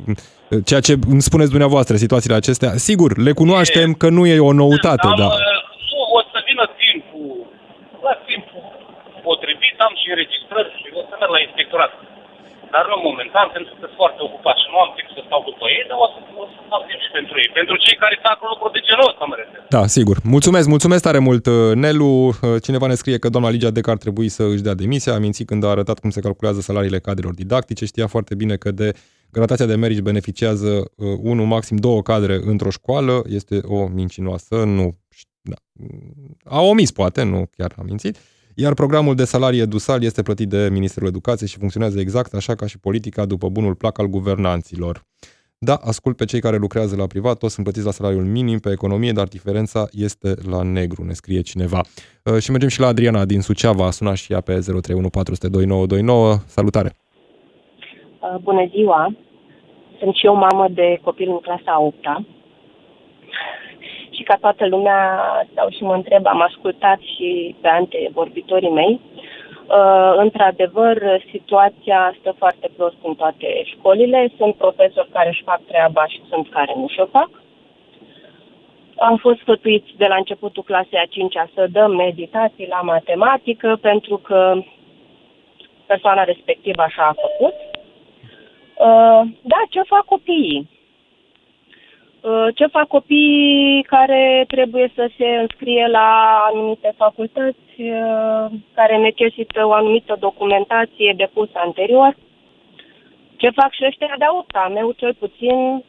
ceea 0.69 0.83
ce 0.87 0.93
îmi 1.13 1.27
spuneți 1.29 1.53
dumneavoastră, 1.55 1.95
situațiile 1.95 2.35
acestea. 2.41 2.71
Sigur, 2.89 3.09
le 3.27 3.31
cunoaștem 3.41 3.93
că 4.01 4.07
nu 4.17 4.23
e 4.33 4.49
o 4.49 4.53
noutate, 4.63 5.07
am, 5.07 5.15
dar... 5.21 5.31
uh, 5.31 5.61
nu, 5.91 5.99
o 6.17 6.21
să 6.31 6.39
vină 6.49 6.65
timpul, 6.83 7.31
la 8.07 8.13
timpul 8.29 8.63
potrivit, 9.27 9.75
am 9.87 9.93
și 10.01 10.07
înregistrări 10.13 10.71
și 10.79 10.87
o 10.99 11.01
să 11.09 11.13
merg 11.19 11.31
la 11.37 11.41
inspectorat. 11.47 11.91
Dar 12.73 12.83
nu 12.91 12.97
momentan, 13.09 13.47
pentru 13.55 13.71
că 13.71 13.77
sunt 13.83 13.95
foarte 14.01 14.21
ocupat 14.27 14.55
și 14.61 14.67
nu 14.73 14.77
am 14.85 14.91
timp 14.97 15.09
să 15.15 15.21
stau 15.27 15.41
după 15.49 15.65
ei, 15.75 15.83
dar 15.89 15.97
o 16.05 16.07
să, 16.13 16.17
o 16.43 16.45
să 16.53 16.57
stau 16.67 16.81
timp 16.87 16.99
și 17.05 17.11
pentru 17.17 17.35
ei. 17.43 17.49
Pentru 17.59 17.75
cei 17.83 17.97
care 18.03 18.15
fac 18.27 18.37
lucruri 18.51 18.75
de 18.77 18.81
genul 18.87 19.09
ăsta, 19.11 19.23
mă 19.31 19.35
refer. 19.41 19.59
Da, 19.75 19.83
sigur. 19.97 20.15
Mulțumesc, 20.35 20.67
mulțumesc 20.75 21.03
tare 21.07 21.19
mult, 21.27 21.45
uh, 21.45 21.71
Nelu. 21.83 22.11
Uh, 22.27 22.33
Cineva 22.65 22.87
ne 22.91 22.97
scrie 23.01 23.17
că 23.23 23.27
doamna 23.33 23.53
Ligia 23.55 23.75
Dec 23.77 23.87
ar 23.93 23.99
trebui 24.05 24.27
să 24.37 24.43
își 24.53 24.65
dea 24.67 24.79
demisia. 24.83 25.13
A 25.13 25.23
mințit 25.25 25.47
când 25.51 25.63
a 25.63 25.73
arătat 25.75 25.97
cum 25.99 26.09
se 26.15 26.25
calculează 26.25 26.59
salariile 26.61 27.05
cadrelor 27.07 27.35
didactice. 27.41 27.91
Știa 27.91 28.07
foarte 28.15 28.33
bine 28.41 28.55
că 28.63 28.69
de 28.81 28.87
gratația 29.35 29.65
de 29.71 29.81
merit 29.83 29.99
beneficiază 30.11 30.71
uh, 30.77 31.07
unul, 31.31 31.45
maxim 31.55 31.77
două 31.87 32.01
cadre 32.01 32.35
într-o 32.51 32.75
școală. 32.79 33.13
Este 33.39 33.55
o 33.77 33.79
mincinoasă, 33.87 34.55
nu... 34.77 34.85
Da. 35.51 35.57
A 36.57 36.61
omis, 36.61 36.91
poate, 36.91 37.23
nu 37.23 37.39
chiar 37.57 37.71
a 37.77 37.81
mințit. 37.91 38.17
Iar 38.55 38.73
programul 38.73 39.15
de 39.15 39.23
salarii 39.23 39.59
edusal 39.59 40.03
este 40.03 40.21
plătit 40.21 40.49
de 40.49 40.69
Ministerul 40.71 41.07
Educației 41.07 41.49
și 41.49 41.57
funcționează 41.57 41.99
exact 41.99 42.33
așa 42.33 42.55
ca 42.55 42.67
și 42.67 42.79
politica 42.79 43.25
după 43.25 43.49
bunul 43.49 43.75
plac 43.75 43.99
al 43.99 44.07
guvernanților. 44.07 45.03
Da, 45.57 45.73
ascult 45.73 46.17
pe 46.17 46.25
cei 46.25 46.39
care 46.39 46.57
lucrează 46.57 46.95
la 46.95 47.07
privat, 47.07 47.37
toți 47.37 47.53
sunt 47.53 47.65
plătiți 47.65 47.85
la 47.85 47.91
salariul 47.91 48.23
minim 48.23 48.59
pe 48.59 48.71
economie, 48.71 49.11
dar 49.11 49.27
diferența 49.27 49.87
este 49.91 50.33
la 50.49 50.61
negru, 50.61 51.03
ne 51.03 51.13
scrie 51.13 51.41
cineva. 51.41 51.81
Uh, 52.23 52.37
și 52.41 52.51
mergem 52.51 52.69
și 52.69 52.79
la 52.79 52.87
Adriana 52.87 53.25
din 53.25 53.41
Suceava, 53.41 53.85
a 53.85 53.89
sunat 53.89 54.15
și 54.15 54.33
ea 54.33 54.41
pe 54.41 54.59
031 54.81 55.89
Salutare! 56.45 56.91
Uh, 58.19 58.35
bună 58.41 58.69
ziua! 58.69 59.15
Sunt 59.99 60.15
și 60.15 60.25
eu 60.25 60.35
mamă 60.35 60.67
de 60.71 60.99
copil 61.03 61.29
în 61.29 61.39
clasa 61.39 61.81
8 61.81 61.95
-a. 61.97 62.25
Și 64.15 64.23
ca 64.23 64.35
toată 64.35 64.67
lumea 64.67 65.19
stau 65.51 65.69
și 65.69 65.83
mă 65.83 65.93
întreb, 65.93 66.25
am 66.27 66.41
ascultat 66.41 66.99
și 66.99 67.55
pe 67.61 67.67
antevorbitorii 67.67 68.69
mei, 68.69 68.99
Uh, 69.67 70.13
într-adevăr, 70.15 71.23
situația 71.31 72.15
stă 72.19 72.35
foarte 72.37 72.69
prost 72.77 72.95
în 73.03 73.15
toate 73.15 73.63
școlile. 73.63 74.31
Sunt 74.37 74.55
profesori 74.55 75.09
care 75.11 75.29
își 75.29 75.43
fac 75.43 75.61
treaba 75.67 76.05
și 76.07 76.21
sunt 76.29 76.49
care 76.49 76.73
nu 76.75 76.87
și-o 76.87 77.05
fac. 77.05 77.29
Am 78.97 79.17
fost 79.17 79.39
sfătuiți 79.39 79.93
de 79.97 80.05
la 80.05 80.15
începutul 80.15 80.63
clasei 80.63 80.99
a 80.99 81.05
5 81.05 81.33
să 81.53 81.67
dăm 81.71 81.95
meditații 81.95 82.67
la 82.67 82.81
matematică 82.81 83.77
pentru 83.81 84.17
că 84.17 84.61
persoana 85.85 86.23
respectivă 86.23 86.81
așa 86.81 87.03
a 87.03 87.15
făcut. 87.25 87.53
Uh, 88.77 89.21
da, 89.41 89.59
ce 89.69 89.81
fac 89.81 90.05
copiii? 90.05 90.69
Uh, 92.23 92.47
ce 92.55 92.65
fac 92.67 92.87
copiii 92.87 93.83
care 93.83 94.45
trebuie 94.47 94.91
să 94.95 95.09
se 95.17 95.27
înscrie 95.41 95.87
la 95.91 96.09
anumite 96.51 96.93
facultăți 96.97 97.75
uh, 97.77 98.45
care 98.73 98.97
necesită 98.97 99.65
o 99.65 99.73
anumită 99.73 100.15
documentație 100.19 101.13
depusă 101.17 101.51
anterior? 101.53 102.15
Ce 103.35 103.49
fac 103.49 103.71
și 103.71 103.85
ăștia 103.87 104.15
de 104.17 104.25
auta? 104.25 104.71
meu 104.73 104.91
cel 104.91 105.13
puțin 105.13 105.83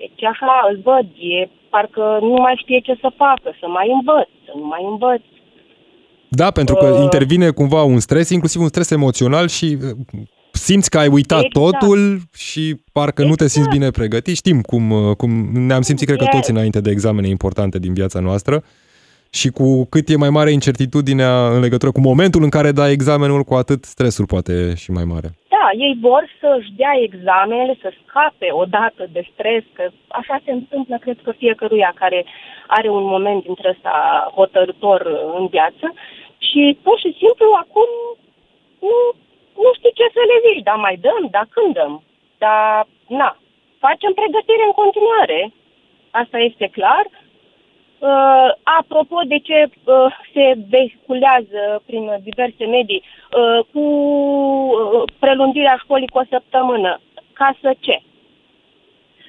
deci 0.00 0.24
așa 0.24 0.54
îl 0.70 0.80
văd, 0.84 1.06
e 1.18 1.48
parcă 1.70 2.18
nu 2.20 2.32
mai 2.32 2.54
știe 2.62 2.80
ce 2.80 2.94
să 3.00 3.12
facă, 3.16 3.48
să 3.60 3.66
mai 3.68 3.88
învăț, 3.98 4.28
să 4.44 4.52
nu 4.54 4.66
mai 4.66 4.82
învăț. 4.90 5.22
Da, 6.28 6.50
pentru 6.50 6.74
că 6.74 6.86
uh, 6.86 7.02
intervine 7.02 7.50
cumva 7.50 7.82
un 7.82 8.00
stres, 8.00 8.30
inclusiv 8.30 8.60
un 8.60 8.68
stres 8.68 8.90
emoțional 8.90 9.48
și 9.48 9.76
simți 10.66 10.90
că 10.90 10.98
ai 10.98 11.08
uitat 11.08 11.44
exact. 11.44 11.58
totul 11.60 12.00
și 12.48 12.64
parcă 12.92 13.20
exact. 13.22 13.30
nu 13.30 13.34
te 13.34 13.48
simți 13.48 13.68
exact. 13.68 13.78
bine 13.78 13.90
pregătit. 13.90 14.36
Știm 14.36 14.60
cum, 14.60 14.84
uh, 14.90 15.16
cum 15.20 15.30
ne-am 15.68 15.84
simțit, 15.88 16.06
cred 16.06 16.18
că 16.18 16.28
toți 16.36 16.50
înainte 16.50 16.80
de 16.80 16.90
examene 16.90 17.28
importante 17.28 17.78
din 17.78 17.92
viața 17.94 18.20
noastră. 18.20 18.56
Și 19.38 19.48
cu 19.58 19.68
cât 19.92 20.08
e 20.08 20.24
mai 20.24 20.30
mare 20.38 20.50
incertitudinea 20.50 21.32
în 21.54 21.60
legătură 21.60 21.90
cu 21.92 22.00
momentul 22.00 22.42
în 22.42 22.52
care 22.56 22.70
dai 22.72 22.92
examenul, 22.92 23.42
cu 23.42 23.54
atât 23.54 23.80
stresul 23.84 24.26
poate 24.34 24.54
și 24.82 24.90
mai 24.98 25.04
mare. 25.14 25.28
Da, 25.54 25.66
ei 25.86 25.94
vor 26.08 26.22
să-și 26.40 26.72
dea 26.80 26.94
examenele, 27.08 27.74
să 27.82 27.88
scape 28.00 28.48
odată 28.62 29.02
de 29.16 29.22
stres, 29.32 29.64
că 29.76 29.84
așa 30.20 30.36
se 30.44 30.52
întâmplă, 30.58 30.96
cred 31.00 31.18
că 31.24 31.32
fiecăruia 31.42 31.92
care 32.02 32.20
are 32.66 32.88
un 32.98 33.04
moment 33.14 33.42
dintre 33.42 33.68
ăsta 33.74 33.94
hotărător 34.38 35.00
în 35.38 35.46
viață 35.56 35.86
și 36.48 36.62
pur 36.82 36.96
și 37.04 37.10
simplu 37.22 37.46
acum 37.64 37.90
nu 38.88 38.98
nu 39.64 39.70
știi 39.78 39.98
ce 39.98 40.06
să 40.14 40.22
le 40.30 40.38
zici, 40.46 40.66
dar 40.68 40.76
mai 40.76 40.96
dăm, 41.06 41.22
dar 41.30 41.46
când 41.54 41.74
dăm? 41.74 42.02
Dar, 42.38 42.86
na, 43.08 43.30
facem 43.78 44.12
pregătire 44.12 44.64
în 44.66 44.74
continuare, 44.82 45.52
asta 46.10 46.38
este 46.38 46.66
clar. 46.76 47.04
Uh, 47.98 48.50
apropo 48.62 49.20
de 49.26 49.38
ce 49.38 49.58
uh, 49.84 50.06
se 50.32 50.54
vehiculează 50.68 51.82
prin 51.86 52.04
diverse 52.22 52.64
medii 52.66 53.02
uh, 53.02 53.64
cu 53.72 53.80
uh, 53.80 55.02
prelungirea 55.18 55.76
școlii 55.82 56.08
cu 56.08 56.18
o 56.18 56.30
săptămână, 56.30 57.00
ca 57.32 57.56
să 57.60 57.74
ce? 57.80 58.00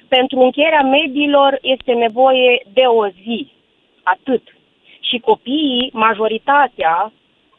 Pentru 0.08 0.40
încheierea 0.40 0.82
mediilor 0.82 1.58
este 1.62 1.92
nevoie 1.92 2.62
de 2.72 2.80
o 2.80 3.08
zi, 3.08 3.52
atât. 4.02 4.42
Și 5.00 5.18
copiii, 5.18 5.90
majoritatea, 5.92 7.12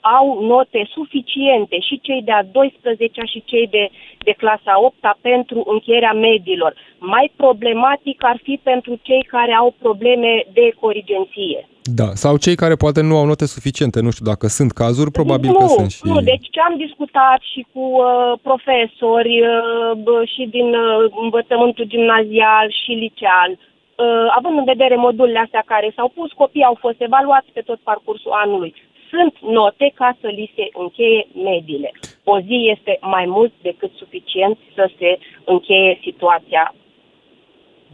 au 0.04 0.26
note 0.42 0.90
suficiente 0.94 1.80
și 1.80 2.00
cei 2.02 2.22
de-a 2.22 2.44
12 2.52 3.22
și 3.32 3.44
cei 3.46 3.68
de, 3.68 3.90
de 4.18 4.34
clasa 4.38 4.74
8 4.86 4.96
pentru 5.22 5.64
încheierea 5.74 6.14
mediilor. 6.14 6.74
Mai 7.00 7.32
problematic 7.36 8.24
ar 8.24 8.40
fi 8.44 8.60
pentru 8.64 9.00
cei 9.02 9.24
care 9.36 9.54
au 9.54 9.76
probleme 9.80 10.32
de 10.54 10.74
corigenție. 10.80 11.68
Da, 12.00 12.10
sau 12.24 12.38
cei 12.38 12.56
care 12.56 12.76
poate 12.76 13.02
nu 13.02 13.18
au 13.18 13.26
note 13.26 13.46
suficiente, 13.46 14.00
nu 14.02 14.12
știu 14.12 14.26
dacă 14.26 14.48
sunt 14.48 14.72
cazuri, 14.72 15.12
probabil 15.12 15.50
nu, 15.50 15.58
că 15.58 15.66
sunt 15.66 15.92
și... 15.92 16.02
Nu, 16.04 16.22
deci 16.22 16.48
ce 16.52 16.60
am 16.60 16.76
discutat 16.86 17.40
și 17.52 17.66
cu 17.74 17.80
uh, 17.80 18.34
profesori 18.42 19.34
uh, 19.42 20.28
și 20.34 20.44
din 20.56 20.70
uh, 20.74 21.12
învățământul 21.24 21.86
gimnazial 21.94 22.68
și 22.82 22.92
liceal, 22.92 23.52
uh, 23.52 24.28
având 24.38 24.58
în 24.58 24.64
vedere 24.74 24.96
modulele 24.96 25.40
astea 25.40 25.64
care 25.66 25.94
s-au 25.96 26.10
pus, 26.16 26.32
copiii 26.32 26.70
au 26.72 26.78
fost 26.80 27.00
evaluați 27.08 27.50
pe 27.54 27.62
tot 27.62 27.80
parcursul 27.90 28.32
anului 28.44 28.74
sunt 29.14 29.34
note 29.60 29.92
ca 30.00 30.18
să 30.22 30.28
li 30.28 30.54
se 30.56 30.66
încheie 30.84 31.28
mediile. 31.50 31.92
O 32.24 32.40
zi 32.48 32.58
este 32.76 32.94
mai 33.02 33.26
mult 33.36 33.54
decât 33.62 33.92
suficient 34.02 34.58
să 34.76 34.86
se 35.00 35.10
încheie 35.46 36.00
situația 36.02 36.74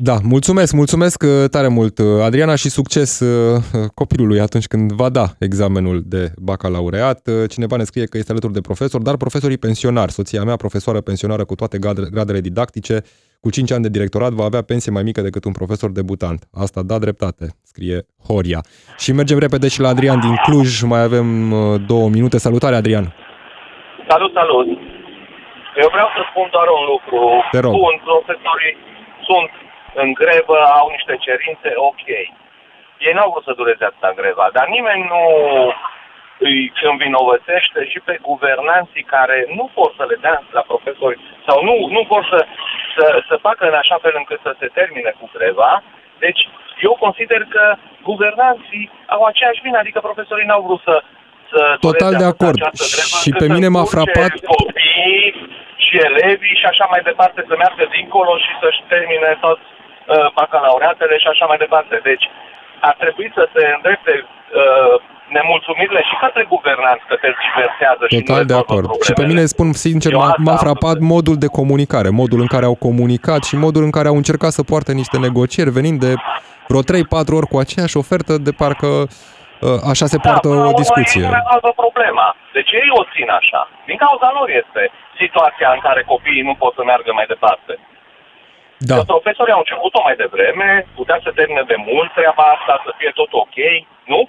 da, 0.02 0.18
mulțumesc, 0.24 0.74
mulțumesc 0.74 1.24
uh, 1.24 1.50
tare 1.50 1.68
mult, 1.68 1.98
uh, 1.98 2.06
Adriana, 2.22 2.56
și 2.56 2.70
succes 2.70 3.20
uh, 3.20 3.64
copilului 3.94 4.40
atunci 4.40 4.68
când 4.68 4.92
va 4.92 5.10
da 5.10 5.36
examenul 5.40 6.04
de 6.06 6.32
bacalaureat. 6.38 7.30
Cineva 7.48 7.76
ne 7.76 7.84
scrie 7.84 8.06
că 8.06 8.18
este 8.18 8.32
alături 8.32 8.54
de 8.54 8.62
profesor, 8.62 9.02
dar 9.02 9.18
profesorii 9.18 9.58
pensionari, 9.58 10.12
soția 10.12 10.44
mea, 10.44 10.56
profesoară 10.56 11.02
pensionară 11.02 11.46
cu 11.46 11.56
toate 11.56 11.78
gradele 12.12 12.40
didactice, 12.40 13.04
cu 13.44 13.50
5 13.50 13.72
ani 13.72 13.86
de 13.86 13.90
directorat, 13.90 14.32
va 14.32 14.46
avea 14.50 14.64
pensie 14.72 14.92
mai 14.92 15.04
mică 15.10 15.22
decât 15.22 15.44
un 15.50 15.56
profesor 15.60 15.90
debutant. 16.00 16.42
Asta 16.66 16.82
da 16.92 16.98
dreptate, 17.06 17.46
scrie 17.72 17.98
Horia. 18.28 18.62
Și 19.04 19.10
mergem 19.20 19.40
repede 19.46 19.68
și 19.74 19.80
la 19.86 19.92
Adrian 19.94 20.20
din 20.20 20.36
Cluj, 20.46 20.82
mai 20.94 21.02
avem 21.10 21.28
două 21.92 22.08
minute. 22.18 22.38
Salutare, 22.38 22.76
Adrian! 22.76 23.06
Salut, 24.12 24.32
salut! 24.40 24.68
Eu 25.84 25.90
vreau 25.96 26.10
să 26.16 26.22
spun 26.30 26.48
doar 26.56 26.68
un 26.78 26.84
lucru. 26.94 27.20
Te 27.54 27.60
rog. 27.66 27.74
Bun, 27.82 27.96
profesorii 28.10 28.76
sunt 29.28 29.52
în 30.02 30.10
grevă, 30.22 30.58
au 30.80 30.88
niște 30.96 31.14
cerințe, 31.26 31.70
ok. 31.90 32.06
Ei 33.06 33.14
n-au 33.16 33.30
vrut 33.32 33.46
să 33.48 33.54
dureze 33.60 33.84
atâta 33.86 34.12
greva, 34.22 34.46
dar 34.58 34.66
nimeni 34.76 35.04
nu 35.14 35.24
îi 36.48 36.72
învinovățește 36.92 37.80
și 37.92 38.00
pe 38.08 38.16
guvernanții 38.30 39.10
care 39.16 39.38
nu 39.58 39.66
vor 39.76 39.92
să 39.98 40.04
le 40.10 40.18
dea 40.26 40.38
la 40.58 40.64
profesori 40.72 41.20
sau 41.48 41.58
nu, 41.68 41.76
nu 41.96 42.02
vor 42.12 42.24
să, 42.32 42.40
să, 42.96 43.06
să 43.28 43.36
facă 43.48 43.64
în 43.68 43.78
așa 43.82 43.98
fel 44.04 44.14
încât 44.18 44.40
să 44.48 44.52
se 44.60 44.68
termine 44.78 45.12
cu 45.20 45.30
greva. 45.36 45.84
Deci 46.26 46.42
eu 46.88 46.94
consider 47.06 47.42
că 47.54 47.64
guvernanții 48.10 48.86
au 49.16 49.24
aceeași 49.24 49.64
vină, 49.66 49.78
adică 49.78 50.00
profesorii 50.00 50.50
n-au 50.50 50.64
vrut 50.68 50.82
să, 50.88 50.96
să 51.52 51.62
Total 51.80 52.14
de 52.22 52.28
acord. 52.34 52.58
Grevă, 52.96 53.16
și 53.22 53.32
pe 53.42 53.48
mine 53.56 53.68
m-a 53.68 53.86
frapat... 53.96 54.32
Copiii 54.56 55.28
și 55.86 55.96
elevii 56.10 56.60
și 56.62 56.68
așa 56.72 56.86
mai 56.90 57.02
departe 57.10 57.40
să 57.50 57.54
meargă 57.62 57.86
dincolo 57.96 58.34
și 58.46 58.52
să-și 58.62 58.82
termine 58.94 59.38
tot 59.46 59.60
Uh, 60.16 60.30
bacalaureatele 60.40 61.16
și 61.18 61.28
așa 61.28 61.46
mai 61.46 61.58
departe. 61.66 61.96
Deci 62.10 62.26
ar 62.90 62.96
trebui 63.04 63.32
să 63.38 63.44
se 63.54 63.64
îndrepte 63.76 64.14
uh, 64.24 64.96
nemulțumirile 65.38 66.02
și 66.10 66.16
către 66.24 66.44
guvernanți 66.56 67.06
că 67.10 67.16
te 67.22 67.30
diversează 67.46 68.04
Total 68.08 68.42
și 68.42 68.50
de 68.52 68.58
acord. 68.64 68.88
Și 69.08 69.14
pe 69.14 69.26
mine, 69.26 69.44
spun 69.46 69.70
sincer, 69.72 70.14
m-a, 70.14 70.34
m-a 70.38 70.58
frapat 70.66 70.98
modul 71.14 71.38
de 71.44 71.50
comunicare, 71.60 72.10
modul 72.22 72.40
în 72.46 72.50
care 72.56 72.66
au 72.66 72.76
comunicat 72.88 73.42
și 73.50 73.56
modul 73.66 73.84
în 73.84 73.92
care 73.98 74.08
au 74.08 74.16
încercat 74.16 74.52
să 74.58 74.64
poarte 74.64 74.92
niște 75.02 75.18
negocieri, 75.18 75.76
venind 75.80 76.00
de 76.00 76.14
vreo 76.70 76.82
3-4 76.82 76.86
ori 77.40 77.52
cu 77.52 77.58
aceeași 77.64 77.98
ofertă, 78.04 78.34
de 78.48 78.52
parcă 78.62 78.90
uh, 78.96 79.90
așa 79.92 80.06
se 80.14 80.18
da, 80.18 80.24
poartă 80.26 80.48
o 80.70 80.74
discuție. 80.84 81.28
Da, 81.32 81.72
problema. 81.86 82.28
Deci 82.58 82.72
ei 82.82 82.90
o 83.00 83.04
țin 83.14 83.30
așa. 83.40 83.62
Din 83.90 83.98
cauza 84.06 84.30
lor 84.38 84.48
este 84.62 84.82
situația 85.22 85.70
în 85.76 85.82
care 85.88 86.02
copiii 86.14 86.48
nu 86.50 86.56
pot 86.62 86.74
să 86.78 86.84
meargă 86.90 87.12
mai 87.20 87.28
departe. 87.34 87.74
Da. 88.80 88.96
Că 88.96 89.02
profesorii 89.02 89.54
au 89.54 89.64
început-o 89.66 90.02
mai 90.04 90.16
devreme, 90.24 90.70
putea 90.96 91.20
să 91.24 91.32
termine 91.36 91.64
de 91.68 91.78
mult 91.90 92.10
treaba 92.18 92.44
asta, 92.56 92.74
să 92.86 92.92
fie 92.98 93.12
tot 93.20 93.32
ok, 93.44 93.58
nu? 94.14 94.22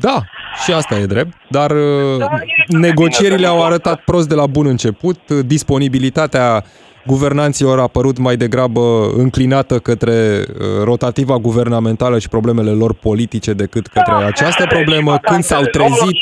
Da, 0.00 0.18
și 0.64 0.72
asta 0.72 0.94
e 0.94 1.06
drept, 1.06 1.32
dar 1.48 1.70
da, 2.18 2.24
uh, 2.24 2.78
negocierile 2.86 3.46
au 3.46 3.64
arătat 3.64 4.00
prost 4.00 4.28
de 4.28 4.34
la 4.34 4.46
bun 4.46 4.66
început, 4.66 5.30
disponibilitatea 5.30 6.64
guvernanților 7.06 7.80
a 7.80 7.86
părut 7.86 8.18
mai 8.18 8.36
degrabă 8.36 9.10
înclinată 9.16 9.78
către 9.78 10.12
uh, 10.12 10.84
rotativa 10.84 11.36
guvernamentală 11.36 12.18
și 12.18 12.28
problemele 12.28 12.70
lor 12.70 12.94
politice 12.94 13.52
decât 13.52 13.86
către 13.86 14.12
da, 14.12 14.26
această 14.26 14.66
problemă. 14.66 15.18
Când 15.18 15.42
s-au 15.42 15.62
trezit, 15.62 16.16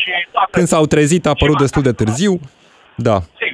când 0.51 0.67
s-au 0.67 0.87
trezit 0.87 1.27
a 1.27 1.33
părut 1.39 1.59
destul 1.59 1.83
de 1.83 1.93
târziu. 1.93 2.41
Da 2.97 3.19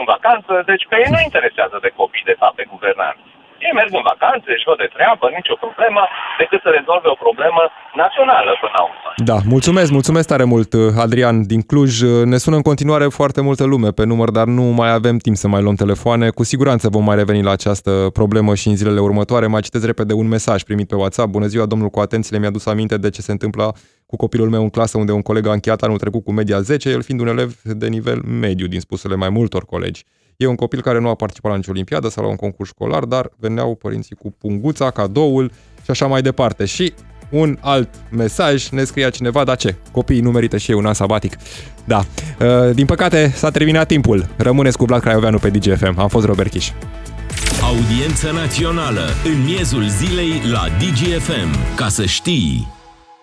în 0.00 0.06
vacanță, 0.14 0.52
deci 0.70 0.84
pe 0.90 0.96
ei 1.02 1.12
nu 1.14 1.20
interesează 1.28 1.76
de 1.82 1.90
copii, 2.00 2.30
de 2.30 2.36
fapt, 2.40 2.54
pe 2.56 2.64
guvernanți. 2.74 3.28
Ei 3.66 3.74
merg 3.80 3.90
în 4.00 4.04
vacanțe, 4.12 4.48
își 4.56 4.66
văd 4.68 4.78
de 4.84 4.88
treabă, 4.96 5.24
nicio 5.38 5.56
problemă, 5.64 6.02
decât 6.40 6.60
să 6.64 6.70
rezolve 6.78 7.08
o 7.14 7.18
problemă 7.26 7.62
națională 8.02 8.50
până 8.62 8.74
la 8.78 8.82
urmă. 8.90 9.08
Da, 9.30 9.36
mulțumesc, 9.54 9.90
mulțumesc 9.98 10.26
tare 10.32 10.44
mult, 10.52 10.70
Adrian 11.04 11.36
din 11.52 11.62
Cluj. 11.70 11.92
Ne 12.32 12.38
sună 12.44 12.56
în 12.56 12.66
continuare 12.70 13.06
foarte 13.18 13.40
multă 13.48 13.64
lume 13.72 13.90
pe 13.98 14.04
număr, 14.10 14.30
dar 14.38 14.46
nu 14.58 14.62
mai 14.80 14.90
avem 14.98 15.16
timp 15.26 15.36
să 15.36 15.48
mai 15.48 15.62
luăm 15.62 15.74
telefoane. 15.84 16.26
Cu 16.38 16.44
siguranță 16.52 16.84
vom 16.88 17.04
mai 17.04 17.16
reveni 17.16 17.42
la 17.48 17.52
această 17.58 17.92
problemă 18.12 18.54
și 18.60 18.68
în 18.68 18.76
zilele 18.76 19.00
următoare. 19.00 19.46
Mai 19.46 19.60
citesc 19.66 19.86
repede 19.86 20.12
un 20.22 20.28
mesaj 20.28 20.62
primit 20.62 20.88
pe 20.88 20.96
WhatsApp. 21.02 21.28
Bună 21.28 21.46
ziua, 21.46 21.66
domnul 21.66 21.88
cu 21.88 22.00
atenție, 22.00 22.38
mi-a 22.38 22.50
dus 22.50 22.66
aminte 22.66 22.96
de 22.96 23.10
ce 23.10 23.20
se 23.20 23.32
întâmplă 23.32 23.74
cu 24.06 24.16
copilul 24.16 24.48
meu 24.48 24.62
în 24.62 24.70
clasă 24.70 24.98
unde 24.98 25.12
un 25.12 25.22
coleg 25.22 25.46
a 25.46 25.52
încheiat 25.52 25.82
anul 25.82 25.98
trecut 25.98 26.24
cu 26.24 26.32
media 26.32 26.60
10, 26.60 26.90
el 26.90 27.02
fiind 27.02 27.20
un 27.20 27.26
elev 27.26 27.52
de 27.62 27.88
nivel 27.88 28.20
mediu, 28.40 28.66
din 28.66 28.80
spusele 28.80 29.14
mai 29.14 29.28
multor 29.28 29.64
colegi. 29.64 30.04
E 30.40 30.46
un 30.46 30.54
copil 30.54 30.82
care 30.82 31.00
nu 31.00 31.08
a 31.08 31.14
participat 31.14 31.50
la 31.50 31.56
nicio 31.56 31.70
olimpiadă 31.70 32.08
sau 32.08 32.24
la 32.24 32.30
un 32.30 32.36
concurs 32.36 32.68
școlar, 32.68 33.04
dar 33.04 33.30
veneau 33.36 33.74
părinții 33.74 34.16
cu 34.16 34.34
punguța, 34.38 34.90
cadoul 34.90 35.50
și 35.84 35.90
așa 35.90 36.06
mai 36.06 36.22
departe. 36.22 36.64
Și 36.64 36.92
un 37.30 37.58
alt 37.60 37.88
mesaj 38.10 38.68
ne 38.68 38.84
scria 38.84 39.10
cineva, 39.10 39.44
da 39.44 39.54
ce? 39.54 39.74
Copiii 39.92 40.20
nu 40.20 40.30
merită 40.30 40.56
și 40.56 40.70
ei 40.70 40.76
un 40.76 40.86
an 40.86 40.94
sabatic. 40.94 41.36
Da. 41.84 41.98
Uh, 41.98 42.74
din 42.74 42.86
păcate 42.86 43.32
s-a 43.34 43.50
terminat 43.50 43.86
timpul. 43.86 44.28
Rămâneți 44.36 44.76
cu 44.76 44.84
Vlad 44.84 45.00
Craioveanu 45.00 45.38
pe 45.38 45.50
DGFM. 45.50 45.98
Am 45.98 46.08
fost 46.08 46.26
Robert 46.26 46.50
Kiș. 46.50 46.70
Audiență 47.62 48.30
națională 48.32 49.04
în 49.24 49.44
miezul 49.44 49.88
zilei 49.88 50.32
la 50.52 50.66
DGFM. 50.78 51.76
Ca 51.76 51.88
să 51.88 52.04
știi... 52.04 52.79